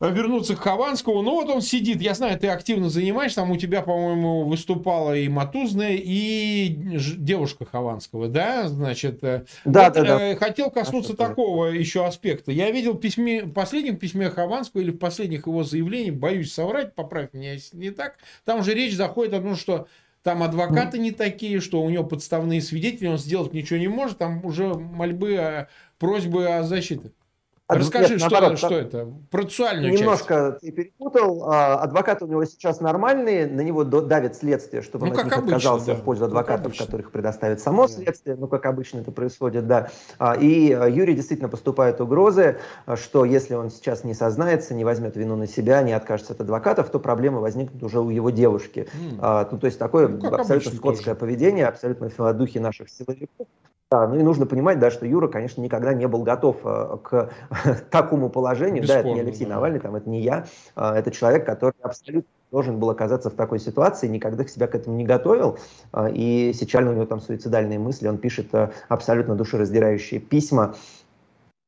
вернуться 0.00 0.56
к 0.56 0.60
Хованскому. 0.60 1.22
Ну 1.22 1.32
вот 1.32 1.48
он 1.48 1.62
сидит, 1.62 2.02
я 2.02 2.14
знаю, 2.14 2.38
ты 2.38 2.48
активно 2.48 2.90
занимаешься, 2.90 3.36
там 3.36 3.50
у 3.50 3.56
тебя, 3.56 3.82
по-моему, 3.82 4.44
выступала 4.44 5.16
и 5.16 5.28
Матузная, 5.28 5.96
и 5.96 6.68
девушка 6.68 7.64
Хованского, 7.64 8.28
да, 8.28 8.68
значит. 8.68 9.24
Э, 9.24 9.44
да, 9.64 9.84
вот, 9.84 9.94
да, 9.94 10.02
да. 10.02 10.22
Э, 10.22 10.36
хотел 10.36 10.70
коснуться 10.70 11.14
а 11.14 11.16
такого 11.16 11.66
это? 11.66 11.76
еще 11.76 12.04
аспекта. 12.04 12.52
Я 12.52 12.70
видел 12.70 12.92
в 12.92 13.00
письме, 13.00 13.44
в 13.44 13.52
последнем 13.52 13.96
письме 13.96 14.28
Хованского 14.28 14.82
или 14.82 14.90
в 14.90 14.98
последних 14.98 15.46
его 15.46 15.64
заявлениях, 15.64 16.16
боюсь 16.16 16.52
соврать, 16.52 16.94
поправь 16.94 17.30
меня, 17.32 17.54
если 17.54 17.76
не 17.76 17.90
так, 17.90 18.16
там 18.44 18.62
же 18.62 18.74
речь 18.74 18.94
заходит 18.94 19.32
о 19.32 19.40
том, 19.40 19.56
что 19.56 19.88
там 20.22 20.42
адвокаты 20.42 20.98
не 20.98 21.12
такие, 21.12 21.60
что 21.60 21.80
у 21.80 21.88
него 21.88 22.02
подставные 22.02 22.60
свидетели, 22.60 23.06
он 23.06 23.16
сделать 23.16 23.54
ничего 23.54 23.78
не 23.78 23.86
может, 23.86 24.18
там 24.18 24.44
уже 24.44 24.74
мольбы, 24.74 25.68
просьбы 25.98 26.48
о 26.48 26.64
защите. 26.64 27.12
Расскажи, 27.68 28.14
Нет, 28.14 28.20
что, 28.20 28.30
наоборот, 28.30 28.58
что 28.58 28.74
это? 28.74 29.12
Процессуальную 29.28 29.92
Немножко 29.92 30.58
часть. 30.60 30.60
ты 30.60 30.70
перепутал. 30.70 31.50
А, 31.50 31.74
адвокаты 31.80 32.24
у 32.24 32.28
него 32.28 32.44
сейчас 32.44 32.80
нормальные, 32.80 33.48
на 33.48 33.60
него 33.62 33.82
давит 33.82 34.36
следствие, 34.36 34.82
чтобы 34.82 35.06
ну, 35.06 35.12
он 35.12 35.24
них 35.24 35.32
обычно, 35.32 35.56
отказался 35.56 35.86
да. 35.86 35.94
в 35.94 36.02
пользу 36.02 36.26
адвокатов, 36.26 36.78
которых 36.78 37.10
предоставит 37.10 37.60
само 37.60 37.88
следствие, 37.88 38.36
ну, 38.36 38.46
как 38.46 38.66
обычно 38.66 39.00
это 39.00 39.10
происходит, 39.10 39.66
да. 39.66 39.90
А, 40.20 40.34
и 40.34 40.72
а, 40.72 40.86
Юрий 40.86 41.14
действительно 41.14 41.48
поступает 41.48 42.00
угрозы, 42.00 42.58
что 42.94 43.24
если 43.24 43.54
он 43.54 43.70
сейчас 43.70 44.04
не 44.04 44.14
сознается, 44.14 44.72
не 44.72 44.84
возьмет 44.84 45.16
вину 45.16 45.34
на 45.34 45.48
себя, 45.48 45.82
не 45.82 45.92
откажется 45.92 46.34
от 46.34 46.40
адвокатов, 46.40 46.88
то 46.90 47.00
проблемы 47.00 47.40
возникнут 47.40 47.82
уже 47.82 47.98
у 47.98 48.10
его 48.10 48.30
девушки. 48.30 48.86
Mm. 48.94 49.48
Ну, 49.50 49.58
то 49.58 49.66
есть 49.66 49.78
такое 49.78 50.06
ну, 50.06 50.32
абсолютно 50.32 50.70
скотское 50.70 51.14
тоже. 51.14 51.20
поведение, 51.20 51.66
абсолютно 51.66 52.10
в 52.16 52.34
духе 52.34 52.60
наших 52.60 52.88
силовиков. 52.90 53.48
Да, 53.88 54.08
ну 54.08 54.18
и 54.18 54.22
нужно 54.22 54.46
понимать, 54.46 54.80
да, 54.80 54.90
что 54.90 55.06
Юра, 55.06 55.28
конечно, 55.28 55.60
никогда 55.60 55.94
не 55.94 56.08
был 56.08 56.24
готов 56.24 56.56
э, 56.64 56.96
к 57.04 57.30
такому 57.90 58.30
положению. 58.30 58.82
Бесспорно, 58.82 59.02
да, 59.02 59.08
это 59.08 59.14
не 59.14 59.20
Алексей 59.20 59.44
да. 59.44 59.54
Навальный, 59.54 59.78
там, 59.78 59.94
это 59.94 60.10
не 60.10 60.22
я. 60.22 60.46
Э, 60.74 60.94
это 60.94 61.12
человек, 61.12 61.46
который 61.46 61.74
абсолютно 61.82 62.28
должен 62.50 62.78
был 62.80 62.90
оказаться 62.90 63.30
в 63.30 63.34
такой 63.34 63.60
ситуации, 63.60 64.08
никогда 64.08 64.44
себя 64.44 64.66
к 64.66 64.74
этому 64.74 64.96
не 64.96 65.04
готовил. 65.04 65.58
А, 65.92 66.08
и 66.08 66.52
сейчас 66.52 66.84
у 66.84 66.92
него 66.92 67.06
там 67.06 67.20
суицидальные 67.20 67.78
мысли, 67.78 68.08
он 68.08 68.18
пишет 68.18 68.48
э, 68.54 68.70
абсолютно 68.88 69.36
душераздирающие 69.36 70.18
письма, 70.20 70.74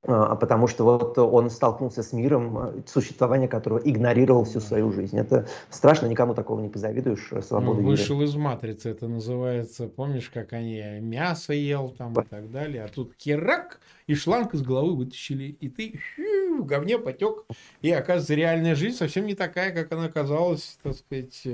потому 0.02 0.68
что 0.68 0.84
вот 0.84 1.18
он 1.18 1.50
столкнулся 1.50 2.02
с 2.02 2.12
миром, 2.12 2.58
э, 2.58 2.82
существование 2.86 3.48
которого 3.48 3.78
игнорировал 3.78 4.44
всю 4.44 4.60
свою 4.60 4.92
жизнь. 4.92 5.18
Это 5.18 5.48
страшно, 5.70 6.06
никому 6.06 6.34
такого 6.34 6.60
не 6.60 6.68
позавидуешь, 6.68 7.28
э, 7.32 7.42
свобода 7.42 7.80
ну, 7.80 7.88
Вышел 7.88 8.22
из 8.22 8.34
матрицы, 8.36 8.90
это 8.90 9.08
называется, 9.08 9.88
помнишь, 9.88 10.30
как 10.32 10.52
они 10.52 10.80
мясо 11.00 11.52
ел 11.52 11.90
там 11.90 12.12
и 12.12 12.24
так 12.24 12.50
далее, 12.50 12.84
а 12.84 12.88
тут 12.88 13.14
керак, 13.16 13.80
и 14.06 14.14
шланг 14.14 14.54
из 14.54 14.62
головы 14.62 14.96
вытащили, 14.96 15.56
и 15.60 15.68
ты 15.68 16.00
в 16.58 16.64
говне 16.64 16.98
потек, 16.98 17.44
и 17.82 17.90
оказывается, 17.90 18.34
реальная 18.34 18.76
жизнь 18.76 18.96
совсем 18.96 19.26
не 19.26 19.34
такая, 19.34 19.72
как 19.72 19.92
она 19.92 20.08
казалась, 20.08 20.78
так 20.82 20.94
сказать, 20.94 21.46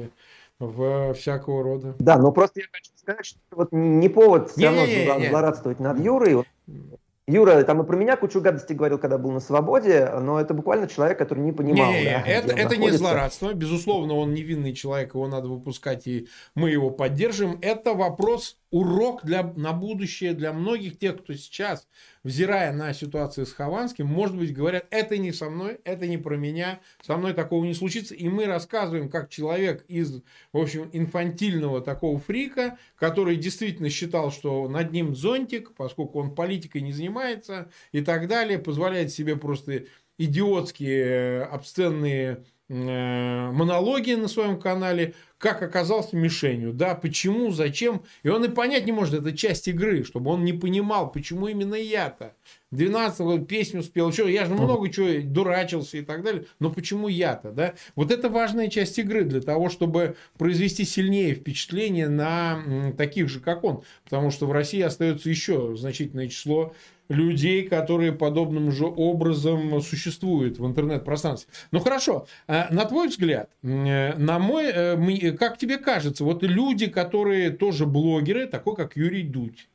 в 0.58 1.14
всякого 1.14 1.62
рода. 1.62 1.94
Да, 1.98 2.18
но 2.18 2.30
просто 2.30 2.60
я 2.60 2.66
хочу 2.70 2.90
сказать, 2.96 3.26
что 3.26 3.38
вот 3.52 3.72
не 3.72 4.08
повод 4.08 4.50
все 4.50 4.66
равно 4.66 5.28
злорадствовать 5.28 5.80
над 5.80 5.98
Юрой. 5.98 6.44
Юра 7.26 7.62
там 7.64 7.82
и 7.82 7.86
про 7.86 7.96
меня 7.96 8.16
кучу 8.16 8.40
гадостей 8.42 8.76
говорил, 8.76 8.98
когда 8.98 9.16
был 9.16 9.30
на 9.30 9.40
свободе, 9.40 10.10
но 10.20 10.38
это 10.38 10.52
буквально 10.52 10.86
человек, 10.86 11.18
который 11.18 11.40
не 11.40 11.52
понимал. 11.52 11.90
Не, 11.90 12.04
да, 12.04 12.22
это, 12.26 12.52
это 12.52 12.76
не 12.76 12.90
злорадство. 12.90 13.54
Безусловно, 13.54 14.14
он 14.14 14.34
невинный 14.34 14.74
человек, 14.74 15.14
его 15.14 15.26
надо 15.26 15.48
выпускать, 15.48 16.06
и 16.06 16.28
мы 16.54 16.70
его 16.70 16.90
поддержим. 16.90 17.58
Это 17.62 17.94
вопрос 17.94 18.58
урок 18.74 19.24
для, 19.24 19.44
на 19.54 19.72
будущее 19.72 20.34
для 20.34 20.52
многих 20.52 20.98
тех, 20.98 21.22
кто 21.22 21.32
сейчас, 21.34 21.86
взирая 22.24 22.72
на 22.72 22.92
ситуацию 22.92 23.46
с 23.46 23.52
Хованским, 23.52 24.04
может 24.04 24.36
быть, 24.36 24.52
говорят, 24.52 24.88
это 24.90 25.16
не 25.16 25.30
со 25.30 25.48
мной, 25.48 25.78
это 25.84 26.08
не 26.08 26.18
про 26.18 26.36
меня, 26.36 26.80
со 27.00 27.16
мной 27.16 27.34
такого 27.34 27.64
не 27.64 27.72
случится. 27.72 28.16
И 28.16 28.28
мы 28.28 28.46
рассказываем, 28.46 29.08
как 29.08 29.30
человек 29.30 29.84
из, 29.86 30.22
в 30.52 30.58
общем, 30.58 30.90
инфантильного 30.92 31.82
такого 31.82 32.18
фрика, 32.18 32.76
который 32.96 33.36
действительно 33.36 33.90
считал, 33.90 34.32
что 34.32 34.68
над 34.68 34.90
ним 34.90 35.14
зонтик, 35.14 35.72
поскольку 35.76 36.18
он 36.18 36.34
политикой 36.34 36.80
не 36.80 36.92
занимается 36.92 37.70
и 37.92 38.00
так 38.00 38.26
далее, 38.26 38.58
позволяет 38.58 39.12
себе 39.12 39.36
просто 39.36 39.84
идиотские, 40.18 41.04
э, 41.04 41.42
обсценные 41.44 42.42
Э, 42.70 43.50
монологи 43.52 44.12
на 44.12 44.26
своем 44.26 44.58
канале, 44.58 45.14
как 45.44 45.60
оказался 45.60 46.16
мишенью, 46.16 46.72
да, 46.72 46.94
почему, 46.94 47.50
зачем, 47.50 48.02
и 48.22 48.30
он 48.30 48.46
и 48.46 48.48
понять 48.48 48.86
не 48.86 48.92
может, 48.92 49.12
это 49.12 49.36
часть 49.36 49.68
игры, 49.68 50.02
чтобы 50.02 50.30
он 50.30 50.42
не 50.42 50.54
понимал, 50.54 51.12
почему 51.12 51.48
именно 51.48 51.74
я-то, 51.74 52.34
12 52.74 53.20
год 53.20 53.48
песню 53.48 53.82
спел, 53.82 54.12
что, 54.12 54.28
я 54.28 54.46
же 54.46 54.54
много 54.54 54.90
чего 54.90 55.08
дурачился 55.22 55.98
и 55.98 56.02
так 56.02 56.22
далее, 56.22 56.46
но 56.58 56.70
почему 56.70 57.08
я-то, 57.08 57.50
да, 57.50 57.74
вот 57.94 58.10
это 58.10 58.28
важная 58.28 58.68
часть 58.68 58.98
игры 58.98 59.24
для 59.24 59.40
того, 59.40 59.68
чтобы 59.68 60.16
произвести 60.38 60.84
сильнее 60.84 61.34
впечатление 61.34 62.08
на 62.08 62.92
таких 62.96 63.28
же, 63.28 63.40
как 63.40 63.64
он, 63.64 63.82
потому 64.04 64.30
что 64.30 64.46
в 64.46 64.52
России 64.52 64.80
остается 64.80 65.30
еще 65.30 65.76
значительное 65.76 66.28
число 66.28 66.74
людей, 67.08 67.68
которые 67.68 68.12
подобным 68.12 68.70
же 68.70 68.86
образом 68.86 69.80
существуют 69.82 70.58
в 70.58 70.66
интернет-пространстве. 70.66 71.52
Ну 71.70 71.80
хорошо, 71.80 72.26
а 72.46 72.68
на 72.70 72.84
твой 72.86 73.08
взгляд, 73.08 73.50
э, 73.62 74.14
на 74.16 74.38
мой, 74.38 74.66
э, 74.66 75.32
как 75.32 75.58
тебе 75.58 75.78
кажется, 75.78 76.24
вот 76.24 76.42
люди, 76.42 76.86
которые 76.86 77.50
тоже 77.50 77.86
блогеры, 77.86 78.46
такой 78.46 78.74
как 78.74 78.96
Юрий 78.96 79.22
Дудь, 79.22 79.68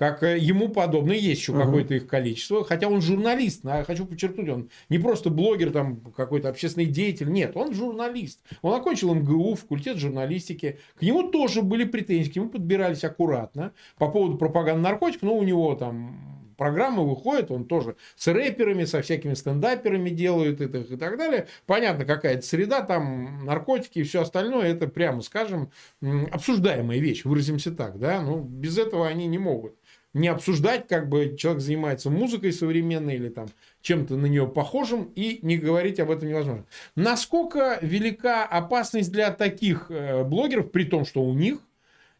как 0.00 0.22
э, 0.22 0.38
ему 0.38 0.70
подобные, 0.70 1.20
есть 1.20 1.42
еще 1.42 1.52
uh-huh. 1.52 1.62
какое-то 1.62 1.94
их 1.94 2.06
количество, 2.06 2.64
хотя 2.64 2.88
он 2.88 3.02
журналист, 3.02 3.66
я 3.66 3.84
хочу 3.84 4.06
подчеркнуть, 4.06 4.48
он 4.48 4.70
не 4.88 4.98
просто 4.98 5.28
блогер, 5.28 5.72
там 5.72 6.00
какой-то 6.16 6.48
общественный 6.48 6.86
деятель, 6.86 7.30
нет, 7.30 7.54
он 7.54 7.74
журналист. 7.74 8.40
Он 8.62 8.72
окончил 8.72 9.14
МГУ, 9.14 9.56
факультет 9.56 9.98
журналистики, 9.98 10.78
к 10.98 11.02
нему 11.02 11.24
тоже 11.24 11.60
были 11.60 11.84
претензии, 11.84 12.30
к 12.30 12.36
нему 12.36 12.48
подбирались 12.48 13.04
аккуратно 13.04 13.74
по 13.98 14.10
поводу 14.10 14.38
пропаганды 14.38 14.82
наркотиков, 14.82 15.20
но 15.20 15.34
у 15.36 15.42
него 15.42 15.74
там 15.74 16.40
программы 16.56 17.06
выходят, 17.06 17.50
он 17.50 17.66
тоже 17.66 17.96
с 18.16 18.26
рэперами, 18.26 18.84
со 18.84 19.02
всякими 19.02 19.34
стендаперами 19.34 20.08
делают 20.08 20.62
это 20.62 20.78
и 20.78 20.96
так 20.96 21.18
далее. 21.18 21.46
Понятно, 21.66 22.06
какая-то 22.06 22.46
среда, 22.46 22.80
там 22.80 23.44
наркотики 23.44 23.98
и 23.98 24.02
все 24.02 24.22
остальное, 24.22 24.68
это, 24.68 24.86
прямо 24.86 25.20
скажем, 25.20 25.70
обсуждаемая 26.00 26.98
вещь, 27.00 27.24
выразимся 27.24 27.70
так, 27.70 27.98
да, 27.98 28.22
ну, 28.22 28.40
без 28.40 28.78
этого 28.78 29.06
они 29.06 29.26
не 29.26 29.38
могут 29.38 29.74
не 30.12 30.28
обсуждать, 30.28 30.88
как 30.88 31.08
бы 31.08 31.36
человек 31.36 31.62
занимается 31.62 32.10
музыкой 32.10 32.52
современной 32.52 33.14
или 33.14 33.28
там 33.28 33.48
чем-то 33.82 34.16
на 34.16 34.26
нее 34.26 34.46
похожим, 34.46 35.10
и 35.14 35.38
не 35.42 35.56
говорить 35.56 36.00
об 36.00 36.10
этом 36.10 36.28
невозможно. 36.28 36.66
Насколько 36.96 37.78
велика 37.82 38.44
опасность 38.44 39.12
для 39.12 39.30
таких 39.30 39.90
э, 39.90 40.24
блогеров, 40.24 40.70
при 40.72 40.84
том, 40.84 41.04
что 41.04 41.22
у 41.22 41.32
них 41.34 41.60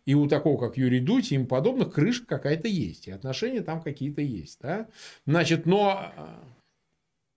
и 0.07 0.15
у 0.15 0.27
такого, 0.27 0.59
как 0.59 0.77
Юрий 0.77 1.01
Дудь 1.01 1.31
и 1.31 1.35
им 1.35 1.47
подобных, 1.47 1.93
крышка 1.93 2.27
какая-то 2.27 2.69
есть. 2.69 3.07
И 3.07 3.13
отношения 3.13 3.61
там 3.61 3.83
какие-то 3.83 4.23
есть. 4.23 4.59
Да? 4.61 4.87
Значит, 5.27 5.67
но... 5.67 6.13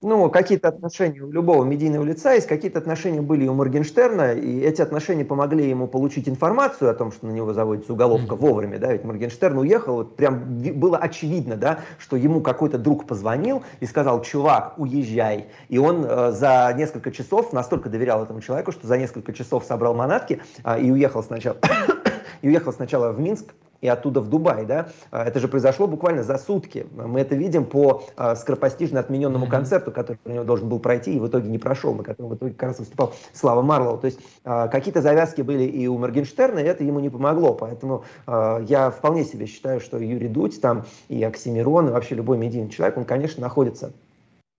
Ну, 0.03 0.29
какие-то 0.29 0.67
отношения 0.67 1.21
у 1.21 1.31
любого 1.31 1.63
медийного 1.63 2.03
лица 2.03 2.33
есть, 2.33 2.45
какие-то 2.45 2.79
отношения 2.79 3.21
были 3.21 3.47
у 3.47 3.53
Моргенштерна, 3.53 4.33
и 4.33 4.59
эти 4.59 4.81
отношения 4.81 5.23
помогли 5.23 5.69
ему 5.69 5.87
получить 5.87 6.27
информацию 6.27 6.91
о 6.91 6.93
том, 6.93 7.13
что 7.13 7.25
на 7.25 7.31
него 7.31 7.53
заводится 7.53 7.93
уголовка 7.93 8.35
вовремя, 8.35 8.79
да, 8.79 8.91
ведь 8.91 9.05
Моргенштерн 9.05 9.57
уехал, 9.59 9.95
вот 9.95 10.17
прям 10.17 10.43
было 10.75 10.97
очевидно, 10.97 11.55
да, 11.55 11.79
что 11.99 12.17
ему 12.17 12.41
какой-то 12.41 12.77
друг 12.77 13.07
позвонил 13.07 13.63
и 13.79 13.85
сказал, 13.85 14.21
чувак, 14.23 14.73
уезжай, 14.77 15.47
и 15.69 15.77
он 15.77 16.05
э, 16.05 16.31
за 16.33 16.73
несколько 16.75 17.09
часов 17.09 17.53
настолько 17.53 17.87
доверял 17.87 18.21
этому 18.21 18.41
человеку, 18.41 18.73
что 18.73 18.85
за 18.85 18.97
несколько 18.97 19.31
часов 19.31 19.63
собрал 19.63 19.93
манатки 19.95 20.41
э, 20.65 20.81
и 20.81 20.91
уехал 20.91 21.23
сначала 21.23 21.57
и 22.41 22.49
уехал 22.49 22.73
сначала 22.73 23.13
в 23.13 23.21
Минск, 23.21 23.53
и 23.83 23.87
оттуда 23.87 24.21
в 24.21 24.29
Дубай, 24.29 24.65
да, 24.65 24.87
а, 25.11 25.25
это 25.25 25.41
же 25.41 25.49
произошло 25.49 25.87
буквально 25.87 26.23
за 26.23 26.37
сутки. 26.37 26.87
Мы 26.95 27.19
это 27.19 27.35
видим 27.35 27.65
по 27.65 28.03
а, 28.15 28.33
скоропостижно 28.35 29.01
отмененному 29.01 29.45
mm-hmm. 29.45 29.49
концерту, 29.49 29.91
который 29.91 30.17
у 30.23 30.31
него 30.31 30.43
должен 30.45 30.69
был 30.69 30.79
пройти, 30.79 31.13
и 31.13 31.19
в 31.19 31.27
итоге 31.27 31.49
не 31.49 31.59
прошел, 31.59 31.93
на 31.93 32.01
котором 32.01 32.29
в 32.29 32.35
итоге 32.35 32.53
как 32.53 32.69
раз 32.69 32.79
выступал 32.79 33.13
Слава 33.33 33.61
Марлоу. 33.61 33.97
То 33.97 34.05
есть 34.05 34.21
а, 34.45 34.69
какие-то 34.69 35.01
завязки 35.01 35.41
были 35.41 35.63
и 35.65 35.85
у 35.87 35.97
Моргенштерна, 35.97 36.59
и 36.59 36.63
это 36.63 36.85
ему 36.85 37.01
не 37.01 37.09
помогло. 37.09 37.53
Поэтому 37.53 38.05
я 38.25 38.89
вполне 38.89 39.25
себе 39.25 39.45
считаю, 39.45 39.81
что 39.81 39.97
Юрий 39.97 40.29
Дудь 40.29 40.61
там 40.61 40.85
и 41.09 41.21
Оксимирон, 41.21 41.89
и 41.89 41.91
вообще 41.91 42.15
любой 42.15 42.37
медийный 42.37 42.69
человек, 42.69 42.97
он, 42.97 43.03
конечно, 43.03 43.41
находится 43.41 43.91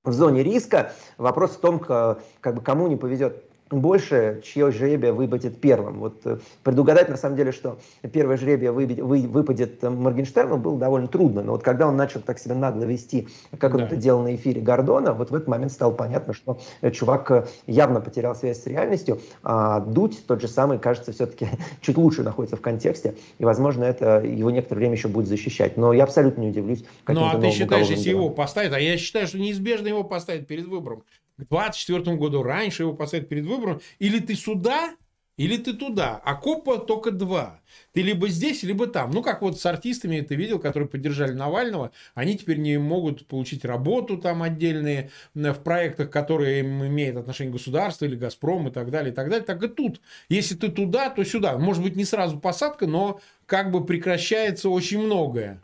в 0.04 0.12
зоне 0.12 0.42
риска. 0.42 0.92
Вопрос 1.16 1.52
в 1.52 1.60
том, 1.60 1.78
как 1.78 2.18
бы 2.44 2.60
кому 2.60 2.88
не 2.88 2.96
повезет 2.96 3.42
больше, 3.80 4.40
чье 4.44 4.70
жребие 4.70 5.12
выпадет 5.12 5.60
первым. 5.60 6.00
Вот 6.00 6.20
э, 6.24 6.38
предугадать, 6.62 7.08
на 7.08 7.16
самом 7.16 7.36
деле, 7.36 7.52
что 7.52 7.78
первое 8.12 8.36
жребие 8.36 8.72
выпадет 8.72 9.82
Моргенштерну, 9.82 10.56
было 10.56 10.78
довольно 10.78 11.08
трудно. 11.08 11.42
Но 11.42 11.52
вот 11.52 11.62
когда 11.62 11.86
он 11.88 11.96
начал 11.96 12.20
так 12.20 12.38
себя 12.38 12.54
нагло 12.54 12.84
вести, 12.84 13.28
как 13.58 13.72
да. 13.72 13.78
он 13.78 13.84
это 13.84 13.96
делал 13.96 14.22
на 14.22 14.34
эфире 14.34 14.60
Гордона, 14.60 15.12
вот 15.12 15.30
в 15.30 15.34
этот 15.34 15.48
момент 15.48 15.72
стало 15.72 15.92
понятно, 15.92 16.34
что 16.34 16.60
э, 16.80 16.90
чувак 16.90 17.30
э, 17.30 17.46
явно 17.66 18.00
потерял 18.00 18.34
связь 18.34 18.62
с 18.62 18.66
реальностью, 18.66 19.20
а 19.42 19.80
Дудь, 19.80 20.26
тот 20.26 20.40
же 20.40 20.48
самый, 20.48 20.78
кажется, 20.78 21.12
все-таки 21.12 21.48
чуть 21.80 21.96
лучше 21.96 22.22
находится 22.22 22.56
в 22.56 22.60
контексте, 22.60 23.14
и, 23.38 23.44
возможно, 23.44 23.84
это 23.84 24.20
его 24.20 24.50
некоторое 24.50 24.80
время 24.80 24.94
еще 24.94 25.08
будет 25.08 25.28
защищать. 25.28 25.76
Но 25.76 25.92
я 25.92 26.04
абсолютно 26.04 26.40
не 26.40 26.48
удивлюсь. 26.48 26.84
Ну, 27.08 27.24
а 27.24 27.38
ты 27.38 27.50
считаешь, 27.50 27.88
если 27.88 28.10
его 28.10 28.30
поставят, 28.30 28.72
а 28.72 28.80
я 28.80 28.96
считаю, 28.96 29.26
что 29.26 29.38
неизбежно 29.38 29.88
его 29.88 30.04
поставят 30.04 30.46
перед 30.46 30.66
выбором 30.66 31.02
к 31.36 31.48
2024 31.48 32.16
году 32.16 32.42
раньше 32.42 32.82
его 32.84 32.94
поставят 32.94 33.28
перед 33.28 33.46
выбором, 33.46 33.80
или 33.98 34.20
ты 34.20 34.34
сюда, 34.34 34.94
или 35.36 35.56
ты 35.56 35.74
туда. 35.74 36.20
А 36.24 36.36
копа 36.36 36.78
только 36.78 37.10
два. 37.10 37.60
Ты 37.92 38.02
либо 38.02 38.28
здесь, 38.28 38.62
либо 38.62 38.86
там. 38.86 39.10
Ну, 39.10 39.20
как 39.20 39.42
вот 39.42 39.60
с 39.60 39.66
артистами 39.66 40.20
ты 40.20 40.36
видел, 40.36 40.60
которые 40.60 40.88
поддержали 40.88 41.32
Навального, 41.32 41.90
они 42.14 42.38
теперь 42.38 42.58
не 42.58 42.78
могут 42.78 43.26
получить 43.26 43.64
работу 43.64 44.16
там 44.16 44.44
отдельные 44.44 45.10
в 45.34 45.54
проектах, 45.54 46.10
которые 46.10 46.60
им 46.60 46.86
имеют 46.86 47.16
отношение 47.16 47.52
государства 47.52 48.04
или 48.04 48.14
Газпром 48.14 48.68
и 48.68 48.70
так 48.70 48.92
далее, 48.92 49.12
и 49.12 49.14
так 49.14 49.28
далее. 49.28 49.44
Так 49.44 49.60
и 49.64 49.66
тут. 49.68 50.00
Если 50.28 50.54
ты 50.54 50.68
туда, 50.68 51.10
то 51.10 51.24
сюда. 51.24 51.58
Может 51.58 51.82
быть, 51.82 51.96
не 51.96 52.04
сразу 52.04 52.38
посадка, 52.38 52.86
но 52.86 53.18
как 53.46 53.72
бы 53.72 53.84
прекращается 53.84 54.68
очень 54.68 55.00
многое. 55.00 55.60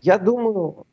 Я 0.00 0.18
думаю, 0.18 0.86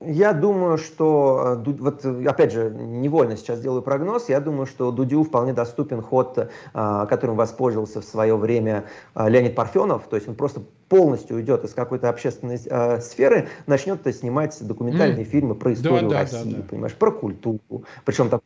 я 0.00 0.32
думаю, 0.32 0.78
что, 0.78 1.60
э, 1.66 1.70
вот 1.72 2.04
опять 2.04 2.52
же, 2.52 2.70
невольно 2.70 3.36
сейчас 3.36 3.60
делаю 3.60 3.82
прогноз, 3.82 4.28
я 4.28 4.40
думаю, 4.40 4.66
что 4.66 4.92
Дудю 4.92 5.24
вполне 5.24 5.52
доступен 5.52 6.02
ход, 6.02 6.38
э, 6.38 7.06
которым 7.08 7.36
воспользовался 7.36 8.00
в 8.00 8.04
свое 8.04 8.36
время 8.36 8.84
э, 9.14 9.28
Леонид 9.28 9.56
Парфенов, 9.56 10.06
то 10.08 10.14
есть 10.14 10.28
он 10.28 10.36
просто 10.36 10.62
полностью 10.88 11.36
уйдет 11.36 11.64
из 11.64 11.74
какой-то 11.74 12.08
общественной 12.08 12.60
э, 12.64 13.00
сферы, 13.00 13.48
начнет 13.66 14.02
то 14.02 14.12
снимать 14.12 14.56
документальные 14.60 15.24
mm. 15.24 15.28
фильмы 15.28 15.54
про 15.56 15.72
историю 15.72 16.08
да, 16.08 16.20
России, 16.20 16.52
да, 16.52 16.56
да, 16.58 16.62
понимаешь, 16.68 16.94
про 16.94 17.10
культуру, 17.10 17.60
причем 18.04 18.30
там 18.30 18.40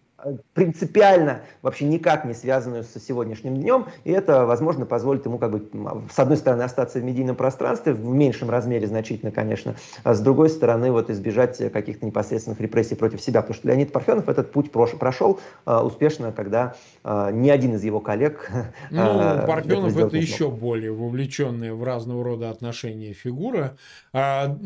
принципиально 0.54 1.42
вообще 1.62 1.84
никак 1.84 2.24
не 2.24 2.34
связанную 2.34 2.84
со 2.84 3.00
сегодняшним 3.00 3.56
днем, 3.56 3.86
и 4.04 4.12
это, 4.12 4.46
возможно, 4.46 4.86
позволит 4.86 5.24
ему, 5.26 5.38
как 5.38 5.50
бы, 5.50 5.68
с 6.12 6.18
одной 6.18 6.36
стороны, 6.36 6.62
остаться 6.62 6.98
в 6.98 7.04
медийном 7.04 7.36
пространстве, 7.36 7.92
в 7.92 8.04
меньшем 8.04 8.50
размере 8.50 8.86
значительно, 8.86 9.30
конечно, 9.30 9.76
а 10.04 10.14
с 10.14 10.20
другой 10.20 10.50
стороны, 10.50 10.92
вот 10.92 11.10
избежать 11.10 11.58
каких-то 11.72 12.06
непосредственных 12.06 12.60
репрессий 12.60 12.94
против 12.94 13.20
себя, 13.20 13.42
потому 13.42 13.56
что 13.56 13.68
Леонид 13.68 13.92
Парфенов 13.92 14.28
этот 14.28 14.52
путь 14.52 14.70
прошел 14.70 15.40
а, 15.64 15.84
успешно, 15.84 16.32
когда 16.32 16.74
а, 17.04 17.30
ни 17.30 17.50
один 17.50 17.74
из 17.74 17.84
его 17.84 18.00
коллег... 18.00 18.50
Ну, 18.90 19.00
а, 19.00 19.46
Парфенов 19.46 19.96
это 19.96 20.16
еще 20.16 20.50
более 20.50 20.92
вовлеченная 20.92 21.72
в 21.72 21.82
разного 21.82 22.22
рода 22.24 22.50
отношения 22.50 23.12
фигура. 23.12 23.76
А, 24.12 24.56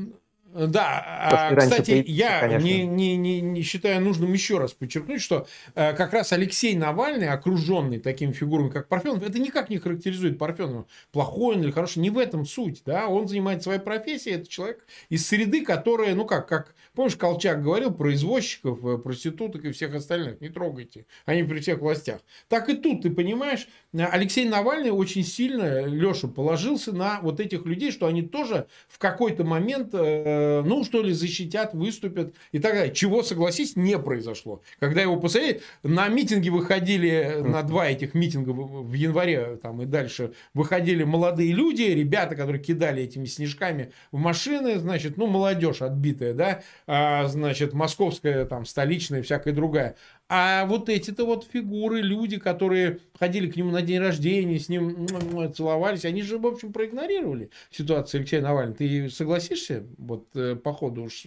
да, 0.56 1.50
а, 1.50 1.56
кстати, 1.56 2.04
я 2.06 2.58
не, 2.58 2.86
не, 2.86 3.16
не, 3.16 3.40
не 3.40 3.62
считаю 3.62 4.00
нужным 4.00 4.32
еще 4.32 4.58
раз 4.58 4.72
подчеркнуть, 4.72 5.20
что 5.20 5.46
э, 5.74 5.92
как 5.94 6.12
раз 6.12 6.32
Алексей 6.32 6.74
Навальный, 6.74 7.28
окруженный 7.28 7.98
такими 7.98 8.32
фигурами, 8.32 8.70
как 8.70 8.88
Парфенов, 8.88 9.22
это 9.22 9.38
никак 9.38 9.70
не 9.70 9.78
характеризует 9.78 10.38
Парфенова, 10.38 10.86
плохой 11.12 11.56
он 11.56 11.62
или 11.62 11.70
хороший, 11.70 11.98
не 11.98 12.10
в 12.10 12.18
этом 12.18 12.46
суть, 12.46 12.82
да, 12.86 13.08
он 13.08 13.28
занимает 13.28 13.62
своей 13.62 13.80
профессией, 13.80 14.36
это 14.36 14.48
человек 14.48 14.86
из 15.08 15.26
среды, 15.26 15.64
которая, 15.64 16.14
ну 16.14 16.24
как, 16.24 16.48
как, 16.48 16.74
помнишь, 16.94 17.16
Колчак 17.16 17.62
говорил 17.62 17.92
про 17.92 18.14
извозчиков, 18.14 18.84
э, 18.84 18.98
проституток 18.98 19.64
и 19.64 19.72
всех 19.72 19.94
остальных, 19.94 20.40
не 20.40 20.48
трогайте, 20.48 21.06
они 21.24 21.42
при 21.42 21.60
всех 21.60 21.80
властях. 21.80 22.20
Так 22.48 22.68
и 22.68 22.76
тут, 22.76 23.02
ты 23.02 23.10
понимаешь, 23.10 23.68
Алексей 23.92 24.48
Навальный 24.48 24.90
очень 24.90 25.24
сильно, 25.24 25.84
Леша, 25.84 26.28
положился 26.28 26.92
на 26.92 27.20
вот 27.20 27.40
этих 27.40 27.66
людей, 27.66 27.90
что 27.90 28.06
они 28.06 28.22
тоже 28.22 28.68
в 28.88 28.98
какой-то 28.98 29.44
момент 29.44 29.90
э, 29.92 30.45
Э, 30.45 30.45
ну, 30.64 30.84
что 30.84 31.02
ли, 31.02 31.12
защитят, 31.12 31.74
выступят 31.74 32.34
и 32.52 32.58
так 32.58 32.74
далее. 32.74 32.94
Чего, 32.94 33.22
согласись, 33.22 33.76
не 33.76 33.98
произошло. 33.98 34.62
Когда 34.78 35.02
его 35.02 35.16
посадили, 35.16 35.60
на 35.82 36.08
митинги 36.08 36.48
выходили, 36.48 37.38
на 37.40 37.62
два 37.62 37.88
этих 37.88 38.14
митинга 38.14 38.50
в 38.50 38.92
январе 38.92 39.58
там, 39.62 39.82
и 39.82 39.86
дальше, 39.86 40.32
выходили 40.54 41.04
молодые 41.04 41.52
люди, 41.52 41.82
ребята, 41.82 42.34
которые 42.36 42.62
кидали 42.62 43.02
этими 43.02 43.26
снежками 43.26 43.92
в 44.12 44.18
машины, 44.18 44.78
значит, 44.78 45.16
ну, 45.16 45.26
молодежь 45.26 45.82
отбитая, 45.82 46.34
да, 46.34 46.62
а, 46.86 47.26
значит, 47.28 47.72
московская, 47.72 48.44
там, 48.44 48.64
столичная, 48.64 49.22
всякая 49.22 49.52
другая. 49.52 49.96
А 50.28 50.66
вот 50.66 50.88
эти-то 50.88 51.24
вот 51.24 51.44
фигуры, 51.44 52.00
люди, 52.00 52.38
которые 52.38 52.98
ходили 53.18 53.48
к 53.48 53.54
нему 53.54 53.70
на 53.70 53.82
день 53.82 54.00
рождения, 54.00 54.58
с 54.58 54.68
ним 54.68 55.06
целовались, 55.54 56.04
они 56.04 56.22
же, 56.22 56.38
в 56.38 56.46
общем, 56.46 56.72
проигнорировали 56.72 57.50
ситуацию 57.70 58.20
Алексея 58.20 58.42
Навального. 58.42 58.76
Ты 58.76 59.08
согласишься? 59.08 59.86
Вот 59.98 60.28
э, 60.34 60.56
по 60.56 60.72
ходу 60.72 61.04
уж 61.04 61.26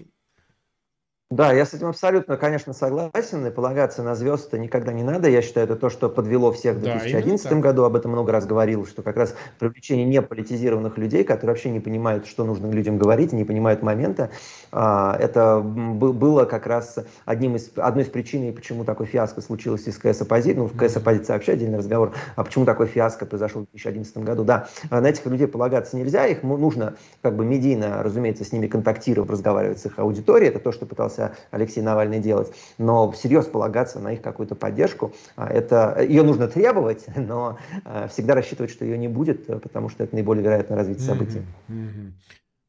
да, 1.32 1.54
я 1.54 1.64
с 1.64 1.76
этим 1.76 1.90
абсолютно, 1.90 2.38
конечно, 2.38 2.74
согласен, 2.74 3.46
и 3.46 3.52
полагаться 3.52 4.02
на 4.02 4.16
звезды 4.16 4.58
никогда 4.58 4.92
не 4.92 5.04
надо. 5.04 5.30
Я 5.30 5.44
считаю, 5.44 5.66
это 5.66 5.76
то, 5.76 5.92
что 5.92 6.10
подвело 6.10 6.52
всех 6.52 6.78
в 6.78 6.80
2011 6.82 7.48
да, 7.48 7.56
году, 7.58 7.84
об 7.84 7.96
этом 7.96 8.14
много 8.14 8.32
раз 8.32 8.48
говорил, 8.48 8.88
что 8.88 9.04
как 9.04 9.16
раз 9.16 9.36
привлечение 9.60 10.08
неполитизированных 10.08 10.98
людей, 10.98 11.24
которые 11.24 11.54
вообще 11.54 11.70
не 11.70 11.80
понимают, 11.80 12.26
что 12.26 12.46
нужно 12.46 12.72
людям 12.72 12.98
говорить, 12.98 13.32
не 13.32 13.44
понимают 13.44 13.84
момента, 13.84 14.32
а, 14.72 15.16
это 15.20 15.60
было 15.60 16.46
как 16.46 16.66
раз 16.66 16.98
одним 17.26 17.58
из, 17.58 17.74
одной 17.76 18.06
из 18.06 18.10
причин, 18.10 18.52
почему 18.52 18.84
такой 18.84 19.06
фиаско 19.06 19.42
случилось 19.42 19.88
из 19.88 20.00
КС 20.00 20.22
оппозиции, 20.22 20.58
ну, 20.58 20.66
в 20.66 20.76
КС 20.76 20.98
оппозиции 20.98 21.34
вообще 21.34 21.52
отдельный 21.52 21.78
разговор, 21.78 22.12
а 22.38 22.44
почему 22.44 22.66
такой 22.66 22.88
фиаско 22.88 23.28
произошел 23.28 23.62
в 23.62 23.66
2011 23.66 24.18
году. 24.18 24.44
Да, 24.46 24.68
на 24.90 25.08
этих 25.08 25.28
людей 25.28 25.46
полагаться 25.46 25.96
нельзя, 25.96 26.26
их 26.26 26.42
нужно 26.42 26.96
как 27.22 27.36
бы 27.36 27.46
медийно, 27.46 28.02
разумеется, 28.02 28.44
с 28.44 28.52
ними 28.52 28.66
контактировать, 28.66 29.30
разговаривать 29.30 29.78
с 29.78 29.86
их 29.86 30.00
аудиторией, 30.00 30.50
это 30.50 30.58
то, 30.58 30.72
что 30.72 30.88
пытался 30.88 31.19
пытался 31.20 31.36
Алексей 31.52 31.82
Навальный 31.82 32.20
делать. 32.20 32.54
Но 32.78 33.12
всерьез 33.12 33.46
полагаться 33.46 34.00
на 34.00 34.14
их 34.14 34.22
какую-то 34.22 34.56
поддержку, 34.56 35.14
а, 35.36 35.50
это, 35.50 35.98
ее 36.02 36.24
нужно 36.24 36.48
требовать, 36.48 37.06
но 37.16 37.58
а, 37.86 38.08
всегда 38.08 38.36
рассчитывать, 38.36 38.72
что 38.72 38.86
ее 38.86 38.98
не 38.98 39.08
будет, 39.08 39.46
потому 39.62 39.90
что 39.90 40.04
это 40.04 40.16
наиболее 40.16 40.44
вероятное 40.44 40.78
развитие 40.78 41.06
событий. 41.06 41.42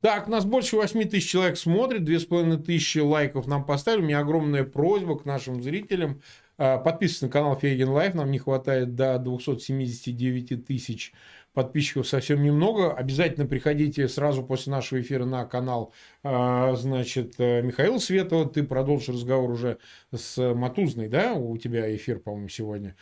Так, 0.03 0.29
нас 0.29 0.47
больше 0.47 0.77
8 0.77 1.11
тысяч 1.11 1.29
человек 1.29 1.59
смотрит, 1.59 2.09
2,5 2.09 2.63
тысячи 2.63 2.99
лайков 2.99 3.47
нам 3.47 3.65
поставили. 3.65 4.01
У 4.01 4.05
меня 4.07 4.21
огромная 4.21 4.65
просьба 4.65 5.19
к 5.19 5.27
нашим 5.27 5.63
зрителям. 5.63 6.23
А, 6.57 6.79
подписывайтесь 6.79 7.23
на 7.23 7.29
канал 7.29 7.59
Фейгин 7.59 7.89
Live, 7.89 8.15
нам 8.15 8.31
не 8.31 8.39
хватает 8.39 8.95
до 8.95 9.19
279 9.19 10.67
тысяч 10.67 11.13
подписчиков 11.53 12.07
совсем 12.07 12.43
немного. 12.43 12.93
Обязательно 12.93 13.47
приходите 13.47 14.09
сразу 14.09 14.43
после 14.43 14.73
нашего 14.73 15.01
эфира 15.01 15.25
на 15.25 15.45
канал 15.45 15.93
а, 16.23 16.75
значит, 16.77 17.35
э, 17.39 17.63
Михаил 17.63 17.99
Светова. 18.01 18.49
Ты 18.49 18.63
продолжишь 18.63 19.09
разговор 19.09 19.51
уже 19.51 19.79
с 20.15 20.55
Матузной, 20.55 21.09
да? 21.09 21.35
У 21.35 21.57
тебя 21.57 21.95
эфир, 21.95 22.19
по-моему, 22.21 22.49
сегодня. 22.49 22.97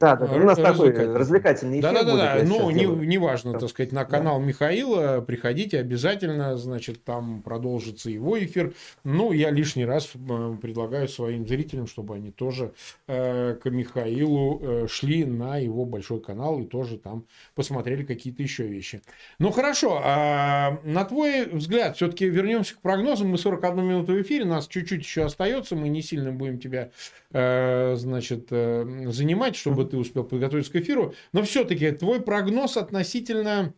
Да, 0.00 0.14
да, 0.14 0.26
у 0.26 0.38
нас 0.44 0.56
такой 0.56 0.92
развлекательный 0.92 1.80
эфир 1.80 1.92
Да, 1.92 2.04
да, 2.04 2.16
да, 2.16 2.36
да. 2.36 2.44
ну, 2.44 2.70
не, 2.70 2.84
не 2.84 3.18
важно, 3.18 3.58
так 3.58 3.68
сказать, 3.68 3.90
на 3.90 4.04
канал 4.04 4.38
да. 4.38 4.44
Михаила 4.44 5.20
приходите 5.20 5.80
обязательно, 5.80 6.56
значит, 6.56 7.02
там 7.02 7.42
продолжится 7.42 8.08
его 8.08 8.38
эфир. 8.38 8.74
Ну, 9.02 9.32
я 9.32 9.50
лишний 9.50 9.84
раз 9.84 10.10
э, 10.14 10.56
предлагаю 10.62 11.08
своим 11.08 11.48
зрителям, 11.48 11.88
чтобы 11.88 12.14
они 12.14 12.30
тоже 12.30 12.74
э, 13.08 13.56
к 13.60 13.68
Михаилу 13.70 14.60
э, 14.62 14.86
шли 14.88 15.24
на 15.24 15.56
его 15.56 15.84
большой 15.84 16.20
канал 16.20 16.60
и 16.60 16.66
тоже 16.66 16.96
там 16.96 17.24
посмотрели 17.56 18.04
какие-то 18.04 18.40
еще 18.40 18.68
вещи. 18.68 19.02
Ну, 19.40 19.50
хорошо, 19.50 20.00
а 20.04 20.78
на 20.84 21.04
твой 21.04 21.46
взгляд, 21.46 21.96
все-таки 21.96 22.26
вернемся 22.26 22.76
к 22.76 22.80
прогнозам. 22.80 23.30
Мы 23.30 23.38
41 23.38 23.84
минуту 23.84 24.12
в 24.12 24.22
эфире, 24.22 24.44
нас 24.44 24.68
чуть-чуть 24.68 25.00
еще 25.00 25.24
остается, 25.24 25.74
мы 25.74 25.88
не 25.88 26.02
сильно 26.02 26.30
будем 26.30 26.60
тебя, 26.60 26.90
э, 27.32 27.96
значит, 27.96 28.46
э, 28.50 29.06
занимать, 29.08 29.56
чтобы 29.56 29.87
ты 29.88 29.96
успел 29.96 30.24
подготовиться 30.24 30.72
к 30.72 30.76
эфиру. 30.76 31.14
Но 31.32 31.42
все-таки 31.42 31.90
твой 31.90 32.20
прогноз 32.22 32.76
относительно 32.76 33.74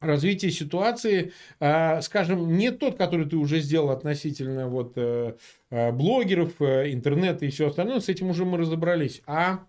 развития 0.00 0.50
ситуации, 0.50 1.32
а, 1.58 2.00
скажем, 2.00 2.56
не 2.56 2.70
тот, 2.70 2.96
который 2.96 3.26
ты 3.26 3.36
уже 3.36 3.60
сделал 3.60 3.90
относительно 3.90 4.68
вот 4.68 4.94
э, 4.96 5.36
э, 5.70 5.92
блогеров, 5.92 6.60
э, 6.60 6.92
интернета 6.92 7.44
и 7.44 7.50
все 7.50 7.68
остальное, 7.68 8.00
с 8.00 8.08
этим 8.08 8.30
уже 8.30 8.44
мы 8.44 8.58
разобрались, 8.58 9.22
а 9.26 9.66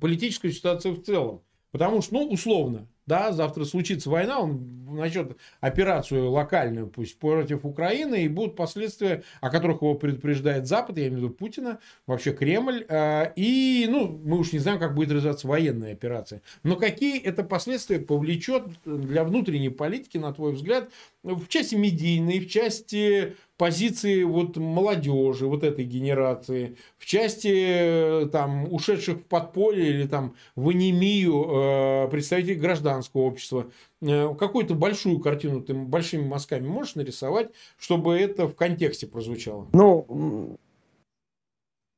политическую 0.00 0.52
ситуацию 0.52 0.94
в 0.94 1.02
целом. 1.02 1.42
Потому 1.70 2.00
что, 2.00 2.14
ну, 2.14 2.28
условно, 2.28 2.88
да, 3.06 3.32
завтра 3.32 3.64
случится 3.64 4.10
война, 4.10 4.40
он 4.40 4.84
начнет 4.94 5.36
операцию 5.60 6.30
локальную, 6.30 6.86
пусть 6.86 7.18
против 7.18 7.64
Украины, 7.64 8.24
и 8.24 8.28
будут 8.28 8.56
последствия, 8.56 9.24
о 9.40 9.50
которых 9.50 9.82
его 9.82 9.94
предупреждает 9.94 10.66
Запад, 10.66 10.96
я 10.96 11.08
имею 11.08 11.20
в 11.20 11.24
виду 11.24 11.34
Путина, 11.34 11.80
вообще 12.06 12.32
Кремль, 12.32 12.84
а, 12.88 13.32
и, 13.36 13.86
ну, 13.90 14.20
мы 14.24 14.38
уж 14.38 14.52
не 14.52 14.58
знаем, 14.58 14.78
как 14.78 14.94
будет 14.94 15.12
развиваться 15.12 15.46
военная 15.46 15.92
операция. 15.92 16.42
Но 16.62 16.76
какие 16.76 17.20
это 17.20 17.44
последствия 17.44 17.98
повлечет 17.98 18.64
для 18.84 19.24
внутренней 19.24 19.70
политики, 19.70 20.16
на 20.16 20.32
твой 20.32 20.52
взгляд, 20.52 20.90
в 21.24 21.48
части 21.48 21.74
медийной, 21.74 22.38
в 22.38 22.50
части 22.50 23.36
позиции 23.56 24.24
вот 24.24 24.56
молодежи, 24.56 25.46
вот 25.46 25.64
этой 25.64 25.84
генерации, 25.84 26.76
в 26.98 27.06
части 27.06 28.28
там 28.30 28.72
ушедших 28.72 29.18
в 29.18 29.24
подполье 29.24 29.88
или 29.88 30.06
там 30.06 30.34
в 30.54 30.68
анемию 30.68 32.04
э, 32.06 32.08
представителей 32.10 32.56
гражданского 32.56 33.22
общества. 33.22 33.70
Э, 34.02 34.34
какую-то 34.38 34.74
большую 34.74 35.18
картину 35.20 35.62
ты 35.62 35.72
большими 35.72 36.26
мазками 36.26 36.66
можешь 36.66 36.94
нарисовать, 36.94 37.50
чтобы 37.78 38.18
это 38.18 38.46
в 38.46 38.54
контексте 38.54 39.06
прозвучало? 39.06 39.68
Ну, 39.72 40.58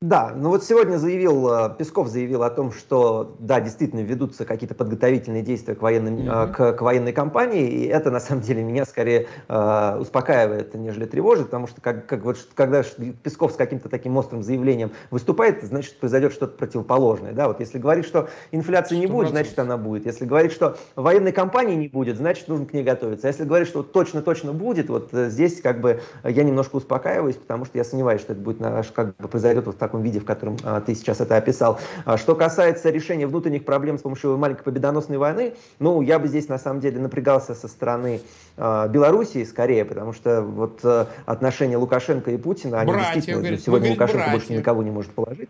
да, 0.03 0.35
ну 0.37 0.51
вот 0.51 0.63
сегодня 0.63 0.99
заявил, 0.99 1.49
э, 1.51 1.75
Песков 1.79 2.09
заявил 2.09 2.43
о 2.43 2.51
том, 2.51 2.71
что 2.71 3.35
да, 3.39 3.63
действительно 3.63 4.01
ведутся 4.01 4.45
какие-то 4.45 4.75
подготовительные 4.75 5.41
действия 5.41 5.75
к, 5.75 5.81
военным, 5.81 6.19
mm-hmm. 6.19 6.53
к, 6.53 6.73
к 6.75 6.83
военной 6.83 7.15
кампании, 7.15 7.67
и 7.67 7.87
это 7.87 8.11
на 8.11 8.21
самом 8.21 8.43
деле 8.43 8.63
меня 8.63 8.85
скорее 8.85 9.27
э, 9.49 9.97
успокаивает, 9.99 10.75
нежели 10.75 11.07
тревожит, 11.07 11.47
потому 11.47 11.67
что 11.67 11.81
как, 11.81 12.05
как 12.05 12.25
вот, 12.25 12.37
когда 12.55 12.83
Песков 13.23 13.53
с 13.53 13.57
каким-то 13.57 13.89
таким 13.89 14.19
острым 14.19 14.43
заявлением 14.43 14.91
выступает, 15.11 15.65
значит 15.65 15.99
произойдет 15.99 16.35
что-то 16.35 16.59
противоположное. 16.59 17.33
Да? 17.33 17.49
Вот 17.49 17.61
если 17.61 17.79
говорит, 17.79 18.05
что 18.05 18.29
инфляции 18.51 18.97
не 18.97 19.07
100%. 19.07 19.11
будет, 19.11 19.31
значит 19.31 19.59
она 19.59 19.79
будет. 19.79 20.05
Если 20.05 20.27
говорит, 20.27 20.53
что 20.53 20.77
военной 20.95 21.33
кампании 21.33 21.75
не 21.75 21.89
будет, 21.89 22.19
значит 22.19 22.49
нужно 22.49 22.67
к 22.67 22.75
ней 22.75 22.83
готовиться. 22.83 23.29
А 23.29 23.31
если 23.31 23.45
говорит, 23.45 23.67
что 23.67 23.83
точно-точно 23.83 24.53
будет, 24.53 24.91
вот 24.91 25.09
здесь 25.11 25.63
как 25.63 25.81
бы 25.81 26.03
я 26.23 26.45
немножко 26.45 26.77
успокаиваюсь, 26.77 27.37
потому 27.37 27.65
что 27.65 27.79
я 27.79 27.85
сомневаюсь, 27.85 28.21
что 28.21 28.35
это 28.35 28.43
будет 28.43 28.59
как 28.95 29.17
бы 29.17 29.29
произойдет 29.29 29.65
вот 29.65 29.86
таком 29.87 30.03
виде, 30.03 30.21
в 30.21 30.25
котором 30.25 30.57
а, 30.65 30.81
ты 30.81 30.95
сейчас 30.95 31.21
это 31.21 31.37
описал. 31.37 31.79
А, 32.05 32.17
что 32.17 32.35
касается 32.35 32.91
решения 32.91 33.27
внутренних 33.27 33.65
проблем 33.65 33.99
с 33.99 34.03
помощью 34.03 34.37
маленькой 34.37 34.65
победоносной 34.65 35.19
войны, 35.19 35.55
ну, 35.79 36.03
я 36.03 36.19
бы 36.19 36.29
здесь 36.29 36.49
на 36.49 36.59
самом 36.59 36.81
деле 36.81 36.99
напрягался 37.01 37.55
со 37.55 37.69
стороны 37.69 38.21
а, 38.57 38.89
Белоруссии 38.89 39.45
скорее, 39.45 39.85
потому 39.85 40.13
что 40.13 40.43
вот 40.43 40.81
а, 40.83 41.09
отношения 41.25 41.77
Лукашенко 41.77 42.31
и 42.31 42.37
Путина, 42.37 42.81
они 42.81 42.93
братья, 42.93 43.15
действительно, 43.15 43.43
говорит, 43.43 43.63
сегодня 43.63 43.91
Лукашенко 43.91 44.19
братья. 44.19 44.33
больше 44.33 44.53
никого 44.53 44.83
не 44.83 44.91
может 44.91 45.13
положить. 45.13 45.49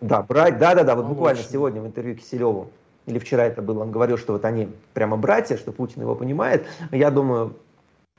Да, 0.00 0.22
брать, 0.22 0.58
да, 0.58 0.74
да, 0.74 0.84
да, 0.84 0.94
вот 0.94 1.06
а 1.06 1.08
буквально 1.08 1.40
лучше. 1.40 1.52
сегодня 1.52 1.82
в 1.82 1.86
интервью 1.86 2.14
Киселеву, 2.14 2.70
или 3.06 3.18
вчера 3.18 3.44
это 3.46 3.62
было, 3.62 3.82
он 3.82 3.90
говорил, 3.90 4.16
что 4.16 4.34
вот 4.34 4.44
они 4.44 4.68
прямо 4.94 5.16
братья, 5.16 5.56
что 5.56 5.72
Путин 5.72 6.02
его 6.02 6.14
понимает. 6.14 6.66
Я 6.92 7.10
думаю, 7.10 7.54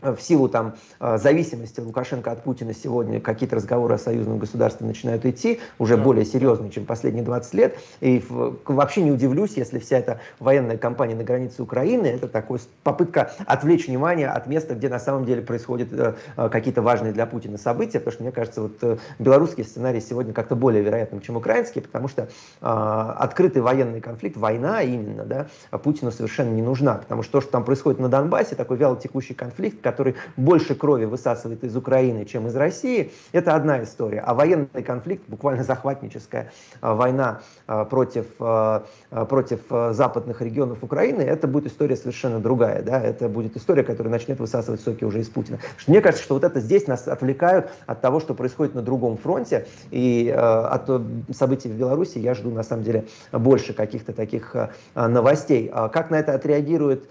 в 0.02 0.20
силу 0.20 0.48
там 0.48 0.76
э, 1.00 1.18
зависимости 1.18 1.80
Лукашенко 1.80 2.32
от 2.32 2.44
Путина 2.44 2.74
сегодня 2.74 3.20
какие-то 3.20 3.56
разговоры 3.56 3.96
о 3.96 3.98
союзном 3.98 4.40
государстве 4.40 4.88
начинают 4.88 5.26
идти, 5.26 5.60
уже 5.78 5.98
да. 5.98 6.04
более 6.04 6.26
серьезные, 6.26 6.72
чем 6.72 6.86
последние 6.86 7.24
20 7.24 7.54
лет. 7.54 7.78
И 8.00 8.24
вообще 8.30 9.02
не 9.02 9.12
удивлюсь, 9.12 9.54
если 9.58 9.80
вся 9.80 10.00
эта 10.00 10.20
военная 10.40 10.78
кампания 10.78 11.16
на 11.16 11.24
границе 11.24 11.62
Украины, 11.62 12.08
это 12.08 12.28
такая 12.28 12.60
попытка 12.84 13.32
отвлечь 13.46 13.88
внимание 13.88 14.30
от 14.30 14.48
места, 14.48 14.74
где 14.74 14.90
на 14.90 15.00
самом 15.00 15.26
деле 15.26 15.42
происходят 15.42 15.90
э, 15.92 16.16
э, 16.38 16.50
какие-то 16.50 16.82
важные 16.82 17.12
для 17.12 17.26
Путина 17.26 17.58
события, 17.58 18.00
потому 18.00 18.14
что 18.14 18.24
мне 18.24 18.32
кажется, 18.32 18.62
вот 18.62 19.00
белорусский 19.20 19.64
сценарий 19.64 20.02
сегодня 20.02 20.34
как-то 20.34 20.56
более 20.56 20.82
вероятным, 20.82 21.22
чем 21.22 21.36
украинский, 21.36 21.82
потому 21.82 22.08
что 22.08 22.30
открытый 22.62 23.62
военный 23.62 24.02
конфликт, 24.02 24.38
война 24.38 24.82
именно, 24.82 25.24
да, 25.24 25.48
Путину 25.78 26.12
совершенно 26.12 26.52
не 26.52 26.62
нужна, 26.62 26.96
потому 26.96 27.24
что 27.24 27.34
то, 27.34 27.42
что 27.42 27.52
там 27.52 27.64
происходит 27.64 28.00
на 28.00 28.10
Донбассе, 28.10 28.56
такой 28.56 28.78
вялотекущий 28.78 29.36
конфликт, 29.36 29.82
который 29.90 30.16
больше 30.38 30.76
крови 30.76 31.06
высасывает 31.06 31.64
из 31.64 31.76
Украины, 31.76 32.26
чем 32.26 32.48
из 32.48 32.56
России, 32.56 33.12
это 33.32 33.56
одна 33.56 33.84
история. 33.84 34.20
А 34.20 34.34
военный 34.36 34.84
конфликт, 34.86 35.24
буквально 35.28 35.64
захватническая 35.64 36.52
а, 36.82 36.94
война 36.94 37.42
а, 37.66 37.86
против, 37.86 38.26
а, 38.40 38.86
против 39.10 39.62
западных 39.70 40.42
регионов 40.42 40.84
Украины, 40.84 41.22
это 41.22 41.48
будет 41.48 41.72
история 41.72 41.96
совершенно 41.96 42.40
другая. 42.40 42.84
Да? 42.84 43.02
Это 43.02 43.28
будет 43.28 43.58
история, 43.58 43.84
которая 43.84 44.12
начнет 44.12 44.40
высасывать 44.40 44.82
соки 44.82 45.04
уже 45.04 45.22
из 45.22 45.30
Путина. 45.30 45.58
Мне 45.88 46.02
кажется, 46.02 46.24
что 46.24 46.36
вот 46.36 46.44
это 46.44 46.60
здесь 46.60 46.86
нас 46.88 47.08
отвлекают 47.08 47.70
от 47.88 48.02
того, 48.02 48.20
что 48.20 48.36
происходит 48.36 48.76
на 48.76 48.82
другом 48.82 49.18
фронте. 49.18 49.66
И 49.90 50.30
от 50.30 50.90
событий 51.36 51.70
в 51.70 51.74
Беларуси 51.74 52.20
я 52.20 52.36
жду, 52.36 52.52
на 52.52 52.64
самом 52.64 52.84
деле, 52.84 53.06
больше 53.32 53.74
каких-то 53.74 54.14
таких 54.14 54.56
новостей. 54.96 55.72
Как 55.92 56.12
на 56.12 56.20
это 56.20 56.34
отреагирует 56.34 57.10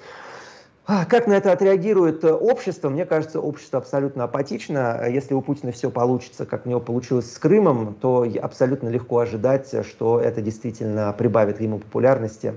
как 1.05 1.26
на 1.26 1.34
это 1.34 1.53
отреагирует 1.53 2.24
э, 2.24 2.32
общество? 2.32 2.89
Мне 2.89 3.05
кажется, 3.05 3.41
общество 3.41 3.78
абсолютно 3.78 4.24
апатично. 4.24 5.07
Если 5.07 5.34
у 5.34 5.43
Путина 5.43 5.70
все 5.70 5.91
получится, 5.91 6.47
как 6.47 6.64
у 6.64 6.70
него 6.70 6.80
получилось 6.80 7.30
с 7.30 7.39
Крымом, 7.39 7.93
то 7.93 8.26
абсолютно 8.41 8.89
легко 8.89 9.18
ожидать, 9.18 9.70
что 9.86 10.18
это 10.18 10.41
действительно 10.41 11.12
прибавит 11.12 11.61
ему 11.61 11.78
популярности. 11.78 12.55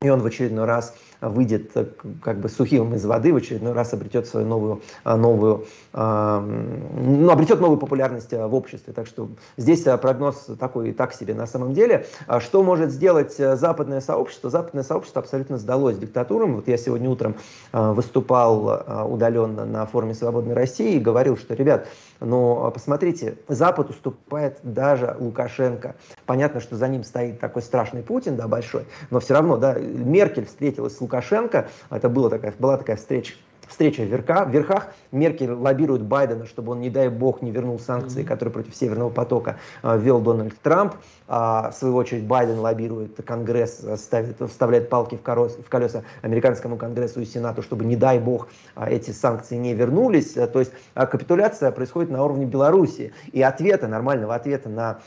И 0.00 0.08
он 0.08 0.20
в 0.22 0.26
очередной 0.26 0.64
раз 0.64 0.94
выйдет 1.28 1.70
э, 1.74 1.86
как 2.22 2.40
бы 2.40 2.48
сухим 2.48 2.94
из 2.94 3.04
воды, 3.04 3.32
в 3.32 3.36
очередной 3.36 3.72
раз 3.72 3.92
обретет 3.94 4.26
свою 4.26 4.46
новую, 4.46 4.82
э, 5.04 5.16
новую 5.16 5.66
ну, 5.94 7.30
обретет 7.30 7.60
новую 7.60 7.78
популярность 7.78 8.32
в 8.32 8.54
обществе. 8.54 8.94
Так 8.94 9.06
что 9.06 9.28
здесь 9.58 9.82
прогноз 9.82 10.48
такой 10.58 10.88
и 10.90 10.92
так 10.92 11.12
себе 11.12 11.34
на 11.34 11.46
самом 11.46 11.74
деле. 11.74 12.06
А 12.26 12.40
что 12.40 12.62
может 12.62 12.90
сделать 12.90 13.36
западное 13.36 14.00
сообщество? 14.00 14.48
Западное 14.48 14.84
сообщество 14.84 15.20
абсолютно 15.20 15.58
сдалось 15.58 15.98
диктатурам. 15.98 16.56
Вот 16.56 16.68
я 16.68 16.78
сегодня 16.78 17.10
утром 17.10 17.36
выступал 17.72 19.06
удаленно 19.06 19.66
на 19.66 19.84
форуме 19.84 20.14
«Свободной 20.14 20.54
России» 20.54 20.94
и 20.94 20.98
говорил, 20.98 21.36
что, 21.36 21.52
ребят, 21.52 21.88
но 22.20 22.70
посмотрите, 22.70 23.36
Запад 23.48 23.90
уступает 23.90 24.60
даже 24.62 25.14
Лукашенко. 25.18 25.94
Понятно, 26.24 26.60
что 26.60 26.76
за 26.76 26.88
ним 26.88 27.04
стоит 27.04 27.38
такой 27.38 27.60
страшный 27.60 28.02
Путин, 28.02 28.36
да, 28.36 28.48
большой, 28.48 28.86
но 29.10 29.20
все 29.20 29.34
равно, 29.34 29.58
да, 29.58 29.74
Меркель 29.74 30.46
встретилась 30.46 30.96
с 30.96 31.00
Лукашенко, 31.00 31.11
это 31.20 32.08
была 32.08 32.30
такая, 32.30 32.54
была 32.58 32.76
такая 32.76 32.96
встреча 32.96 33.34
встреча 33.72 34.02
в, 34.02 34.06
верха, 34.06 34.44
в 34.44 34.50
верхах. 34.50 34.88
Меркель 35.10 35.50
лоббирует 35.50 36.02
Байдена, 36.02 36.46
чтобы 36.46 36.72
он, 36.72 36.80
не 36.80 36.90
дай 36.90 37.08
бог, 37.08 37.42
не 37.42 37.50
вернул 37.50 37.78
санкции, 37.78 38.22
которые 38.22 38.52
против 38.52 38.74
Северного 38.74 39.10
потока 39.10 39.56
э, 39.82 39.98
ввел 39.98 40.20
Дональд 40.20 40.54
Трамп. 40.62 40.94
А, 41.28 41.70
в 41.70 41.74
свою 41.74 41.96
очередь 41.96 42.24
Байден 42.24 42.58
лоббирует 42.58 43.16
Конгресс, 43.24 43.84
ставит, 43.96 44.40
вставляет 44.40 44.88
палки 44.88 45.16
в, 45.16 45.22
корос, 45.22 45.56
в 45.56 45.68
колеса 45.68 46.02
американскому 46.20 46.76
Конгрессу 46.76 47.20
и 47.20 47.24
Сенату, 47.24 47.62
чтобы, 47.62 47.84
не 47.84 47.96
дай 47.96 48.18
бог, 48.18 48.48
э, 48.76 48.90
эти 48.90 49.10
санкции 49.10 49.56
не 49.56 49.74
вернулись. 49.74 50.32
То 50.32 50.58
есть 50.58 50.72
капитуляция 50.94 51.70
происходит 51.72 52.10
на 52.10 52.22
уровне 52.22 52.44
Беларуси. 52.44 53.12
И 53.32 53.42
ответа, 53.42 53.88
нормального 53.88 54.34
ответа 54.34 54.68
на 54.68 54.98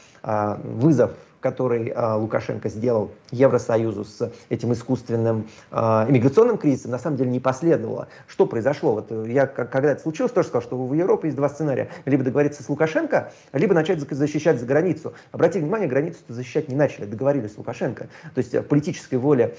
вызов 0.63 1.11
который 1.45 1.89
э, 1.89 2.13
Лукашенко 2.15 2.69
сделал 2.69 3.11
Евросоюзу 3.29 4.03
с 4.03 4.31
этим 4.49 4.73
искусственным 4.73 5.47
э, 5.69 5.77
иммиграционным 6.09 6.57
кризисом, 6.57 6.89
на 6.89 6.97
самом 6.97 7.17
деле 7.17 7.29
не 7.29 7.39
последовало. 7.39 8.07
Что 8.25 8.47
произошло? 8.47 8.93
Вот 8.95 9.27
я, 9.27 9.45
когда 9.45 9.91
это 9.91 10.01
случилось, 10.01 10.31
тоже 10.31 10.47
сказал, 10.47 10.63
что 10.63 10.75
в 10.75 10.91
Европе 10.95 11.27
есть 11.27 11.37
два 11.37 11.47
сценария. 11.49 11.89
Либо 12.05 12.23
договориться 12.23 12.63
с 12.63 12.69
Лукашенко, 12.69 13.31
либо 13.53 13.75
начать 13.75 13.99
защищать 13.99 14.59
за 14.59 14.65
границу. 14.65 15.13
Обратите 15.31 15.59
внимание, 15.59 15.87
границу 15.87 16.17
защищать 16.29 16.67
не 16.67 16.75
начали, 16.75 17.05
договорились 17.05 17.53
с 17.53 17.57
Лукашенко. 17.59 18.07
То 18.33 18.39
есть 18.39 18.67
политической 18.67 19.19
воли 19.19 19.55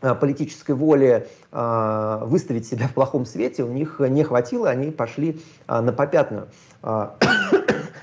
политической 0.00 0.72
воли 0.72 1.26
э, 1.52 2.18
выставить 2.24 2.66
себя 2.66 2.86
в 2.86 2.92
плохом 2.92 3.24
свете 3.24 3.64
у 3.64 3.72
них 3.72 3.98
не 3.98 4.22
хватило, 4.24 4.68
они 4.68 4.90
пошли 4.90 5.40
э, 5.66 5.80
на 5.80 5.92
попятную. 5.92 6.48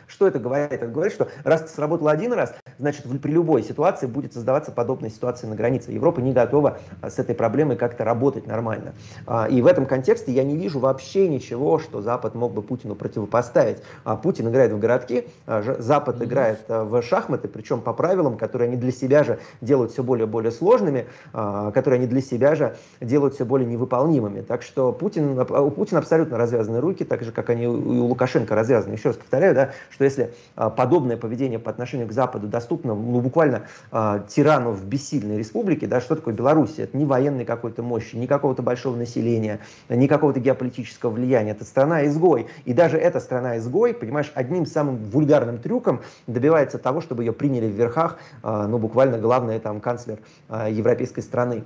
Что 0.08 0.28
это 0.28 0.40
говорит? 0.40 0.72
Это 0.72 0.88
говорит, 0.88 1.14
что 1.14 1.28
раз 1.44 1.62
это 1.62 1.72
сработало 1.72 2.12
один 2.12 2.34
раз, 2.34 2.54
значит 2.80 3.06
при 3.22 3.32
любой 3.32 3.64
ситуации 3.64 4.06
будет 4.06 4.34
создаваться 4.34 4.72
подобная 4.72 5.10
ситуация 5.10 5.50
на 5.50 5.56
границе. 5.56 5.92
Европа 5.92 6.20
не 6.20 6.34
готова 6.34 6.78
а, 7.02 7.10
с 7.10 7.20
этой 7.20 7.36
проблемой 7.36 7.76
как-то 7.76 8.04
работать 8.04 8.48
нормально. 8.48 8.94
А, 9.26 9.48
и 9.48 9.62
в 9.62 9.68
этом 9.68 9.86
контексте 9.86 10.32
я 10.32 10.44
не 10.44 10.58
вижу 10.58 10.80
вообще 10.80 11.28
ничего, 11.28 11.80
что 11.80 12.02
Запад 12.02 12.36
мог 12.36 12.54
бы 12.54 12.62
Путину 12.62 12.96
противопоставить. 12.96 13.78
А 14.04 14.16
Путин 14.16 14.50
играет 14.50 14.72
в 14.72 14.80
городки, 14.80 15.28
Запад 15.48 16.22
играет 16.22 16.60
в 16.68 17.02
шахматы, 17.02 17.48
причем 17.48 17.82
по 17.82 17.94
правилам, 17.94 18.38
которые 18.38 18.68
они 18.68 18.78
для 18.78 18.92
себя 18.92 19.24
же 19.24 19.40
делают 19.62 19.92
все 19.92 20.04
более 20.04 20.28
и 20.28 20.30
более 20.30 20.52
сложными, 20.52 21.06
которые 21.32 22.00
они 22.00 22.08
для 22.08 22.22
себя 22.22 22.56
же 22.56 22.76
делают 23.02 23.36
все 23.36 23.46
более 23.46 23.68
невыполнимыми. 23.68 24.42
Так 24.42 24.64
что 24.64 24.92
Путин, 24.92 25.40
у 25.40 25.72
Путина 25.72 26.00
абсолютно 26.00 26.38
развязаны 26.38 26.80
руки, 26.80 27.04
так 27.04 27.24
же, 27.24 27.32
как 27.32 27.50
они 27.50 27.68
у 27.68 28.06
Лукашенко 28.06 28.56
развязаны. 28.56 28.94
Еще 28.94 29.10
раз 29.10 29.18
повторяю, 29.18 29.56
да, 29.56 29.72
что 29.94 30.04
если 30.04 30.34
а, 30.56 30.70
подобное 30.70 31.18
поведение 31.18 31.60
по 31.60 31.70
отношению 31.70 32.08
к 32.08 32.12
Западу 32.12 32.48
доступно 32.48 32.96
ну, 32.96 33.22
буквально 33.22 33.64
а, 33.92 34.26
тирану 34.28 34.72
в 34.72 34.86
бессильной 34.86 35.38
республике, 35.38 35.86
да, 35.86 36.02
что 36.02 36.16
такое 36.16 36.34
Беларусь? 36.34 36.80
Это 36.80 36.98
не 36.98 37.06
военной 37.06 37.46
какой-то 37.46 37.84
мощи, 37.84 38.16
ни 38.16 38.26
какого-то 38.26 38.64
большого 38.64 38.96
населения, 38.96 39.60
ни 39.90 40.08
какого-то 40.08 40.40
геополитического 40.40 41.12
влияния. 41.12 41.52
Это 41.52 41.64
страна-изгой. 41.64 42.48
И 42.66 42.74
даже 42.74 42.98
эта 42.98 43.20
страна-изгой, 43.20 43.94
понимаешь, 43.94 44.32
одним 44.34 44.66
самым 44.66 44.98
вульгарным 44.98 45.60
трюком 45.60 46.02
добивается 46.26 46.80
того, 46.80 47.00
чтобы 47.00 47.24
ее 47.24 47.32
приняли 47.32 47.68
в 47.68 47.76
верхах, 47.76 48.18
а, 48.42 48.68
ну, 48.68 48.80
буквально 48.80 49.20
главный 49.20 49.60
там 49.60 49.80
канцлер 49.80 50.18
европейской 50.50 51.22
страны 51.22 51.64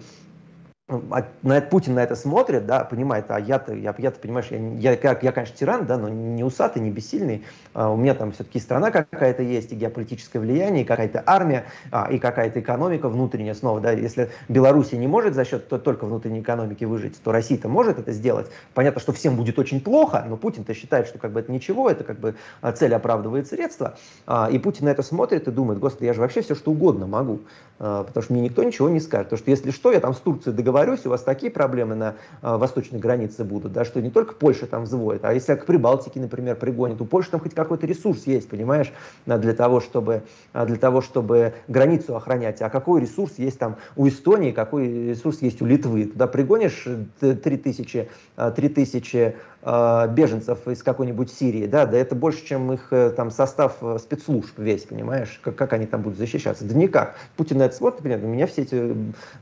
на 0.90 1.58
это, 1.58 1.68
Путин 1.68 1.96
на 1.96 2.00
это 2.00 2.16
смотрит, 2.16 2.66
да, 2.66 2.86
понимает, 2.86 3.26
а 3.28 3.40
я-то, 3.42 3.74
я, 3.74 3.94
я-то, 3.98 4.20
понимаешь, 4.22 4.48
я, 4.52 4.58
я, 4.58 4.92
я, 4.94 5.20
я, 5.22 5.32
конечно, 5.34 5.56
тиран, 5.58 5.86
да, 5.86 5.98
но 5.98 6.08
не 6.08 6.46
усатый, 6.46 6.82
не 6.82 6.92
бессильный. 6.92 7.44
А 7.74 7.92
у 7.92 7.98
меня 7.98 8.14
там 8.14 8.32
все-таки 8.32 8.60
страна 8.60 8.90
какая-то 8.90 9.44
есть, 9.44 9.74
и 9.74 9.76
геополитическое 9.76 10.42
влияние, 10.42 10.84
и 10.84 10.86
какая-то 10.86 11.22
армия, 11.26 11.66
а, 11.92 12.08
и 12.10 12.20
какая-то 12.20 12.62
экономика 12.62 13.10
внутренняя 13.10 13.54
снова, 13.54 13.82
да. 13.82 13.92
Если 13.92 14.32
Беларусь 14.48 14.94
не 14.94 15.08
может 15.08 15.36
за 15.36 15.44
счет 15.44 15.68
то, 15.68 15.78
только 15.78 16.06
внутренней 16.06 16.40
экономики 16.40 16.86
выжить, 16.86 17.22
то 17.22 17.34
Россия-то 17.34 17.68
может 17.68 18.00
это 18.00 18.14
сделать. 18.14 18.48
Понятно, 18.74 19.02
что 19.02 19.12
всем 19.12 19.36
будет 19.36 19.60
очень 19.60 19.82
плохо, 19.82 20.26
но 20.26 20.38
Путин-то 20.38 20.74
считает, 20.74 21.08
что 21.08 21.20
как 21.20 21.34
бы 21.34 21.42
это 21.42 21.52
ничего, 21.52 21.90
это 21.90 22.06
как 22.06 22.18
бы 22.20 22.36
а, 22.62 22.72
цель 22.72 22.96
оправдывает 22.96 23.48
средства. 23.48 23.98
А, 24.26 24.48
и 24.50 24.58
Путин 24.58 24.86
на 24.86 24.90
это 24.90 25.04
смотрит 25.04 25.50
и 25.50 25.52
думает, 25.52 25.80
господи, 25.80 26.06
я 26.06 26.14
же 26.14 26.22
вообще 26.22 26.42
все 26.42 26.56
что 26.56 26.72
угодно 26.72 27.08
могу, 27.08 27.42
а, 27.78 28.06
потому 28.06 28.24
что 28.24 28.32
мне 28.32 28.44
никто 28.44 28.64
ничего 28.64 28.88
не 28.88 29.02
скажет. 29.02 29.28
Потому 29.28 29.40
что 29.40 29.52
если 29.52 29.72
что, 29.72 29.92
я 29.92 30.00
там 30.00 30.14
с 30.14 30.20
Турцией 30.20 30.56
договорюсь, 30.56 30.77
договорюсь, 30.78 31.06
у 31.06 31.10
вас 31.10 31.24
такие 31.24 31.52
проблемы 31.52 31.96
на 31.96 32.16
э, 32.42 32.56
восточной 32.56 33.00
границе 33.00 33.44
будут, 33.44 33.72
да, 33.72 33.84
что 33.84 34.00
не 34.00 34.12
только 34.12 34.36
Польша 34.36 34.68
там 34.68 34.84
взводит, 34.84 35.26
а 35.26 35.34
если 35.34 35.56
к 35.56 35.66
Прибалтике, 35.66 36.20
например, 36.20 36.56
пригонит, 36.56 37.02
у 37.02 37.06
Польши 37.06 37.32
там 37.32 37.40
хоть 37.40 37.56
какой-то 37.56 37.88
ресурс 37.88 38.28
есть, 38.28 38.48
понимаешь, 38.48 38.94
для 39.26 39.54
того, 39.54 39.82
чтобы, 39.82 40.22
для 40.54 40.76
того, 40.76 41.02
чтобы 41.02 41.54
границу 41.68 42.16
охранять. 42.16 42.62
А 42.62 42.70
какой 42.70 43.02
ресурс 43.02 43.34
есть 43.38 43.58
там 43.58 43.78
у 43.96 44.08
Эстонии, 44.08 44.52
какой 44.52 45.10
ресурс 45.10 45.42
есть 45.42 45.62
у 45.62 45.66
Литвы? 45.66 46.06
Туда 46.06 46.28
пригонишь 46.28 46.88
3000, 47.20 48.10
3000 48.56 49.18
э, 49.18 49.34
беженцев 49.68 50.65
из 50.68 50.82
какой-нибудь 50.82 51.30
Сирии, 51.30 51.65
да, 51.65 51.86
да 51.86 51.97
это 51.97 52.15
больше, 52.15 52.45
чем 52.45 52.72
их 52.72 52.88
э, 52.91 53.09
там 53.09 53.32
состав 53.32 53.76
э, 53.82 53.97
спецслужб 53.99 54.57
весь, 54.57 54.84
понимаешь, 54.84 55.41
как, 55.43 55.55
как 55.55 55.74
они 55.74 55.86
там 55.86 56.03
будут 56.03 56.18
защищаться. 56.18 56.63
Да 56.63 56.74
никак. 56.74 57.15
Путин 57.36 57.57
на 57.57 57.63
это 57.63 57.76
смотрит, 57.76 58.01
понятно, 58.01 58.30
у 58.30 58.32
меня 58.32 58.47
все 58.47 58.61
эти 58.61 58.95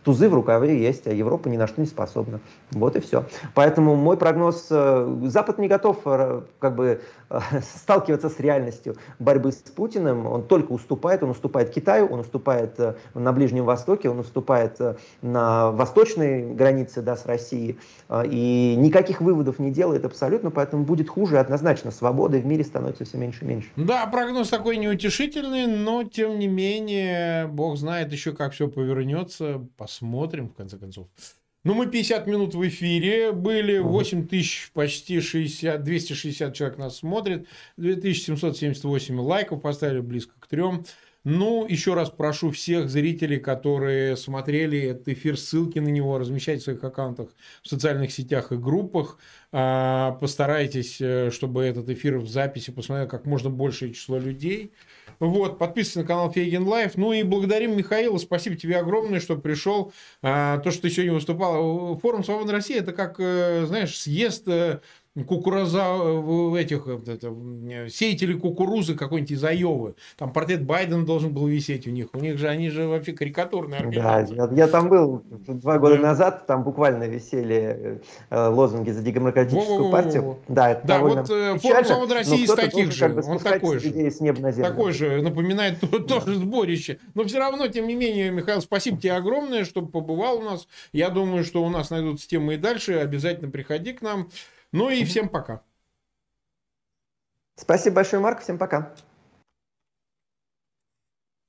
тузы 0.03 0.27
в 0.27 0.33
рукаве 0.33 0.81
есть, 0.81 1.05
а 1.05 1.11
Европа 1.11 1.47
ни 1.47 1.57
на 1.57 1.67
что 1.67 1.79
не 1.79 1.85
способна. 1.85 2.39
Вот 2.71 2.95
и 2.95 3.01
все. 3.01 3.25
Поэтому 3.53 3.95
мой 3.95 4.17
прогноз, 4.17 4.67
Запад 4.67 5.59
не 5.59 5.67
готов 5.67 6.01
как 6.03 6.75
бы 6.75 7.01
сталкиваться 7.61 8.29
с 8.29 8.39
реальностью 8.39 8.95
борьбы 9.19 9.51
с 9.51 9.55
Путиным. 9.55 10.25
Он 10.25 10.43
только 10.43 10.71
уступает, 10.71 11.23
он 11.23 11.31
уступает 11.31 11.71
Китаю, 11.71 12.07
он 12.07 12.19
уступает 12.19 12.79
на 13.13 13.33
Ближнем 13.33 13.65
Востоке, 13.65 14.09
он 14.09 14.19
уступает 14.19 14.79
на 15.21 15.71
восточной 15.71 16.53
границе 16.53 17.01
да, 17.01 17.15
с 17.15 17.25
Россией. 17.25 17.77
И 18.25 18.75
никаких 18.77 19.21
выводов 19.21 19.59
не 19.59 19.71
делает 19.71 20.05
абсолютно, 20.05 20.51
поэтому 20.51 20.83
будет 20.83 21.09
хуже 21.09 21.39
однозначно. 21.39 21.91
Свободы 21.91 22.39
в 22.39 22.45
мире 22.45 22.63
становится 22.63 23.05
все 23.05 23.17
меньше 23.17 23.45
и 23.45 23.47
меньше. 23.47 23.69
Да, 23.75 24.05
прогноз 24.07 24.49
такой 24.49 24.77
неутешительный, 24.77 25.67
но 25.67 26.03
тем 26.03 26.39
не 26.39 26.47
менее, 26.47 27.47
бог 27.47 27.77
знает 27.77 28.11
еще, 28.11 28.33
как 28.33 28.53
все 28.53 28.67
повернется. 28.67 29.65
Посмотрим, 29.77 30.49
в 30.49 30.53
конце 30.53 30.77
концов. 30.77 31.07
Ну, 31.65 31.73
мы 31.73 31.87
50 31.87 32.27
минут 32.27 32.53
в 32.53 32.67
эфире 32.67 33.31
были, 33.31 33.79
8 33.79 34.27
тысяч, 34.27 34.69
почти 34.75 35.19
60, 35.19 35.83
260 35.83 36.53
человек 36.53 36.77
нас 36.77 36.97
смотрит, 36.97 37.47
2778 37.77 39.19
лайков 39.19 39.63
поставили, 39.63 39.99
близко 39.99 40.33
к 40.39 40.45
трем. 40.45 40.85
Ну, 41.25 41.65
еще 41.67 41.95
раз 41.95 42.11
прошу 42.11 42.51
всех 42.51 42.87
зрителей, 42.87 43.39
которые 43.39 44.15
смотрели 44.15 44.79
этот 44.79 45.07
эфир, 45.07 45.39
ссылки 45.39 45.79
на 45.79 45.87
него 45.87 46.19
размещать 46.19 46.61
в 46.61 46.63
своих 46.63 46.83
аккаунтах 46.83 47.29
в 47.63 47.67
социальных 47.67 48.11
сетях 48.11 48.51
и 48.51 48.57
группах. 48.57 49.17
А, 49.51 50.11
постарайтесь, 50.21 51.01
э, 51.01 51.31
чтобы 51.31 51.63
этот 51.63 51.89
эфир 51.89 52.19
в 52.19 52.27
записи 52.27 52.69
посмотрел 52.69 53.07
как 53.07 53.25
можно 53.25 53.49
большее 53.49 53.91
число 53.91 54.19
людей. 54.19 54.71
Вот, 55.19 55.57
подписывайтесь 55.57 55.95
на 55.95 56.03
канал 56.03 56.31
Фейгин 56.31 56.67
Live. 56.67 56.95
Ну 56.95 57.11
и 57.11 57.23
благодарим 57.23 57.75
Михаила. 57.75 58.19
Спасибо 58.19 58.55
тебе 58.55 58.77
огромное, 58.77 59.19
что 59.19 59.35
пришел. 59.35 59.93
А, 60.21 60.59
то, 60.59 60.69
что 60.69 60.83
ты 60.83 60.91
сегодня 60.91 61.13
выступал. 61.13 61.97
Форум 61.97 62.23
Свободы 62.23 62.51
России, 62.51 62.77
это 62.77 62.93
как, 62.93 63.15
э, 63.19 63.65
знаешь, 63.65 63.97
съезд 63.97 64.47
э, 64.47 64.81
кукуруза 65.23 65.93
в 65.93 66.55
этих 66.55 66.87
это, 66.87 67.33
сеятели 67.89 68.33
кукурузы 68.33 68.95
какой-нибудь 68.95 69.31
из 69.31 69.43
Айовы. 69.43 69.95
Там 70.17 70.33
портрет 70.33 70.63
Байдена 70.63 71.05
должен 71.05 71.33
был 71.33 71.47
висеть 71.47 71.87
у 71.87 71.91
них. 71.91 72.07
У 72.13 72.19
них 72.19 72.37
же 72.37 72.47
они 72.47 72.69
же 72.69 72.87
вообще 72.87 73.13
карикатурные 73.13 73.79
организации. 73.79 74.35
Да, 74.35 74.49
я, 74.51 74.65
я 74.65 74.67
там 74.67 74.89
был 74.89 75.23
два 75.47 75.79
года 75.79 75.95
да. 75.95 76.01
назад, 76.01 76.47
там 76.47 76.63
буквально 76.63 77.05
висели 77.05 78.01
э, 78.29 78.47
лозунги 78.47 78.91
за 78.91 79.01
демократическую 79.01 79.77
Во-во-во-во. 79.77 79.91
партию. 79.91 80.37
Да, 80.47 80.71
это 80.71 80.87
да 80.87 80.99
вот 80.99 81.29
э, 81.29 81.57
форум 81.59 82.11
России 82.11 82.43
из 82.43 82.53
таких 82.53 82.91
же. 82.91 82.99
Как 82.99 83.15
бы 83.15 83.23
он 83.25 83.39
такой 83.39 83.79
же. 83.79 83.89
С 83.89 84.19
неба 84.19 84.41
на 84.41 84.51
землю. 84.51 84.69
Такой 84.69 84.91
же, 84.91 85.21
напоминает 85.21 85.77
да. 85.81 85.99
тоже 85.99 86.35
сборище. 86.35 86.99
Но 87.13 87.23
все 87.23 87.39
равно, 87.39 87.67
тем 87.67 87.87
не 87.87 87.95
менее, 87.95 88.31
Михаил, 88.31 88.61
спасибо 88.61 88.97
тебе 88.97 89.13
огромное, 89.13 89.65
что 89.65 89.81
побывал 89.81 90.39
у 90.39 90.43
нас. 90.43 90.67
Я 90.91 91.09
думаю, 91.09 91.43
что 91.43 91.63
у 91.63 91.69
нас 91.69 91.89
найдутся 91.89 92.27
темы 92.27 92.55
и 92.55 92.57
дальше. 92.57 92.93
Обязательно 92.93 93.49
приходи 93.49 93.93
к 93.93 94.01
нам. 94.01 94.29
Ну 94.75 94.89
и 94.89 95.05
всем 95.05 95.29
пока. 95.29 95.63
Спасибо 97.55 97.95
большое, 97.95 98.21
Марк. 98.21 98.41
Всем 98.41 98.57
пока. 98.57 98.93